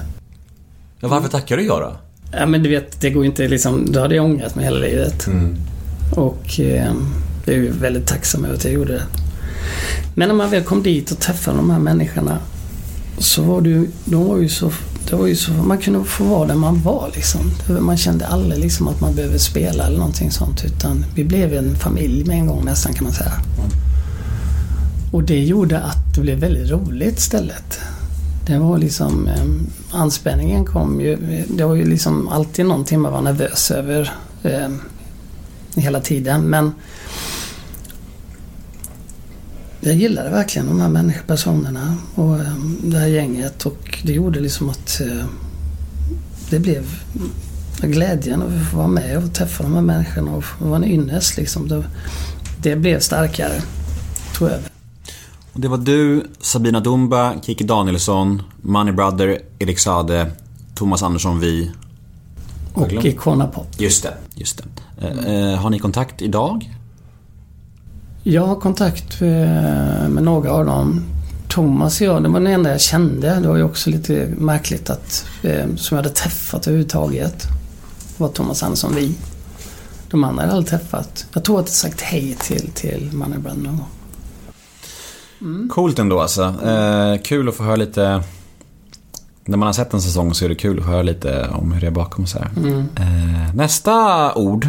ja 1.01 1.09
varför 1.09 1.28
tackar 1.28 1.57
du 1.57 1.62
ja 1.66 1.78
då? 1.80 1.97
ja 2.38 2.47
men 2.47 2.62
du 2.62 2.68
vet, 2.70 3.01
det 3.01 3.11
går 3.11 3.24
inte 3.24 3.49
liksom, 3.49 3.93
då 3.93 4.01
hade 4.01 4.14
jag 4.14 4.24
ångrat 4.24 4.55
mig 4.55 4.64
hela 4.64 4.78
livet. 4.78 5.28
Och 6.16 6.61
eh, 6.61 6.93
jag 7.45 7.55
är 7.55 7.59
ju 7.59 7.70
väldigt 7.70 8.07
tacksam 8.07 8.45
över 8.45 8.55
att 8.55 8.64
jag 8.64 8.72
gjorde 8.72 8.93
det. 8.93 9.03
Men 10.14 10.28
när 10.28 10.34
man 10.34 10.51
väl 10.51 10.62
kom 10.62 10.82
dit 10.82 11.11
och 11.11 11.18
träffade 11.18 11.57
de 11.57 11.70
här 11.70 11.78
människorna 11.78 12.38
så 13.18 13.43
var 13.43 13.61
det 13.61 13.68
ju, 13.70 13.88
de 14.05 14.28
var 14.28 14.38
ju 14.38 14.49
så, 14.49 14.72
det 15.11 15.16
var 15.16 15.26
ju 15.26 15.36
så, 15.36 15.53
man 15.53 15.78
kunde 15.78 16.05
få 16.05 16.24
vara 16.24 16.48
där 16.48 16.55
man 16.55 16.82
var 16.82 17.11
liksom. 17.14 17.40
Man 17.80 17.96
kände 17.96 18.26
aldrig 18.26 18.61
liksom 18.61 18.88
att 18.88 19.00
man 19.00 19.14
behövde 19.14 19.38
spela 19.38 19.86
eller 19.86 19.98
någonting 19.98 20.30
sånt 20.30 20.64
utan 20.64 21.05
vi 21.14 21.24
blev 21.24 21.55
en 21.55 21.76
familj 21.76 22.24
med 22.24 22.36
en 22.36 22.46
gång 22.46 22.64
nästan 22.64 22.92
kan 22.92 23.05
man 23.05 23.12
säga. 23.12 23.32
Och 25.12 25.22
det 25.22 25.44
gjorde 25.44 25.80
att 25.80 26.14
det 26.14 26.20
blev 26.20 26.38
väldigt 26.38 26.70
roligt 26.70 27.18
istället. 27.18 27.80
Det 28.46 28.59
var 28.59 28.78
liksom, 28.78 29.28
eh, 29.28 29.44
anspänningen 30.00 30.64
kom 30.64 31.00
ju, 31.00 31.44
det 31.48 31.64
var 31.64 31.74
ju 31.74 31.84
liksom 31.84 32.28
alltid 32.28 32.66
någonting 32.66 33.00
man 33.00 33.12
var 33.12 33.20
nervös 33.20 33.70
över 33.70 34.12
eh, 34.42 34.68
hela 35.74 36.00
tiden 36.00 36.42
men 36.42 36.72
jag 39.84 39.94
gillade 39.94 40.30
verkligen 40.30 40.68
de 40.68 40.80
här 40.80 40.88
människopersonerna 40.88 41.96
och 42.14 42.38
eh, 42.38 42.54
det 42.82 42.98
här 42.98 43.06
gänget 43.06 43.66
och 43.66 43.98
det 44.04 44.12
gjorde 44.12 44.40
liksom 44.40 44.68
att 44.68 45.00
eh, 45.00 45.24
det 46.50 46.58
blev 46.58 46.84
glädjen 47.80 48.42
att 48.42 48.70
få 48.70 48.76
vara 48.76 48.88
med 48.88 49.18
och 49.24 49.34
träffa 49.34 49.62
de 49.62 49.74
här 49.74 49.82
människorna 49.82 50.32
och 50.32 50.44
få 50.44 50.64
vara 50.64 50.76
en 50.76 50.84
ynnest 50.84 51.36
liksom. 51.36 51.68
Det, 51.68 51.84
det 52.62 52.76
blev 52.76 53.00
starkare, 53.00 53.62
tror 54.36 54.50
jag. 54.50 54.60
Och 55.52 55.60
det 55.60 55.68
var 55.68 55.78
du, 55.78 56.26
Sabina 56.40 56.80
Dumba, 56.80 57.34
Kiki 57.42 57.64
Danielsson, 57.64 58.42
Money 58.62 58.92
Brother, 58.92 59.38
Erik 59.58 59.78
Sade, 59.78 60.30
Thomas 60.74 61.02
Andersson 61.02 61.40
Vi. 61.40 61.70
Och? 62.74 62.92
Icona 62.92 63.46
Pop. 63.46 63.66
Just 63.78 64.02
det, 64.02 64.14
just 64.34 64.62
det. 64.98 65.06
Eh, 65.06 65.52
eh, 65.52 65.58
har 65.58 65.70
ni 65.70 65.78
kontakt 65.78 66.22
idag? 66.22 66.70
Jag 68.24 68.46
har 68.46 68.56
kontakt 68.56 69.22
eh, 69.22 69.28
med 70.08 70.22
några 70.22 70.52
av 70.52 70.66
dem. 70.66 71.04
Thomas 71.48 72.00
och 72.00 72.06
jag, 72.06 72.22
det 72.22 72.28
var 72.28 72.40
den 72.40 72.52
enda 72.52 72.70
jag 72.70 72.80
kände. 72.80 73.40
Det 73.40 73.48
var 73.48 73.56
ju 73.56 73.62
också 73.62 73.90
lite 73.90 74.28
märkligt 74.38 74.90
att, 74.90 75.26
eh, 75.42 75.66
som 75.76 75.96
jag 75.96 76.02
hade 76.02 76.14
träffat 76.14 76.66
överhuvudtaget, 76.66 77.46
var 78.16 78.28
Thomas 78.28 78.62
Andersson 78.62 78.94
vi. 78.94 79.14
De 80.10 80.24
andra 80.24 80.42
hade 80.42 80.52
jag 80.52 80.56
aldrig 80.56 80.80
träffat. 80.80 81.26
Jag 81.32 81.44
tror 81.44 81.60
att 81.60 81.66
jag 81.66 81.74
sagt 81.74 82.00
hej 82.00 82.36
till, 82.40 82.70
till 82.74 83.10
Money 83.12 83.38
Brand 83.38 83.62
någon 83.62 83.76
gång. 83.76 85.68
Coolt 85.68 85.98
ändå 85.98 86.20
alltså. 86.20 86.42
Eh, 86.64 87.22
kul 87.22 87.48
att 87.48 87.54
få 87.54 87.62
höra 87.62 87.76
lite... 87.76 88.22
När 89.44 89.56
man 89.56 89.66
har 89.66 89.72
sett 89.72 89.94
en 89.94 90.02
säsong 90.02 90.34
så 90.34 90.44
är 90.44 90.48
det 90.48 90.54
kul 90.54 90.78
att 90.78 90.86
höra 90.86 91.02
lite 91.02 91.48
om 91.48 91.72
hur 91.72 91.80
det 91.80 91.86
är 91.86 91.90
bakom 91.90 92.26
så 92.26 92.38
här. 92.38 92.50
Eh, 92.96 93.54
nästa 93.54 94.34
ord 94.34 94.68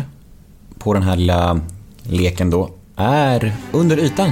på 0.80 0.94
den 0.94 1.04
här 1.04 1.16
lilla 1.16 1.60
leken 2.04 2.50
då 2.50 2.70
är 2.96 3.54
under 3.72 3.98
ytan. 4.00 4.32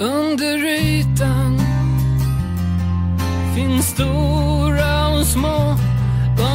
Under 0.00 0.66
ytan 0.66 1.60
finns 3.54 3.86
stora 3.86 5.08
och 5.08 5.26
små. 5.26 5.76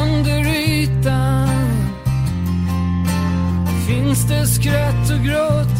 Under 0.02 0.46
ytan 0.46 1.48
finns 3.86 4.28
det 4.28 4.46
skratt 4.46 5.10
och 5.10 5.24
gråt. 5.24 5.76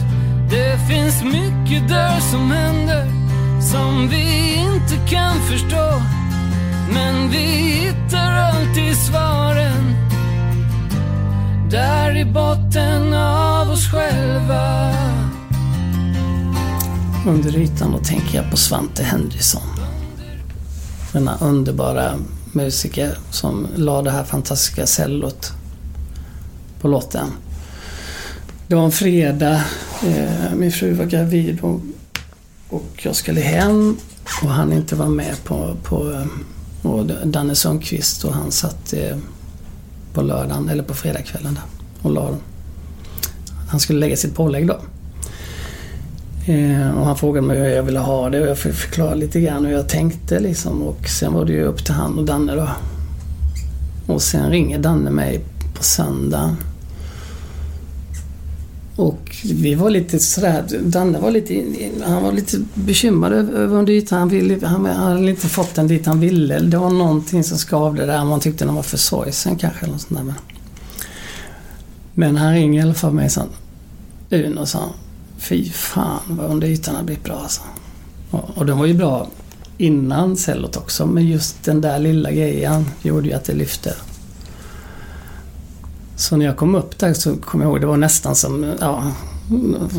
Det 0.50 0.78
finns 0.88 1.22
mycket 1.24 1.88
där 1.88 2.20
som 2.20 2.50
händer 2.50 3.06
som 3.60 4.08
vi 4.08 4.54
inte 4.54 5.10
kan 5.10 5.40
förstå. 5.40 6.02
Men 6.92 7.30
vi 7.30 7.46
hittar 7.46 8.32
alltid 8.32 8.96
svaren 8.96 10.05
där 11.70 12.16
i 12.16 12.24
botten 12.24 13.14
av 13.14 13.70
oss 13.70 13.90
själva 13.90 14.92
Under 17.26 17.56
ytan 17.56 17.92
då 17.92 17.98
tänker 17.98 18.36
jag 18.36 18.50
på 18.50 18.56
Svante 18.56 19.02
Henriksson. 19.02 19.62
Denna 21.12 21.38
underbara 21.40 22.14
musiker 22.52 23.18
som 23.30 23.66
la 23.76 24.02
det 24.02 24.10
här 24.10 24.24
fantastiska 24.24 24.86
cellot 24.86 25.52
på 26.80 26.88
låten. 26.88 27.28
Det 28.68 28.74
var 28.74 28.84
en 28.84 28.92
fredag, 28.92 29.64
eh, 30.06 30.54
min 30.54 30.72
fru 30.72 30.92
var 30.92 31.04
gravid 31.04 31.60
och, 31.60 31.80
och 32.68 33.00
jag 33.02 33.16
skulle 33.16 33.40
hem 33.40 33.96
och 34.42 34.48
han 34.48 34.72
inte 34.72 34.96
var 34.96 35.08
med 35.08 35.44
på, 35.44 35.76
på 35.82 36.12
eh, 36.12 36.26
och 36.86 37.06
Danne 37.06 37.54
Sundqvist 37.54 38.24
och 38.24 38.32
han 38.32 38.52
satt 38.52 38.92
eh, 38.92 39.16
på 40.16 40.22
lördagen 40.22 40.68
eller 40.68 40.82
på 40.82 40.94
fredagskvällen 40.94 41.54
där 41.54 41.62
och 42.02 42.10
la 42.10 42.30
Han 43.70 43.80
skulle 43.80 43.98
lägga 43.98 44.16
sitt 44.16 44.34
pålägg 44.34 44.66
då. 44.66 44.80
Eh, 46.52 46.98
och 46.98 47.06
han 47.06 47.16
frågade 47.16 47.46
mig 47.46 47.58
hur 47.58 47.66
jag 47.66 47.82
ville 47.82 47.98
ha 47.98 48.30
det 48.30 48.40
och 48.40 48.48
jag 48.48 48.58
fick 48.58 48.74
förklara 48.74 49.14
lite 49.14 49.40
grann 49.40 49.64
hur 49.64 49.72
jag 49.72 49.88
tänkte 49.88 50.40
liksom. 50.40 50.82
Och 50.82 51.08
sen 51.08 51.32
var 51.32 51.44
det 51.44 51.52
ju 51.52 51.62
upp 51.62 51.84
till 51.84 51.94
han 51.94 52.18
och 52.18 52.24
Danne 52.24 52.54
då. 52.54 52.68
Och 54.06 54.22
sen 54.22 54.50
ringer 54.50 54.78
Danne 54.78 55.10
mig 55.10 55.40
på 55.74 55.84
söndag. 55.84 56.56
Och 58.96 59.36
vi 59.44 59.74
var 59.74 59.90
lite 59.90 60.18
sådär, 60.18 60.64
Danne 60.82 61.18
var 61.18 61.30
lite, 61.30 61.64
han 62.04 62.22
var 62.22 62.32
lite 62.32 62.58
bekymrad 62.74 63.32
över 63.32 63.76
under 63.76 63.92
ytan. 63.92 64.18
Han, 64.18 64.28
ville, 64.28 64.66
han 64.66 64.86
hade 64.86 65.30
inte 65.30 65.48
fått 65.48 65.74
den 65.74 65.86
dit 65.86 66.06
han 66.06 66.20
ville. 66.20 66.58
Det 66.58 66.78
var 66.78 66.90
någonting 66.90 67.44
som 67.44 67.58
skavde 67.58 68.06
där. 68.06 68.24
Man 68.24 68.40
tyckte 68.40 68.64
den 68.64 68.74
var 68.74 68.82
för 68.82 68.96
sorgsen 68.96 69.56
kanske. 69.56 69.80
Eller 69.80 69.92
något 69.92 70.02
sånt 70.02 70.18
där. 70.18 70.24
Men, 70.24 70.34
men 72.14 72.36
han 72.36 72.54
ringer 72.54 72.80
i 72.80 72.82
alla 72.82 72.94
fall 72.94 73.12
mig 73.12 73.30
sen. 73.30 73.48
Uno 74.30 74.66
sa 74.66 74.90
Fy 75.38 75.70
fan 75.70 76.20
vad 76.28 76.50
under 76.50 76.68
ytan 76.68 76.94
har 76.94 77.02
blivit 77.02 77.24
bra 77.24 77.34
alltså. 77.42 77.60
Och, 78.30 78.50
och 78.54 78.66
den 78.66 78.78
var 78.78 78.86
ju 78.86 78.94
bra 78.94 79.28
innan 79.78 80.36
cellot 80.36 80.76
också. 80.76 81.06
Men 81.06 81.26
just 81.26 81.64
den 81.64 81.80
där 81.80 81.98
lilla 81.98 82.32
grejen 82.32 82.84
gjorde 83.02 83.28
ju 83.28 83.32
att 83.32 83.44
det 83.44 83.54
lyfte. 83.54 83.94
Så 86.16 86.36
när 86.36 86.46
jag 86.46 86.56
kom 86.56 86.74
upp 86.74 86.98
där 86.98 87.14
så 87.14 87.36
kom 87.36 87.60
jag 87.60 87.70
ihåg, 87.70 87.80
det 87.80 87.86
var 87.86 87.96
nästan 87.96 88.34
som, 88.36 88.74
ja, 88.80 89.12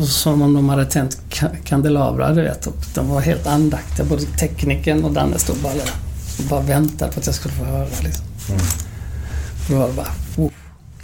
som 0.06 0.42
om 0.42 0.54
de 0.54 0.68
hade 0.68 0.84
tänt 0.86 1.20
ka- 1.30 1.56
kandelabrar, 1.64 2.34
du 2.34 2.42
vet. 2.42 2.66
Och 2.66 2.76
de 2.94 3.08
var 3.08 3.20
helt 3.20 3.46
andaktiga, 3.46 4.06
både 4.06 4.22
tekniken 4.22 5.04
och 5.04 5.12
Danne 5.12 5.38
stod 5.38 5.56
bara 5.56 5.74
där 5.74 5.90
och 6.38 6.44
bara 6.50 6.60
väntade 6.60 7.12
på 7.12 7.20
att 7.20 7.26
jag 7.26 7.34
skulle 7.34 7.54
få 7.54 7.64
höra 7.64 7.88
liksom. 8.02 8.24
Det 9.68 9.74
var 9.74 9.92
bara, 9.92 10.06
oh. 10.36 10.50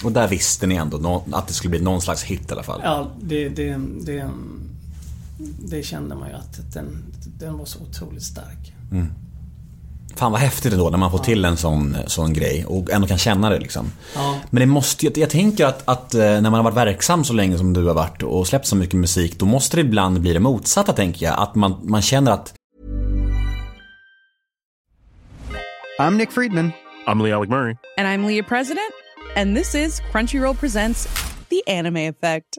Och 0.04 0.12
där 0.12 0.28
visste 0.28 0.66
ni 0.66 0.74
ändå 0.74 1.24
att 1.32 1.48
det 1.48 1.54
skulle 1.54 1.70
bli 1.70 1.80
någon 1.80 2.00
slags 2.02 2.22
hit 2.22 2.42
i 2.48 2.52
alla 2.52 2.62
fall. 2.62 2.80
Ja, 2.84 3.10
det, 3.22 3.48
det, 3.48 3.76
det, 4.04 4.30
det 5.68 5.82
kände 5.82 6.14
man 6.14 6.28
ju 6.28 6.34
att 6.34 6.72
den, 6.74 6.86
den 7.38 7.58
var 7.58 7.64
så 7.64 7.78
otroligt 7.80 8.22
stark. 8.22 8.72
Fan 10.16 10.32
vad 10.32 10.40
häftigt 10.40 10.72
ändå 10.72 10.90
när 10.90 10.98
man 10.98 11.10
får 11.10 11.18
till 11.18 11.44
en 11.44 11.56
sån, 11.56 11.96
sån 12.06 12.32
grej 12.32 12.64
och 12.64 12.90
ändå 12.90 13.06
kan 13.06 13.18
känna 13.18 13.50
det 13.50 13.58
liksom. 13.58 13.92
Ja. 14.14 14.36
Men 14.50 14.60
det 14.60 14.66
måste 14.66 15.06
ju, 15.06 15.12
jag 15.14 15.30
tänker 15.30 15.66
att, 15.66 15.88
att 15.88 16.14
eh, 16.14 16.20
när 16.20 16.40
man 16.40 16.54
har 16.54 16.62
varit 16.62 16.76
verksam 16.76 17.24
så 17.24 17.32
länge 17.32 17.58
som 17.58 17.72
du 17.72 17.84
har 17.86 17.94
varit 17.94 18.22
och 18.22 18.46
släppt 18.46 18.66
så 18.66 18.76
mycket 18.76 18.94
musik, 18.94 19.38
då 19.38 19.46
måste 19.46 19.76
det 19.76 19.80
ibland 19.80 20.20
bli 20.20 20.32
det 20.32 20.40
motsatta 20.40 20.92
tänker 20.92 21.26
jag. 21.26 21.38
Att 21.38 21.54
man, 21.54 21.80
man 21.82 22.02
känner 22.02 22.32
att 22.32 22.54
I'm 26.00 26.16
Nick 26.16 26.32
Friedman. 26.32 26.72
I'm 27.06 27.22
Lee 27.22 27.32
Alec 27.32 27.50
Murray. 27.50 27.76
And 27.98 28.08
I'm 28.08 28.26
Leah 28.26 28.42
President, 28.42 28.92
and 29.36 29.56
this 29.56 29.74
is 29.74 30.00
Crunchyroll 30.12 30.54
Presents 30.54 31.06
The 31.48 31.62
Anime 31.66 32.08
Effect. 32.08 32.58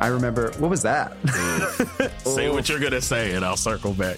I 0.00 0.06
remember, 0.06 0.50
what 0.58 0.70
was 0.70 0.82
that? 0.82 1.12
Mm. 1.22 2.24
Say 2.34 2.48
what 2.48 2.68
you're 2.68 2.78
gonna 2.78 3.02
say, 3.02 3.34
and 3.34 3.44
I'll 3.44 3.56
circle 3.56 3.92
back. 3.92 4.16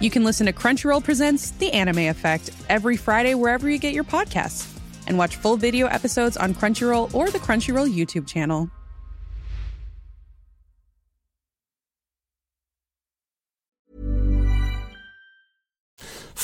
you 0.00 0.10
can 0.10 0.22
listen 0.22 0.46
to 0.46 0.52
Crunchyroll 0.52 1.02
Presents 1.02 1.50
The 1.52 1.72
Anime 1.72 2.10
Effect 2.10 2.50
every 2.68 2.96
Friday 2.96 3.34
wherever 3.34 3.68
you 3.68 3.78
get 3.78 3.94
your 3.94 4.04
podcasts. 4.04 4.70
And 5.06 5.16
watch 5.18 5.36
full 5.36 5.56
video 5.56 5.86
episodes 5.86 6.36
on 6.36 6.54
Crunchyroll 6.54 7.14
or 7.14 7.30
the 7.30 7.38
Crunchyroll 7.38 7.90
YouTube 7.90 8.28
channel. 8.28 8.70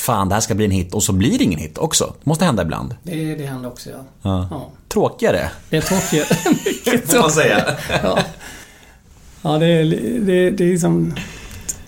fan 0.01 0.29
det 0.29 0.35
här 0.35 0.41
ska 0.41 0.55
bli 0.55 0.65
en 0.65 0.71
hit 0.71 0.93
och 0.93 1.03
så 1.03 1.13
blir 1.13 1.37
det 1.37 1.43
ingen 1.43 1.59
hit 1.59 1.77
också. 1.77 2.13
Det 2.19 2.25
måste 2.29 2.45
hända 2.45 2.63
ibland. 2.63 2.95
Det, 3.03 3.35
det 3.35 3.45
hände 3.45 3.67
också 3.67 3.89
ja. 3.89 4.03
Ja. 4.21 4.47
ja. 4.51 4.71
Tråkigare, 4.87 5.51
Det 5.69 5.77
är 5.77 5.81
tråkigt. 5.81 6.45
Mycket 6.65 7.11
får 7.11 7.19
man 7.19 7.31
säga. 7.31 7.77
Ja. 8.03 8.19
Ja, 9.41 9.57
det 9.57 9.65
är, 9.65 9.85
det, 10.25 10.51
det 10.51 10.63
är 10.63 10.71
liksom... 10.71 11.13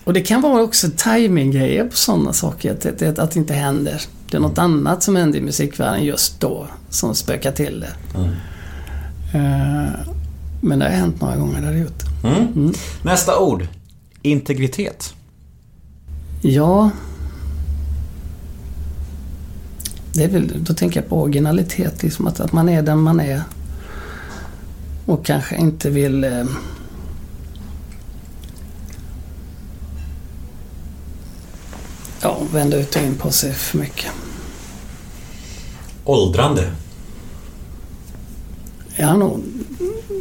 Och 0.04 0.12
det 0.12 0.20
kan 0.20 0.40
vara 0.40 0.62
också 0.62 0.88
timing-grejer 0.96 1.84
på 1.84 1.96
sådana 1.96 2.32
saker. 2.32 2.72
Att, 2.72 2.98
det, 2.98 3.18
att 3.18 3.30
det 3.30 3.40
inte 3.40 3.54
händer. 3.54 4.02
Det 4.30 4.36
är 4.36 4.40
något 4.40 4.58
annat 4.58 5.02
som 5.02 5.16
händer 5.16 5.38
i 5.38 5.42
musikvärlden 5.42 6.04
just 6.04 6.40
då 6.40 6.66
som 6.88 7.14
spökar 7.14 7.52
till 7.52 7.80
det. 7.80 8.18
Eh, 9.38 9.90
men 10.60 10.78
det 10.78 10.84
har 10.84 10.92
hänt 10.92 11.20
några 11.20 11.36
gånger, 11.36 11.60
det 11.60 11.66
har 11.66 11.72
det 11.72 11.78
gjort. 11.78 12.02
Mm. 12.24 12.72
Nästa 13.02 13.38
ord. 13.38 13.66
Integritet. 14.22 15.14
Ja... 16.42 16.90
Det 20.12 20.24
är 20.24 20.28
väl, 20.28 20.52
då 20.64 20.74
tänker 20.74 21.00
jag 21.00 21.08
på 21.08 21.22
originalitet, 21.22 22.02
liksom 22.02 22.26
att, 22.26 22.40
att 22.40 22.52
man 22.52 22.68
är 22.68 22.82
den 22.82 22.98
man 22.98 23.20
är. 23.20 23.42
Och 25.06 25.26
kanske 25.26 25.56
inte 25.56 25.90
vill... 25.90 26.24
Eh, 26.24 26.44
ja, 32.24 32.38
vända 32.52 32.76
ut 32.76 32.96
och 32.96 33.02
in 33.02 33.14
på 33.14 33.30
sig 33.30 33.52
för 33.52 33.78
mycket. 33.78 34.10
Åldrande. 36.04 36.70
Har 38.98 39.16
nog, 39.16 39.40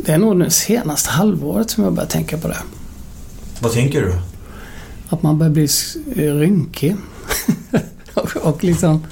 det 0.05 0.11
är 0.11 0.17
nog 0.17 0.39
det 0.39 0.49
senaste 0.49 1.09
halvåret 1.09 1.69
som 1.69 1.83
jag 1.83 1.93
börjar 1.93 2.09
tänka 2.09 2.37
på 2.37 2.47
det. 2.47 2.57
Vad 3.59 3.71
tänker 3.71 4.01
du? 4.01 4.15
Att 5.09 5.23
man 5.23 5.37
börjar 5.37 5.51
bli 5.51 5.67
rynkig. 6.31 6.95
och, 8.13 8.35
och 8.35 8.63
liksom... 8.63 9.03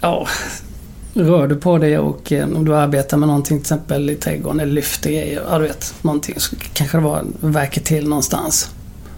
Ja, 0.00 0.26
rör 1.14 1.48
du 1.48 1.56
på 1.56 1.78
dig 1.78 1.98
och 1.98 2.32
eh, 2.32 2.48
om 2.56 2.64
du 2.64 2.76
arbetar 2.76 3.16
med 3.16 3.28
någonting 3.28 3.58
till 3.58 3.62
exempel 3.62 4.10
i 4.10 4.14
trädgården 4.14 4.60
eller 4.60 4.72
lyfter 4.72 5.10
grejer. 5.10 5.42
Ja, 5.50 5.58
du 5.58 5.66
vet. 5.66 5.94
Någonting 6.02 6.40
så 6.40 6.56
kanske 6.72 6.98
det 6.98 7.04
var 7.04 7.24
verkar 7.40 7.82
till 7.82 8.08
någonstans. 8.08 8.70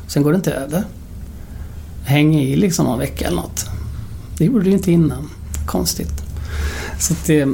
Sen 0.07 0.23
går 0.23 0.33
det 0.33 0.37
inte 0.37 0.53
över. 0.53 0.85
Häng 2.05 2.35
i 2.35 2.57
liksom 2.57 2.87
någon 2.87 2.99
vecka 2.99 3.27
eller 3.27 3.37
något. 3.37 3.67
Det 4.39 4.45
gjorde 4.45 4.65
det 4.65 4.71
inte 4.71 4.93
innan. 4.93 5.31
Konstigt. 5.67 6.23
Så 6.99 7.15
det, 7.27 7.49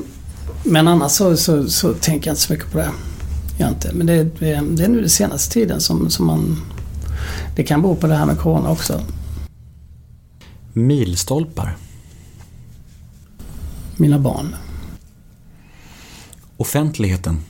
men 0.64 0.88
annars 0.88 1.12
så, 1.12 1.36
så, 1.36 1.70
så 1.70 1.94
tänker 1.94 2.28
jag 2.28 2.32
inte 2.32 2.42
så 2.42 2.52
mycket 2.52 2.72
på 2.72 2.78
det. 2.78 2.90
Jag 3.58 3.68
inte. 3.68 3.92
Men 3.92 4.06
det, 4.06 4.24
det, 4.24 4.60
det 4.70 4.84
är 4.84 4.88
nu 4.88 5.00
den 5.00 5.10
senaste 5.10 5.52
tiden 5.52 5.80
som, 5.80 6.10
som 6.10 6.26
man... 6.26 6.62
Det 7.56 7.62
kan 7.62 7.82
bero 7.82 7.96
på 7.96 8.06
det 8.06 8.14
här 8.14 8.26
med 8.26 8.38
Corona 8.38 8.70
också. 8.70 9.02
Milstolpar. 10.72 11.76
Mina 13.96 14.18
barn. 14.18 14.54
Offentligheten. 16.56 17.40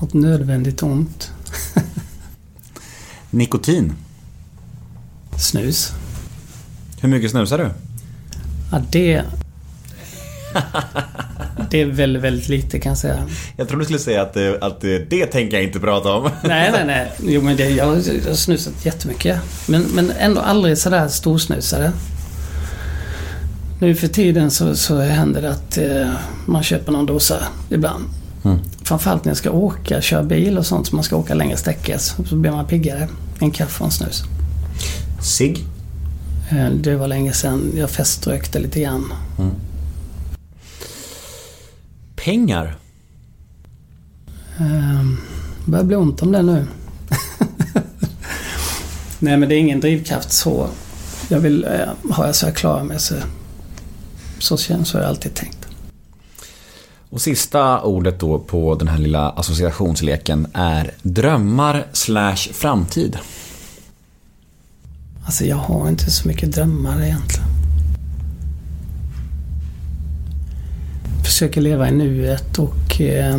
Något 0.00 0.14
nödvändigt 0.14 0.82
ont. 0.82 1.30
Nikotin. 3.30 3.92
Snus. 5.38 5.92
Hur 7.00 7.08
mycket 7.08 7.30
snusar 7.30 7.58
du? 7.58 7.70
Ja, 8.72 8.82
det... 8.90 9.22
Det 11.70 11.80
är 11.80 11.86
väldigt, 11.86 12.22
väldigt 12.22 12.48
lite 12.48 12.78
kan 12.78 12.90
jag 12.90 12.98
säga. 12.98 13.26
Jag 13.56 13.68
trodde 13.68 13.82
du 13.82 13.84
skulle 13.84 13.98
säga 13.98 14.22
att, 14.22 14.36
eh, 14.36 14.50
att 14.60 14.84
eh, 14.84 14.90
det 15.08 15.26
tänker 15.26 15.56
jag 15.56 15.64
inte 15.64 15.80
prata 15.80 16.12
om. 16.12 16.22
Nej, 16.44 16.70
nej, 16.72 16.84
nej. 16.86 17.12
Jo, 17.22 17.42
men 17.42 17.56
det, 17.56 17.68
jag 17.68 17.86
har 17.86 18.34
snusat 18.34 18.84
jättemycket. 18.84 19.40
Men, 19.66 19.82
men 19.82 20.10
ändå 20.18 20.40
aldrig 20.40 20.78
sådär 20.78 21.08
storsnusare. 21.08 21.92
Nu 23.80 23.94
för 23.94 24.08
tiden 24.08 24.50
så, 24.50 24.76
så 24.76 24.98
händer 24.98 25.42
det 25.42 25.50
att 25.50 25.78
eh, 25.78 26.10
man 26.46 26.62
köper 26.62 26.92
någon 26.92 27.06
dosa 27.06 27.44
ibland. 27.70 28.04
Mm. 28.44 28.58
Framförallt 28.82 29.24
när 29.24 29.30
jag 29.30 29.36
ska 29.36 29.50
åka, 29.50 30.00
köra 30.00 30.22
bil 30.22 30.58
och 30.58 30.66
sånt. 30.66 30.86
Så 30.86 30.94
man 30.94 31.04
ska 31.04 31.16
åka 31.16 31.34
längre 31.34 31.56
sträckor. 31.56 31.96
Så 31.98 32.36
blir 32.36 32.50
man 32.50 32.66
piggare. 32.66 33.08
En 33.38 33.50
kaffe 33.50 33.80
och 33.80 33.86
en 33.86 33.92
snus. 33.92 34.24
Sig. 35.22 35.64
Eh, 36.50 36.70
Det 36.70 36.96
var 36.96 37.08
länge 37.08 37.32
sedan 37.32 37.72
jag 37.76 37.90
feströkte 37.90 38.58
lite 38.58 38.80
grann. 38.80 39.12
Pengar. 42.16 42.76
Um, 44.60 45.20
börjar 45.64 45.84
bli 45.84 45.96
ont 45.96 46.22
om 46.22 46.32
det 46.32 46.42
nu. 46.42 46.66
Nej 49.18 49.36
men 49.36 49.48
det 49.48 49.54
är 49.54 49.58
ingen 49.58 49.80
drivkraft 49.80 50.32
så. 50.32 50.68
Jag 51.28 51.40
vill, 51.40 51.64
eh, 51.64 51.88
har 52.10 52.26
jag 52.26 52.34
så 52.34 52.46
jag 52.46 52.56
klarar 52.56 52.84
mig 52.84 53.00
så, 53.00 53.14
så 54.38 54.56
känns 54.56 54.88
så 54.88 54.96
har 54.98 55.02
jag 55.02 55.08
alltid 55.08 55.34
tänkt. 55.34 55.68
Och 57.10 57.20
sista 57.20 57.80
ordet 57.82 58.20
då 58.20 58.38
på 58.38 58.74
den 58.74 58.88
här 58.88 58.98
lilla 58.98 59.30
associationsleken 59.30 60.46
är 60.52 60.90
drömmar 61.02 61.86
slash 61.92 62.36
framtid. 62.36 63.18
Alltså 65.28 65.44
jag 65.44 65.56
har 65.56 65.88
inte 65.88 66.10
så 66.10 66.28
mycket 66.28 66.52
drömmar 66.52 67.02
egentligen. 67.02 67.48
Försöker 71.24 71.60
leva 71.60 71.88
i 71.88 71.92
nuet 71.92 72.58
och 72.58 73.00
eh, 73.00 73.34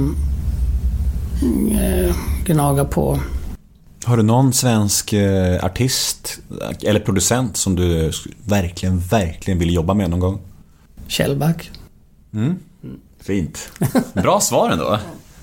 eh, 1.71 2.15
gnaga 2.45 2.85
på. 2.85 3.19
Har 4.03 4.17
du 4.17 4.23
någon 4.23 4.53
svensk 4.53 5.13
eh, 5.13 5.65
artist 5.65 6.39
eller 6.83 6.99
producent 6.99 7.57
som 7.57 7.75
du 7.75 8.11
verkligen, 8.45 8.99
verkligen 8.99 9.59
vill 9.59 9.73
jobba 9.73 9.93
med 9.93 10.09
någon 10.09 10.19
gång? 10.19 10.39
Kjellback. 11.07 11.71
Mm. 12.33 12.55
Fint. 13.19 13.71
Bra 14.13 14.39
svar 14.39 14.69
ändå. 14.69 14.99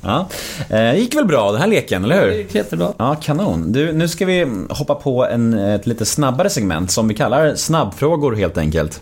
Ja. 0.07 0.29
Eh, 0.77 0.95
gick 0.99 1.15
väl 1.15 1.25
bra 1.25 1.53
den 1.53 1.61
här 1.61 1.69
leken, 1.69 2.05
eller 2.05 2.21
hur? 2.21 2.27
Det 2.27 2.37
gick 2.37 2.55
jättebra. 2.55 2.93
Ja, 2.99 3.15
kanon. 3.15 3.73
Du, 3.73 3.93
nu 3.93 4.09
ska 4.09 4.27
vi 4.27 4.47
hoppa 4.69 4.95
på 4.95 5.27
en, 5.27 5.55
ett 5.55 5.87
lite 5.87 6.05
snabbare 6.07 6.51
segment 6.51 6.91
som 6.91 7.09
vi 7.09 7.15
kallar 7.15 7.55
snabbfrågor 7.55 8.37
helt 8.37 8.59
enkelt. 8.59 9.01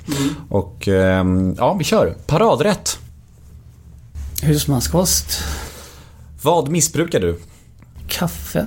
Och 0.49 0.89
ehm, 0.89 1.55
ja, 1.59 1.75
vi 1.75 1.85
kör. 1.85 2.15
Paradrätt. 2.27 2.99
Husmanskost. 4.43 5.43
Vad 6.43 6.69
missbrukar 6.69 7.21
du? 7.21 7.41
Kaffe. 8.09 8.67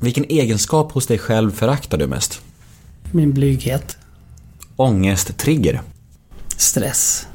Vilken 0.00 0.24
egenskap 0.24 0.92
hos 0.92 1.06
dig 1.06 1.18
själv 1.18 1.50
föraktar 1.50 1.98
du 1.98 2.06
mest? 2.06 2.40
Min 3.12 3.32
blyghet. 3.32 3.96
Ångest-trigger. 4.76 5.80
Stress. 6.56 7.26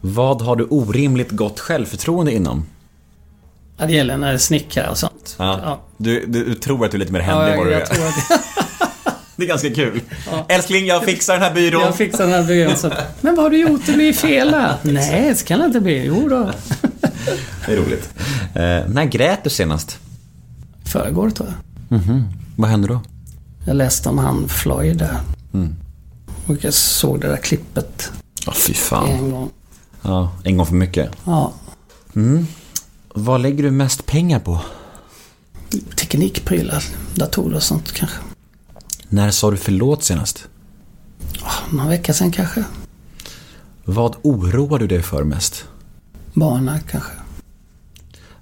Vad 0.00 0.42
har 0.42 0.56
du 0.56 0.64
orimligt 0.64 1.30
gott 1.30 1.60
självförtroende 1.60 2.34
inom? 2.34 2.66
Ja, 3.78 3.86
det 3.86 3.92
gäller 3.92 4.16
när 4.16 4.32
det 4.32 4.38
snickrar 4.38 4.88
och 4.88 4.98
sånt. 4.98 5.34
Ja. 5.38 5.80
Du, 5.96 6.26
du, 6.26 6.44
du 6.44 6.54
tror 6.54 6.84
att 6.84 6.90
du 6.90 6.96
är 6.96 6.98
lite 6.98 7.12
mer 7.12 7.20
händig 7.20 7.44
Ja, 7.44 7.48
än 7.48 7.58
vad 7.58 7.66
du 7.66 7.72
jag 7.72 7.80
är. 7.82 7.86
tror 7.86 8.06
att 8.06 8.14
Det 9.36 9.44
är 9.44 9.48
ganska 9.48 9.74
kul. 9.74 10.00
Älskling, 10.48 10.86
jag 10.86 11.04
fixar 11.04 11.34
den 11.34 11.42
här 11.42 11.54
byrån. 11.54 11.82
jag 11.82 11.96
fixar 11.96 12.24
den 12.26 12.32
här 12.34 12.42
byrån. 12.44 12.76
Så, 12.76 12.92
men 13.20 13.34
vad 13.34 13.44
har 13.44 13.50
du 13.50 13.58
gjort? 13.58 13.86
Det 13.86 13.92
blir 13.92 14.12
fel 14.12 14.54
här. 14.54 14.76
Nej, 14.82 15.28
det 15.28 15.44
kan 15.44 15.58
det 15.60 15.66
inte 15.66 15.80
bli. 15.80 16.04
Jo 16.06 16.28
då. 16.28 16.50
Det 17.66 17.72
är 17.72 17.76
roligt. 17.76 18.10
Eh, 18.54 18.92
när 18.94 19.04
grät 19.04 19.44
du 19.44 19.50
senast? 19.50 19.98
Förrgår 20.84 21.30
tror 21.30 21.48
jag. 21.88 21.98
Mhm. 22.00 22.24
Vad 22.56 22.70
hände 22.70 22.88
då? 22.88 23.00
Jag 23.66 23.76
läste 23.76 24.08
om 24.08 24.18
han 24.18 24.48
Floyd 24.48 24.96
där. 24.96 25.16
Mm. 25.54 25.74
Och 26.46 26.56
jag 26.60 26.74
såg 26.74 27.20
det 27.20 27.28
där 27.28 27.36
klippet 27.36 28.10
Ja, 28.46 28.52
fy 28.56 28.74
fan. 28.74 29.08
en 29.08 29.30
gång. 29.30 29.50
Ja, 30.02 30.32
en 30.44 30.56
gång 30.56 30.66
för 30.66 30.74
mycket. 30.74 31.10
Ja. 31.24 31.52
Mm. 32.16 32.46
Vad 33.18 33.40
lägger 33.40 33.62
du 33.62 33.70
mest 33.70 34.06
pengar 34.06 34.38
på? 34.40 34.60
Teknikprylar, 35.96 36.84
datorer 37.14 37.56
och 37.56 37.62
sånt 37.62 37.92
kanske. 37.92 38.16
När 39.08 39.30
sa 39.30 39.50
du 39.50 39.56
förlåt 39.56 40.04
senast? 40.04 40.48
Några 41.72 41.88
veckor 41.88 42.12
sedan 42.12 42.32
kanske. 42.32 42.64
Vad 43.84 44.16
oroar 44.22 44.78
du 44.78 44.86
dig 44.86 45.02
för 45.02 45.24
mest? 45.24 45.64
Barnen 46.34 46.78
kanske. 46.90 47.12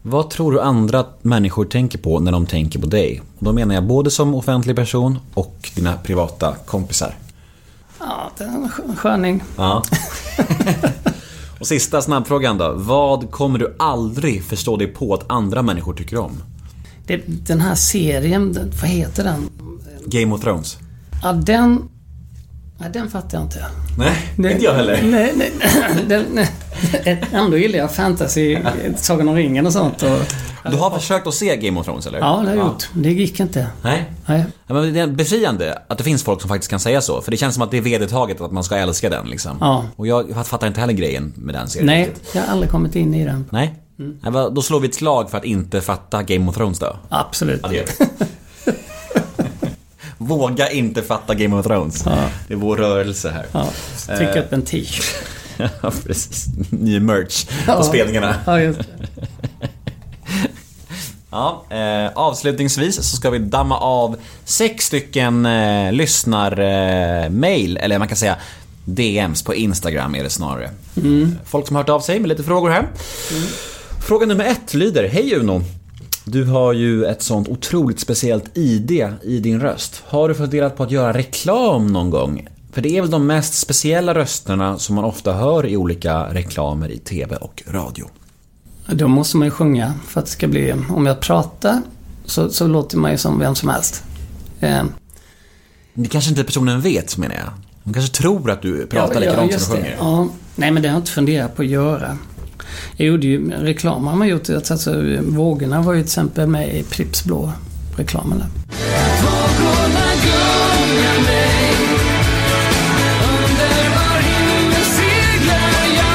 Vad 0.03 0.31
tror 0.31 0.53
du 0.53 0.61
andra 0.61 1.07
människor 1.23 1.65
tänker 1.65 1.99
på 1.99 2.21
när 2.21 2.33
de 2.33 2.47
tänker 2.47 2.79
på 2.79 2.87
dig? 2.87 3.23
Och 3.39 3.45
då 3.45 3.53
menar 3.53 3.75
jag 3.75 3.85
både 3.85 4.11
som 4.11 4.35
offentlig 4.35 4.77
person 4.77 5.19
och 5.35 5.71
dina 5.75 5.97
privata 5.97 6.55
kompisar. 6.67 7.15
Ja, 8.01 8.31
det 8.39 8.45
är 8.45 8.49
en 8.49 8.69
skö- 8.69 8.97
sköning. 8.97 9.43
Ja. 9.57 9.83
och 11.65 11.69
sista 11.69 12.03
snabbfrågan 12.03 12.59
då. 12.59 12.73
Vad 12.77 13.31
kommer 13.31 13.59
du 13.59 13.77
aldrig 13.79 14.45
förstå 14.45 14.77
dig 14.77 14.87
på 14.87 15.15
att 15.15 15.31
andra 15.31 15.63
människor 15.63 15.95
tycker 15.95 16.19
om? 16.19 16.43
Det, 17.07 17.23
den 17.27 17.61
här 17.61 17.75
serien, 17.75 18.57
vad 18.81 18.91
heter 18.91 19.25
den? 19.25 19.51
Game 20.07 20.35
of 20.35 20.41
Thrones? 20.41 20.79
Ja, 21.23 21.33
den... 21.33 21.89
Nej, 22.79 22.91
den 22.93 23.11
fattar 23.11 23.39
jag 23.39 23.45
inte. 23.45 23.65
Nej, 23.99 24.33
Det- 24.37 24.53
inte 24.53 24.65
jag 24.65 24.75
heller. 24.75 25.01
Nej, 25.03 25.33
nej, 25.37 25.53
den, 26.09 26.25
nej. 26.33 26.51
Ändå 27.33 27.57
gillar 27.59 27.79
jag 27.79 27.95
fantasy, 27.95 28.59
Sagan 28.97 29.29
om 29.29 29.35
ringen 29.35 29.67
och 29.67 29.73
sånt. 29.73 30.03
Och, 30.03 30.19
Du 30.71 30.77
har 30.77 30.91
försökt 30.91 31.27
att 31.27 31.35
se 31.35 31.57
Game 31.57 31.81
of 31.81 31.87
Thrones 31.87 32.07
eller? 32.07 32.19
ja, 32.19 32.41
det 32.45 32.49
har 32.49 32.57
jag 32.57 32.67
gjort. 32.67 32.89
Det 32.95 33.13
gick 33.13 33.41
inte. 33.41 33.67
Nej. 33.83 34.11
Nej. 34.27 34.45
Men 34.67 34.93
det 34.95 35.01
är 35.01 35.07
befriande 35.07 35.79
att 35.89 35.99
det 35.99 36.05
finns 36.05 36.23
folk 36.25 36.41
som 36.41 36.49
faktiskt 36.49 36.71
kan 36.71 36.81
säga 36.81 37.01
så. 37.01 37.21
För 37.23 37.31
det 37.31 37.37
känns 37.37 37.55
som 37.55 37.63
att 37.63 37.71
det 37.71 37.77
är 37.77 37.83
vedertaget 37.83 38.41
att 38.41 38.53
man 38.53 38.65
ska 38.65 38.77
älska 38.77 39.11
den 39.11 39.27
liksom. 39.27 39.57
Ja. 39.61 39.85
Och 39.97 40.07
jag 40.07 40.47
fattar 40.47 40.67
inte 40.67 40.81
heller 40.81 40.93
grejen 40.93 41.33
med 41.37 41.55
den 41.55 41.69
serien. 41.69 41.87
Nej, 41.87 42.13
jag 42.35 42.43
har 42.43 42.49
aldrig 42.53 42.71
kommit 42.71 42.97
in 42.97 43.15
i 43.15 43.25
den. 43.25 43.47
Nej. 43.51 43.75
Va, 44.23 44.51
Då 44.51 44.63
slår 44.63 44.81
vi 44.81 44.89
ett 44.89 44.95
slag 44.95 45.31
för 45.31 45.39
att 45.39 45.45
inte 45.45 45.81
fatta 45.81 46.23
Game 46.23 46.51
of 46.51 46.57
Thrones 46.57 46.79
då. 46.79 46.97
Absolut. 47.09 47.63
Ja. 47.73 48.07
Våga 50.19 50.71
inte 50.71 51.03
fatta 51.03 51.35
Game 51.35 51.57
of 51.57 51.67
Thrones. 51.67 52.03
Ja. 52.07 52.17
Det 52.49 52.55
är 52.55 52.59
vår 52.59 52.77
rörelse 52.77 53.31
här. 53.31 53.47
Ja, 53.53 53.69
trycka 54.07 54.35
Eh, 54.35 54.45
upp 54.45 54.53
en 54.53 54.63
t-shirt. 54.63 55.15
Ja, 55.83 55.93
precis. 56.07 56.47
Ny 56.71 57.01
merch 57.01 57.45
på 57.45 57.53
Ja. 57.67 57.83
spelningarna. 57.83 58.35
Ja, 58.47 58.61
just 58.61 58.79
det. 58.79 58.87
Ja, 61.31 61.65
eh, 61.71 62.11
avslutningsvis 62.15 62.97
så 62.97 63.17
ska 63.17 63.31
vi 63.31 63.39
damma 63.39 63.79
av 63.79 64.17
sex 64.45 64.85
stycken 64.87 65.47
eh, 65.47 65.93
lyssnar-mail, 65.93 67.77
eller 67.77 67.99
man 67.99 68.09
kan 68.09 68.17
säga 68.17 68.37
DMs 68.85 69.43
på 69.43 69.55
Instagram 69.55 70.15
är 70.15 70.23
det 70.23 70.31
snarare. 70.31 70.71
Mm. 70.97 71.39
Folk 71.45 71.67
som 71.67 71.77
har 71.77 71.83
hört 71.83 71.89
av 71.91 72.01
sig 72.01 72.21
med 72.21 72.29
lite 72.29 72.43
frågor 72.43 72.71
här. 72.71 72.87
Fråga 74.07 74.27
nummer 74.27 74.45
ett 74.45 74.75
lyder, 74.75 75.09
Hej 75.09 75.35
Uno! 75.35 75.63
Du 76.25 76.45
har 76.45 76.73
ju 76.73 77.05
ett 77.05 77.23
sånt 77.23 77.49
otroligt 77.49 78.01
speciellt 78.01 78.59
ID 78.59 78.91
i 79.23 79.39
din 79.41 79.61
röst. 79.61 80.03
Har 80.07 80.29
du 80.29 80.35
funderat 80.35 80.77
på 80.77 80.83
att 80.83 80.91
göra 80.91 81.13
reklam 81.13 81.87
någon 81.87 82.11
gång? 82.11 82.49
För 82.73 82.83
det 82.83 82.97
är 82.97 83.01
väl 83.01 83.11
de 83.11 83.27
mest 83.27 83.55
speciella 83.55 84.15
rösterna 84.15 84.79
som 84.79 84.95
man 84.95 85.05
ofta 85.05 85.33
hör 85.33 85.67
i 85.67 85.77
olika 85.77 86.35
reklamer 86.35 86.89
i 86.89 86.99
TV 86.99 87.37
och 87.37 87.63
radio. 87.67 88.07
Då 88.93 89.09
måste 89.09 89.37
man 89.37 89.47
ju 89.47 89.51
sjunga 89.51 89.95
för 90.09 90.21
att 90.21 90.27
det 90.27 90.33
ska 90.33 90.49
bli... 90.49 90.75
Om 90.91 91.07
jag 91.07 91.21
pratar 91.21 91.83
så, 92.25 92.51
så 92.51 92.67
låter 92.67 92.99
man 92.99 93.11
ju 93.11 93.19
som 93.19 93.39
vem 93.39 93.55
som 93.55 93.69
helst. 93.69 94.05
Eh, 94.61 94.83
Det 95.95 96.09
kanske 96.09 96.31
inte 96.31 96.45
personen 96.45 96.81
vet 96.81 97.17
menar 97.17 97.35
jag. 97.35 97.49
De 97.85 97.93
kanske 97.93 98.13
tror 98.17 98.51
att 98.51 98.63
du 98.63 98.87
pratar 98.87 99.21
likadant 99.21 99.53
just 99.53 99.67
som 99.67 99.77
du 99.77 99.83
sjunger. 99.83 99.97
Ja, 100.01 100.29
nej, 100.57 100.71
men 100.71 100.83
det 100.83 100.89
har 100.89 100.95
jag 100.95 101.01
inte 101.01 101.11
funderat 101.11 101.57
på 101.57 101.63
att 101.63 101.69
göra. 101.69 102.19
Jag 102.97 103.07
gjorde 103.07 103.27
ju 103.27 103.51
reklam 103.51 104.07
har 104.07 104.17
man 104.17 104.29
gjort. 104.29 104.51
Alltså, 104.51 105.03
Vågorna 105.23 105.83
var 105.83 105.93
ju 105.93 106.01
till 106.01 106.07
exempel 106.07 106.47
med 106.49 106.77
i 106.77 106.83
Pripps 106.83 107.25
blå 107.25 107.53
reklamen 107.97 108.39
där. 108.39 108.49
Vågorna 109.23 110.07
gungar 110.25 111.23
mig 111.25 111.75
Underbar 113.23 114.21
himmel 114.23 114.85
seglar 114.85 115.97
jag 115.97 116.15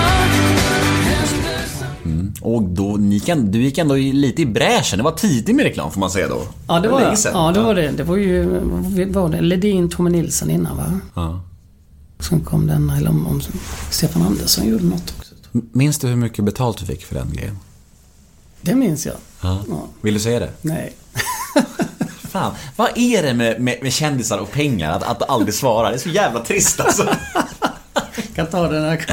Mm. 2.05 2.33
Och 2.41 2.63
då, 2.63 2.95
ni 2.99 3.19
kan, 3.19 3.51
du 3.51 3.61
gick 3.63 3.77
ändå 3.77 3.95
lite 3.95 4.41
i 4.41 4.45
bräschen. 4.45 4.97
Det 4.97 5.03
var 5.03 5.11
tidigt 5.11 5.55
med 5.55 5.65
reklam 5.65 5.91
får 5.91 5.99
man 5.99 6.11
säga 6.11 6.27
då. 6.27 6.41
Ja, 6.67 6.79
det 6.79 6.87
var 6.89 7.15
sedan. 7.15 7.31
Ja, 7.35 7.51
det 7.51 7.59
var 7.59 7.75
det. 7.75 7.91
Det 7.91 8.03
var 8.03 8.17
ju... 8.17 8.45
Var 9.09 9.29
det 9.29 9.41
Ledin, 9.41 9.89
Tommy 9.89 10.09
Nilsson 10.09 10.49
innan 10.49 10.77
va? 10.77 10.99
Ja. 11.15 11.41
Sen 12.19 12.39
kom 12.39 12.67
den, 12.67 12.89
eller 12.89 13.09
om, 13.09 13.27
om 13.27 13.41
Stefan 13.89 14.21
Andersson 14.21 14.67
gjorde 14.67 14.83
något 14.85 15.13
också. 15.17 15.28
Minns 15.51 15.97
du 15.97 16.07
hur 16.07 16.15
mycket 16.15 16.45
betalt 16.45 16.77
du 16.77 16.85
fick 16.85 17.05
för 17.05 17.15
den 17.15 17.33
grejen? 17.33 17.59
Det 18.61 18.75
minns 18.75 19.05
jag. 19.05 19.15
Ja. 19.41 19.63
Ja. 19.69 19.87
Vill 20.01 20.13
du 20.13 20.19
säga 20.19 20.39
det? 20.39 20.49
Nej. 20.61 20.93
Fan, 22.29 22.53
vad 22.75 22.89
är 22.95 23.23
det 23.23 23.33
med, 23.33 23.61
med, 23.61 23.77
med 23.81 23.93
kändisar 23.93 24.37
och 24.37 24.51
pengar? 24.51 24.91
Att, 24.91 25.03
att 25.03 25.29
aldrig 25.29 25.53
svara. 25.53 25.89
Det 25.89 25.95
är 25.95 25.99
så 25.99 26.09
jävla 26.09 26.39
trist 26.39 26.79
alltså. 26.79 27.09
kan 28.35 28.47
ta 28.47 28.67
den 28.67 28.83
här 28.83 29.05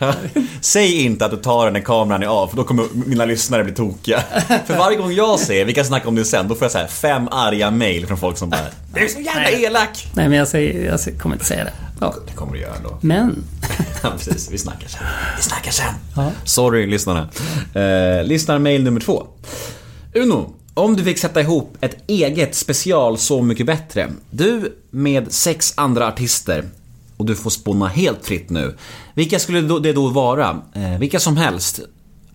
Säg 0.60 1.04
inte 1.04 1.24
att 1.24 1.30
du 1.30 1.36
tar 1.36 1.64
den 1.64 1.72
när 1.72 1.80
kameran 1.80 2.22
är 2.22 2.26
av, 2.26 2.48
för 2.48 2.56
då 2.56 2.64
kommer 2.64 2.84
mina 3.06 3.24
lyssnare 3.24 3.64
bli 3.64 3.74
tokiga. 3.74 4.22
För 4.66 4.76
varje 4.78 4.96
gång 4.96 5.12
jag 5.12 5.40
säger, 5.40 5.64
vi 5.64 5.74
kan 5.74 5.84
snacka 5.84 6.08
om 6.08 6.14
det 6.14 6.24
sen, 6.24 6.48
då 6.48 6.54
får 6.54 6.64
jag 6.64 6.72
så 6.72 6.78
här 6.78 6.86
fem 6.86 7.28
arga 7.28 7.70
mail 7.70 8.06
från 8.06 8.18
folk 8.18 8.38
som 8.38 8.50
bara 8.50 8.60
Du 8.94 9.04
är 9.04 9.08
så 9.08 9.20
jävla 9.20 9.50
elak! 9.50 10.06
Nej, 10.14 10.28
men 10.28 10.38
jag, 10.38 10.48
säger, 10.48 10.86
jag 10.86 11.18
kommer 11.18 11.34
inte 11.34 11.44
säga 11.44 11.64
det. 11.64 11.72
Ja. 12.00 12.14
Det 12.26 12.32
kommer 12.32 12.52
du 12.52 12.60
göra 12.60 12.74
ändå. 12.74 12.98
Men. 13.00 13.44
Ja, 14.02 14.10
precis. 14.10 14.50
Vi 14.50 14.58
snackar 14.58 14.88
sen. 14.88 15.00
Vi 15.36 15.42
snackar 15.42 15.70
sen. 15.70 15.94
Ja. 16.16 16.30
Sorry, 16.44 16.86
lyssnarna. 16.86 17.28
Eh, 17.74 18.24
lyssnarmail 18.24 18.84
nummer 18.84 19.00
två. 19.00 19.26
Uno, 20.14 20.54
om 20.74 20.96
du 20.96 21.04
fick 21.04 21.18
sätta 21.18 21.40
ihop 21.40 21.76
ett 21.80 21.96
eget 22.06 22.54
special 22.54 23.18
Så 23.18 23.42
mycket 23.42 23.66
bättre. 23.66 24.10
Du 24.30 24.76
med 24.90 25.32
sex 25.32 25.72
andra 25.76 26.06
artister 26.08 26.64
och 27.16 27.26
du 27.26 27.36
får 27.36 27.50
spåna 27.50 27.88
helt 27.88 28.26
fritt 28.26 28.50
nu. 28.50 28.76
Vilka 29.14 29.38
skulle 29.38 29.78
det 29.78 29.92
då 29.92 30.08
vara? 30.08 30.62
Eh, 30.74 30.98
vilka 30.98 31.20
som 31.20 31.36
helst. 31.36 31.80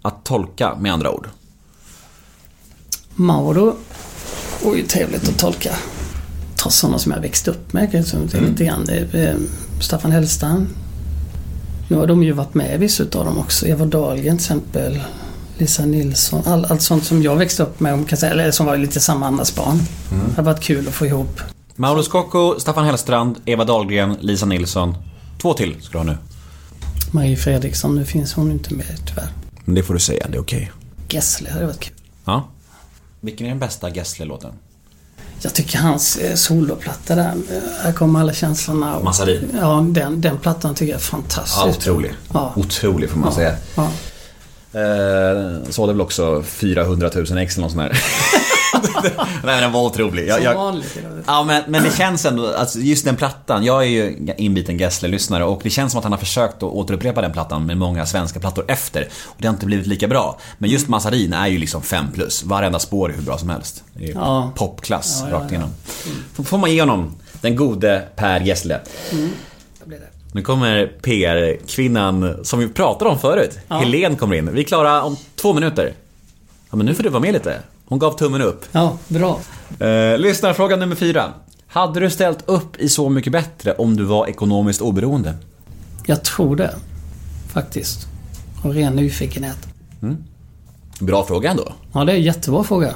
Att 0.02 0.26
tolka 0.26 0.76
med 0.76 0.94
andra 0.94 1.12
ord. 1.12 1.30
Mauro 3.16 3.76
ju 4.76 4.84
trevligt 4.84 5.30
att 5.30 5.40
tolka. 5.40 5.76
Ta 6.66 6.72
sådana 6.72 7.00
som 7.00 7.12
jag 7.12 7.20
växte 7.20 7.52
upp 7.52 7.74
med 7.74 7.92
kanske. 7.92 8.18
Mm. 8.18 8.52
Lite 8.52 8.66
grann. 8.66 8.90
Eh, 8.90 9.36
Staffan 9.82 10.12
Hellstam. 10.12 10.68
Nu 11.90 11.98
har 11.98 12.08
de 12.08 12.24
ju 12.24 12.32
varit 12.32 12.54
med 12.54 12.80
vissa 12.80 13.04
utav 13.04 13.26
dem 13.26 13.38
också. 13.38 13.68
Eva 13.68 13.86
Dahlgren 13.86 14.38
till 14.38 14.46
exempel. 14.46 15.00
Lisa 15.58 15.86
Nilsson. 15.86 16.42
All, 16.46 16.66
allt 16.66 16.82
sånt 16.82 17.06
som 17.06 17.24
jag 17.24 17.36
växte 17.36 17.64
upp 17.64 17.80
med, 17.80 17.94
om 17.94 18.00
man 18.00 18.08
kan 18.08 18.18
säga, 18.18 18.32
eller 18.32 18.52
som 18.52 18.66
var 18.66 18.78
lite 18.78 19.00
samma 19.00 19.28
andas 19.28 19.56
barn. 19.56 19.80
Mm. 20.12 20.26
Det 20.30 20.36
har 20.36 20.44
varit 20.44 20.62
kul 20.62 20.88
att 20.88 20.94
få 20.94 21.06
ihop. 21.06 21.42
Mauro 21.76 22.04
Scocco, 22.04 22.60
Staffan 22.60 22.86
Hellstrand, 22.86 23.38
Eva 23.46 23.66
Dahlgren, 23.66 24.18
Lisa 24.22 24.46
Nilsson. 24.46 24.98
Två 25.42 25.54
till 25.54 25.82
ska 25.82 25.92
du 25.92 25.98
ha 25.98 26.06
nu. 26.06 26.18
Marie 27.12 27.38
Fredriksson, 27.38 27.96
nu 27.96 28.06
finns 28.06 28.34
hon 28.34 28.52
inte 28.52 28.74
med 28.74 28.98
tyvärr. 29.08 29.30
Men 29.66 29.76
det 29.76 29.84
får 29.84 29.94
du 29.94 30.00
säga, 30.00 30.28
det 30.30 30.38
är 30.38 30.42
okej. 30.42 30.72
Gessle 31.10 31.50
hade 31.50 31.66
varit 31.66 31.80
kul. 31.80 31.94
Ja. 32.26 32.50
Vilken 33.22 33.46
är 33.46 33.50
den 33.50 33.60
bästa 33.60 33.90
Gessle-låten? 33.90 34.52
Jag 35.42 35.54
tycker 35.54 35.78
hans 35.80 36.18
eh, 36.18 36.36
soloplatta 36.36 37.16
där, 37.16 37.30
eh, 37.52 37.84
Här 37.84 37.92
kommer 37.92 38.20
alla 38.20 38.34
känslorna. 38.34 38.96
och- 38.96 39.04
Massarin. 39.04 39.50
Ja, 39.62 39.86
den, 39.90 40.22
den 40.22 40.38
plattan 40.38 40.76
tycker 40.76 40.92
jag 40.92 41.00
är 41.00 41.04
fantastisk. 41.04 41.58
Ja, 41.58 41.70
otrolig. 41.70 42.14
Ja. 42.34 42.54
Otrolig 42.56 43.10
får 43.10 43.20
man 43.20 43.30
Ja. 43.30 43.36
säga. 43.36 43.56
Ja. 43.76 43.90
Eh, 44.80 45.70
sålde 45.70 45.94
väl 45.94 46.02
också 46.02 46.44
400 46.44 47.10
000 47.16 47.24
ex 47.38 47.58
eller 47.58 47.62
något 47.68 47.72
sånt 47.72 47.76
där. 47.78 48.04
Nej 49.44 49.62
den 49.62 49.72
var 49.72 49.82
otrolig. 49.84 50.28
Jag, 50.28 50.36
Som 50.36 50.44
jag, 50.46 50.56
vanligt. 50.56 50.98
ja 51.28 51.44
men, 51.44 51.64
men 51.68 51.84
det 51.84 51.98
känns 51.98 52.26
ändå, 52.26 52.54
alltså 52.56 52.80
just 52.80 53.06
den 53.06 53.16
plattan. 53.16 53.64
Jag 53.64 53.84
är 53.84 53.88
ju 53.88 54.34
inbiten 54.38 54.78
Gessle-lyssnare 54.78 55.44
och 55.44 55.60
det 55.64 55.70
känns 55.70 55.92
som 55.92 55.98
att 56.00 56.04
han 56.04 56.12
har 56.14 56.20
försökt 56.20 56.56
att 56.56 56.64
återupprepa 56.64 57.22
den 57.22 57.32
plattan 57.32 57.66
med 57.66 57.78
många 57.78 58.06
svenska 58.06 58.40
plattor 58.40 58.66
efter. 58.68 59.08
Och 59.26 59.36
det 59.38 59.48
har 59.48 59.54
inte 59.54 59.66
blivit 59.66 59.88
lika 59.88 60.08
bra. 60.08 60.40
Men 60.58 60.70
just 60.70 60.88
Massarin 60.88 61.34
är 61.34 61.48
ju 61.48 61.58
liksom 61.58 61.82
5 61.82 62.12
plus. 62.14 62.44
Varenda 62.44 62.80
spår 62.80 63.10
är 63.12 63.16
hur 63.16 63.22
bra 63.24 63.38
som 63.38 63.50
helst. 63.50 63.84
Det 63.94 64.06
är 64.12 64.14
Ja. 64.14 64.52
popklass 64.56 65.20
Ja, 65.24 65.30
ja, 65.32 65.36
rakt 65.38 65.52
igenom. 65.52 65.70
Får- 66.34 66.44
Får 66.44 66.58
man 66.58 66.72
ge 66.74 66.80
honom 66.82 67.16
den 67.42 67.56
gode 67.56 68.04
Per 68.16 68.40
Gessle. 68.40 68.80
Mm. 69.12 69.30
Nu 70.32 70.42
kommer 70.42 70.88
PR-kvinnan 71.02 72.40
som 72.46 72.60
vi 72.60 72.68
pratade 72.68 73.12
om 73.12 73.20
förut. 73.20 73.60
Ja. 73.68 73.78
Helen 73.78 74.16
kommer 74.16 74.36
in. 74.36 74.54
Vi 74.54 74.60
är 74.60 74.64
klara 74.66 75.04
om 75.04 75.18
två 75.36 75.54
minuter. 75.54 75.94
Ja, 76.70 76.76
men 76.78 76.86
nu 76.86 76.94
får 76.94 77.04
du 77.04 77.10
vara 77.10 77.22
med 77.22 77.34
lite. 77.34 77.60
Hon 77.88 78.00
gav 78.00 78.18
tummen 78.18 78.42
upp. 78.42 78.66
Ja, 78.72 78.98
bra. 79.08 79.40
Eh, 79.80 80.18
lyssnarfråga 80.18 80.76
nummer 80.76 80.96
fyra. 80.96 81.34
Hade 81.68 82.00
du 82.00 82.10
ställt 82.10 82.40
upp 82.46 82.78
i 82.78 82.90
Så 82.90 83.10
mycket 83.10 83.32
bättre 83.32 83.74
om 83.74 83.98
du 83.98 84.04
var 84.04 84.28
ekonomiskt 84.28 84.82
oberoende? 84.82 85.34
Jag 86.06 86.24
tror 86.24 86.56
det. 86.56 86.76
Faktiskt. 87.54 88.08
Av 88.64 88.74
ren 88.74 88.94
nyfikenhet. 88.96 89.58
Bra 91.00 91.26
fråga 91.26 91.52
ändå. 91.52 91.74
Ja, 91.94 92.06
det 92.06 92.12
är 92.12 92.16
en 92.16 92.22
jättebra 92.24 92.64
fråga. 92.64 92.94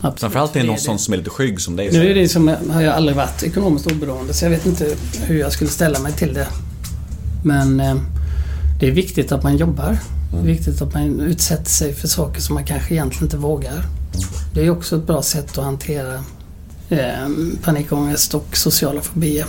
Absolut. 0.00 0.20
Framförallt 0.20 0.56
är 0.56 0.60
det 0.60 0.66
någon 0.66 0.76
Det 0.76 0.98
som 0.98 1.14
är 1.14 1.18
lite 1.18 1.30
skygg 1.30 1.60
som 1.60 1.76
dig. 1.76 1.90
Nu 1.92 2.10
är 2.10 2.14
det 2.14 2.28
som, 2.28 2.56
har 2.70 2.82
jag 2.82 2.94
aldrig 2.94 3.16
varit 3.16 3.42
ekonomiskt 3.42 3.86
oberoende 3.92 4.34
så 4.34 4.44
jag 4.44 4.50
vet 4.50 4.66
inte 4.66 4.94
hur 5.22 5.40
jag 5.40 5.52
skulle 5.52 5.70
ställa 5.70 5.98
mig 5.98 6.12
till 6.12 6.34
det. 6.34 6.48
Men 7.44 7.80
eh, 7.80 7.94
det 8.80 8.86
är 8.88 8.92
viktigt 8.92 9.32
att 9.32 9.42
man 9.42 9.56
jobbar. 9.56 9.98
Det 10.32 10.38
är 10.38 10.42
viktigt 10.42 10.82
att 10.82 10.94
man 10.94 11.20
utsätter 11.20 11.70
sig 11.70 11.94
för 11.94 12.08
saker 12.08 12.40
som 12.40 12.54
man 12.54 12.64
kanske 12.64 12.94
egentligen 12.94 13.24
inte 13.24 13.36
vågar. 13.36 13.84
Det 14.54 14.60
är 14.66 14.70
också 14.70 14.96
ett 14.96 15.06
bra 15.06 15.22
sätt 15.22 15.58
att 15.58 15.64
hantera 15.64 16.14
eh, 16.88 17.28
panikångest 17.62 18.34
och 18.34 18.56
sociala 18.56 19.00
fobier. 19.00 19.46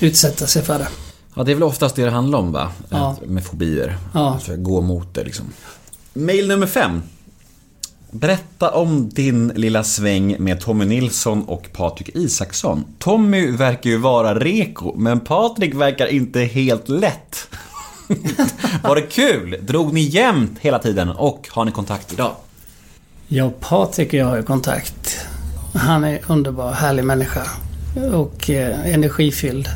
Utsätta 0.00 0.46
sig 0.46 0.62
för 0.62 0.78
det. 0.78 0.88
Ja, 1.34 1.42
det 1.42 1.50
är 1.50 1.54
väl 1.54 1.62
oftast 1.62 1.96
det 1.96 2.04
det 2.04 2.10
handlar 2.10 2.38
om 2.38 2.52
va? 2.52 2.72
Ja. 2.88 3.10
Att- 3.10 3.28
Med 3.28 3.44
fobier. 3.44 3.98
Ja. 4.14 4.34
Att 4.34 4.40
försöka 4.40 4.60
gå 4.62 4.80
mot 4.80 5.14
det 5.14 5.24
liksom. 5.24 5.46
Mail 6.12 6.48
nummer 6.48 6.66
fem. 6.66 7.02
Berätta 8.10 8.70
om 8.70 9.08
din 9.08 9.48
lilla 9.48 9.84
sväng 9.84 10.36
med 10.38 10.60
Tommy 10.60 10.84
Nilsson 10.84 11.44
och 11.44 11.68
Patrik 11.72 12.08
Isaksson. 12.16 12.84
Tommy 12.98 13.50
verkar 13.50 13.90
ju 13.90 13.96
vara 13.96 14.38
reko, 14.38 14.94
men 14.96 15.20
Patrik 15.20 15.74
verkar 15.74 16.06
inte 16.06 16.40
helt 16.40 16.88
lätt. 16.88 17.48
Var 18.82 18.94
det 18.96 19.02
kul? 19.02 19.56
Drog 19.62 19.92
ni 19.92 20.00
jämnt 20.00 20.58
hela 20.60 20.78
tiden 20.78 21.08
och 21.08 21.48
har 21.50 21.64
ni 21.64 21.70
kontakt 21.72 22.12
idag? 22.12 22.32
Ja, 23.32 23.52
Patrik 23.60 24.08
och 24.08 24.14
jag 24.14 24.26
har 24.26 24.36
ju 24.36 24.42
kontakt. 24.42 25.26
Han 25.74 26.04
är 26.04 26.20
underbar, 26.26 26.72
härlig 26.72 27.04
människa. 27.04 27.42
Och 28.12 28.50
eh, 28.50 28.94
energifylld. 28.94 29.68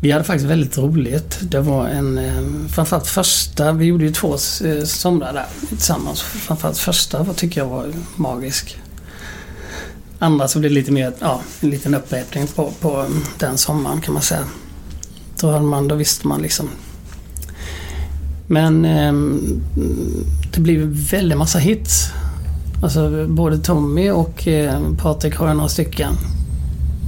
Vi 0.00 0.10
hade 0.10 0.24
faktiskt 0.24 0.50
väldigt 0.50 0.78
roligt. 0.78 1.38
Det 1.42 1.60
var 1.60 1.88
en... 1.88 2.18
Eh, 2.18 2.68
framförallt 2.68 3.06
första... 3.06 3.72
Vi 3.72 3.84
gjorde 3.84 4.04
ju 4.04 4.12
två 4.12 4.32
eh, 4.64 4.84
somrar 4.84 5.32
där 5.32 5.46
tillsammans. 5.68 6.22
Framförallt 6.22 6.78
första 6.78 7.22
vad 7.22 7.36
tycker 7.36 7.60
jag 7.60 7.68
var 7.68 7.92
magisk. 8.16 8.78
Andra 10.18 10.48
så 10.48 10.58
blev 10.58 10.70
det 10.70 10.74
lite 10.74 10.92
mer... 10.92 11.12
Ja, 11.18 11.40
en 11.60 11.70
liten 11.70 11.94
upprepning 11.94 12.46
på, 12.46 12.72
på 12.80 13.06
den 13.38 13.58
sommaren 13.58 14.00
kan 14.00 14.14
man 14.14 14.22
säga. 14.22 14.44
Då, 15.40 15.50
hade 15.50 15.64
man, 15.64 15.88
då 15.88 15.94
visste 15.94 16.28
man 16.28 16.42
liksom... 16.42 16.70
Men 18.50 18.84
ehm, 18.84 19.62
det 20.52 20.60
blev 20.60 20.80
väldigt 21.10 21.38
massa 21.38 21.58
hits. 21.58 22.12
Alltså 22.82 23.26
både 23.26 23.58
Tommy 23.58 24.10
och 24.10 24.48
eh, 24.48 24.80
Patrik 24.98 25.36
har 25.36 25.48
ju 25.48 25.54
några 25.54 25.68
stycken. 25.68 26.14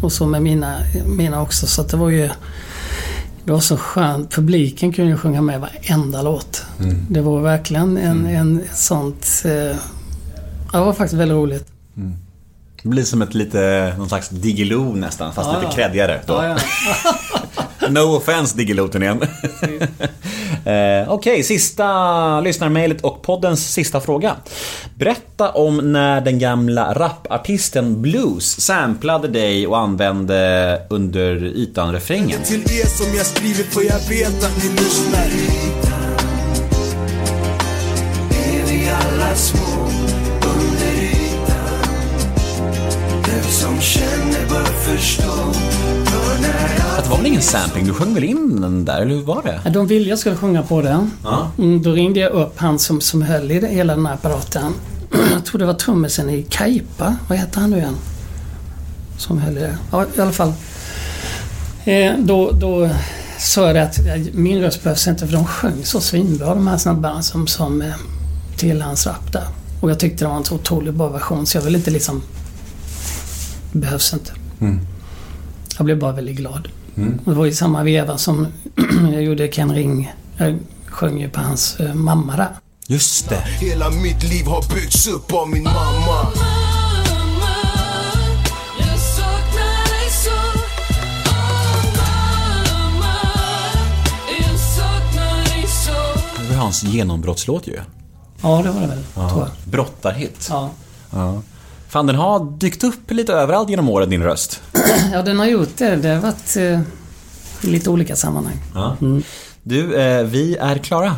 Och 0.02 0.12
så 0.12 0.26
med 0.26 0.42
mina, 0.42 0.78
mina 1.06 1.42
också. 1.42 1.66
Så 1.66 1.82
det 1.82 1.96
var 1.96 2.10
ju... 2.10 2.30
Det 3.44 3.52
var 3.52 3.60
så 3.60 3.76
skönt. 3.76 4.30
Publiken 4.30 4.92
kunde 4.92 5.10
ju 5.10 5.16
sjunga 5.16 5.40
med 5.40 5.60
varenda 5.60 6.22
låt. 6.22 6.64
Mm. 6.80 6.96
Det 7.08 7.20
var 7.20 7.40
verkligen 7.40 7.96
en, 7.96 8.26
en 8.26 8.62
sånt... 8.74 9.42
Eh, 9.44 9.76
det 10.72 10.78
var 10.78 10.92
faktiskt 10.92 11.20
väldigt 11.20 11.36
roligt. 11.36 11.66
Det 12.82 12.88
blir 12.88 13.04
som 13.04 13.22
ett 13.22 13.34
lite, 13.34 13.94
någon 13.98 14.08
slags 14.08 14.28
Diggiloo 14.28 14.94
nästan, 14.94 15.32
fast 15.32 15.50
Ja, 15.52 15.70
lite 15.76 15.98
ja. 15.98 16.18
Då. 16.26 16.32
Ja, 16.32 16.48
ja. 16.48 17.40
No 17.90 18.16
offense 18.16 18.56
Diggiloo-turnén. 18.56 19.22
eh, 20.64 21.12
Okej, 21.12 21.42
sista 21.42 22.40
lyssnarmailet 22.40 23.00
och 23.00 23.22
poddens 23.22 23.72
sista 23.72 24.00
fråga. 24.00 24.36
Berätta 24.94 25.50
om 25.50 25.92
när 25.92 26.20
den 26.20 26.38
gamla 26.38 26.94
rapartisten 26.94 28.02
Blues 28.02 28.60
samplade 28.60 29.28
dig 29.28 29.66
och 29.66 29.78
använde 29.78 30.82
under 30.90 31.44
ytan-refrängen. 31.44 32.42
Till 32.42 32.62
er 32.62 32.86
som 32.86 33.16
jag 33.16 33.26
skriver 33.26 33.64
för 33.64 33.82
jag 33.82 34.08
vet 34.08 34.44
att 34.44 34.64
ni 34.64 34.70
lyssnar 34.70 35.72
små 39.34 39.88
under 40.42 41.02
ytan 41.02 41.82
som 43.50 43.80
känner 43.80 44.48
bör 44.48 44.64
förstå 44.64 45.61
det 46.96 47.10
var 47.10 47.16
väl 47.16 47.26
ingen 47.26 47.42
sampling? 47.42 47.86
Du 47.86 47.92
sjöng 47.92 48.14
väl 48.14 48.24
in 48.24 48.60
den 48.60 48.84
där, 48.84 49.00
eller 49.00 49.14
hur 49.14 49.22
var 49.22 49.42
det? 49.42 49.60
Ja, 49.64 49.70
De 49.70 49.86
ville 49.86 50.08
jag 50.10 50.18
skulle 50.18 50.36
sjunga 50.36 50.62
på 50.62 50.82
den. 50.82 51.10
Ja. 51.24 51.50
Mm, 51.58 51.82
då 51.82 51.92
ringde 51.92 52.20
jag 52.20 52.32
upp 52.32 52.58
han 52.58 52.78
som, 52.78 53.00
som 53.00 53.22
höll 53.22 53.50
i 53.50 53.60
det, 53.60 53.68
hela 53.68 53.96
den 53.96 54.06
här 54.06 54.14
apparaten. 54.14 54.72
Jag 55.32 55.44
tror 55.44 55.58
det 55.58 55.66
var 55.66 55.74
trummisen 55.74 56.30
i 56.30 56.42
Kaipa. 56.42 57.16
Vad 57.28 57.38
heter 57.38 57.60
han 57.60 57.70
nu 57.70 57.76
igen? 57.76 57.96
Som 59.18 59.38
höll 59.38 59.58
i 59.58 59.60
det. 59.60 59.78
Ja, 59.90 60.04
i 60.16 60.20
alla 60.20 60.32
fall. 60.32 60.52
Eh, 61.84 62.12
då, 62.18 62.50
då 62.50 62.90
sa 63.38 63.66
jag 63.66 63.78
att 63.78 63.98
eh, 63.98 64.04
min 64.32 64.60
röst 64.60 64.82
behövs 64.82 65.06
inte 65.06 65.26
för 65.26 65.32
de 65.32 65.44
sjöng 65.44 65.84
så 65.84 66.00
svinbra 66.00 66.54
de 66.54 66.66
här 66.66 66.78
snabbarna 66.78 67.22
som, 67.22 67.46
som 67.46 67.82
eh, 67.82 67.94
till 68.56 68.82
hans 68.82 69.06
rap 69.06 69.32
där. 69.32 69.44
Och 69.80 69.90
jag 69.90 69.98
tyckte 69.98 70.24
det 70.24 70.28
var 70.28 70.36
en 70.36 70.44
så 70.44 70.54
otroligt 70.54 70.94
bra 70.94 71.08
version 71.08 71.46
så 71.46 71.58
jag 71.58 71.62
vill 71.62 71.74
inte 71.76 71.90
liksom... 71.90 72.22
Det 73.72 73.78
behövs 73.78 74.12
inte. 74.12 74.32
Mm. 74.60 74.80
Jag 75.76 75.84
blev 75.84 75.98
bara 75.98 76.12
väldigt 76.12 76.36
glad. 76.36 76.68
Mm. 76.96 77.18
Och 77.24 77.32
det 77.32 77.38
var 77.38 77.46
i 77.46 77.54
samma 77.54 77.82
veva 77.82 78.18
som 78.18 78.46
jag 79.12 79.22
gjorde 79.22 79.48
Ken 79.48 79.74
Ring. 79.74 80.12
Jag 80.36 80.58
sjöng 80.86 81.20
ju 81.20 81.28
på 81.28 81.40
hans 81.40 81.80
eh, 81.80 81.94
mamma 81.94 82.36
där. 82.36 82.48
Just 82.86 83.28
det. 83.28 83.36
Hela 83.36 83.90
mitt 83.90 84.22
liv 84.22 84.46
har 84.46 84.74
byggts 84.74 85.06
upp 85.06 85.32
av 85.32 85.48
min 85.48 85.62
mamma 85.62 86.28
Det 96.48 96.56
var 96.56 96.62
hans 96.64 96.82
genombrottslåt 96.82 97.66
ju. 97.66 97.80
Ja, 98.42 98.62
det 98.64 98.70
var 98.70 98.80
det 98.80 98.86
väl, 98.86 99.04
tror 99.14 99.40
jag. 99.40 99.48
Brottarhit. 99.64 100.46
Ja. 100.50 100.70
Ja. 101.10 101.42
Fan, 101.88 102.06
den 102.06 102.16
har 102.16 102.58
dykt 102.58 102.84
upp 102.84 103.10
lite 103.10 103.32
överallt 103.32 103.70
genom 103.70 103.88
åren, 103.88 104.10
din 104.10 104.22
röst. 104.22 104.62
ja, 105.12 105.22
den 105.22 105.38
har 105.38 105.46
gjort 105.46 105.76
det. 105.76 105.96
Det 105.96 106.08
har 106.08 106.20
varit 106.20 106.56
eh, 106.56 106.80
i 107.62 107.66
lite 107.66 107.90
olika 107.90 108.16
sammanhang. 108.16 108.56
Ja. 108.74 108.96
Du, 109.62 109.94
eh, 109.96 110.24
vi 110.24 110.56
är 110.56 110.78
klara. 110.78 111.16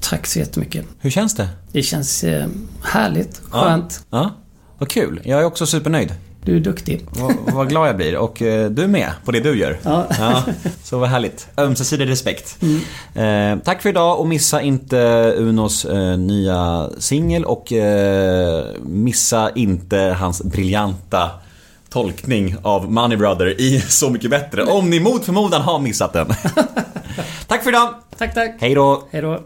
Tack 0.00 0.26
så 0.26 0.38
jättemycket. 0.38 0.86
Hur 0.98 1.10
känns 1.10 1.34
det? 1.34 1.48
Det 1.72 1.82
känns 1.82 2.24
eh, 2.24 2.46
härligt, 2.82 3.40
skönt. 3.50 4.04
Ja. 4.10 4.18
ja. 4.18 4.30
Vad 4.78 4.88
kul. 4.88 5.20
Jag 5.24 5.40
är 5.40 5.44
också 5.44 5.66
supernöjd. 5.66 6.14
Du 6.44 6.56
är 6.56 6.60
duktig. 6.60 7.06
Vad, 7.10 7.34
vad 7.54 7.68
glad 7.68 7.88
jag 7.88 7.96
blir. 7.96 8.16
Och 8.16 8.42
eh, 8.42 8.70
du 8.70 8.82
är 8.82 8.88
med 8.88 9.10
på 9.24 9.32
det 9.32 9.40
du 9.40 9.58
gör. 9.58 9.78
Ja. 9.82 10.44
Så 10.82 10.98
vad 10.98 11.08
härligt. 11.08 11.48
Ömsesidig 11.56 12.08
respekt. 12.08 12.58
Mm. 12.62 13.58
Eh, 13.58 13.64
tack 13.64 13.82
för 13.82 13.88
idag 13.88 14.20
och 14.20 14.26
missa 14.28 14.62
inte 14.62 14.96
Unos 15.36 15.84
eh, 15.84 16.18
nya 16.18 16.90
singel 16.98 17.44
och 17.44 17.72
eh, 17.72 18.64
missa 18.82 19.50
inte 19.54 19.98
hans 19.98 20.42
briljanta 20.42 21.30
tolkning 21.90 22.56
av 22.62 22.92
Money 22.92 23.16
Brother 23.16 23.60
i 23.60 23.80
Så 23.80 24.10
Mycket 24.10 24.30
Bättre. 24.30 24.64
Om 24.64 24.90
ni 24.90 25.00
mot 25.00 25.24
förmodan 25.24 25.62
har 25.62 25.78
missat 25.78 26.12
den. 26.12 26.26
tack 27.46 27.62
för 27.62 27.70
idag. 27.70 27.94
Tack, 28.18 28.34
tack. 28.34 28.56
Hej 28.60 28.74
då. 28.74 29.08
Hej 29.10 29.22
då. 29.22 29.40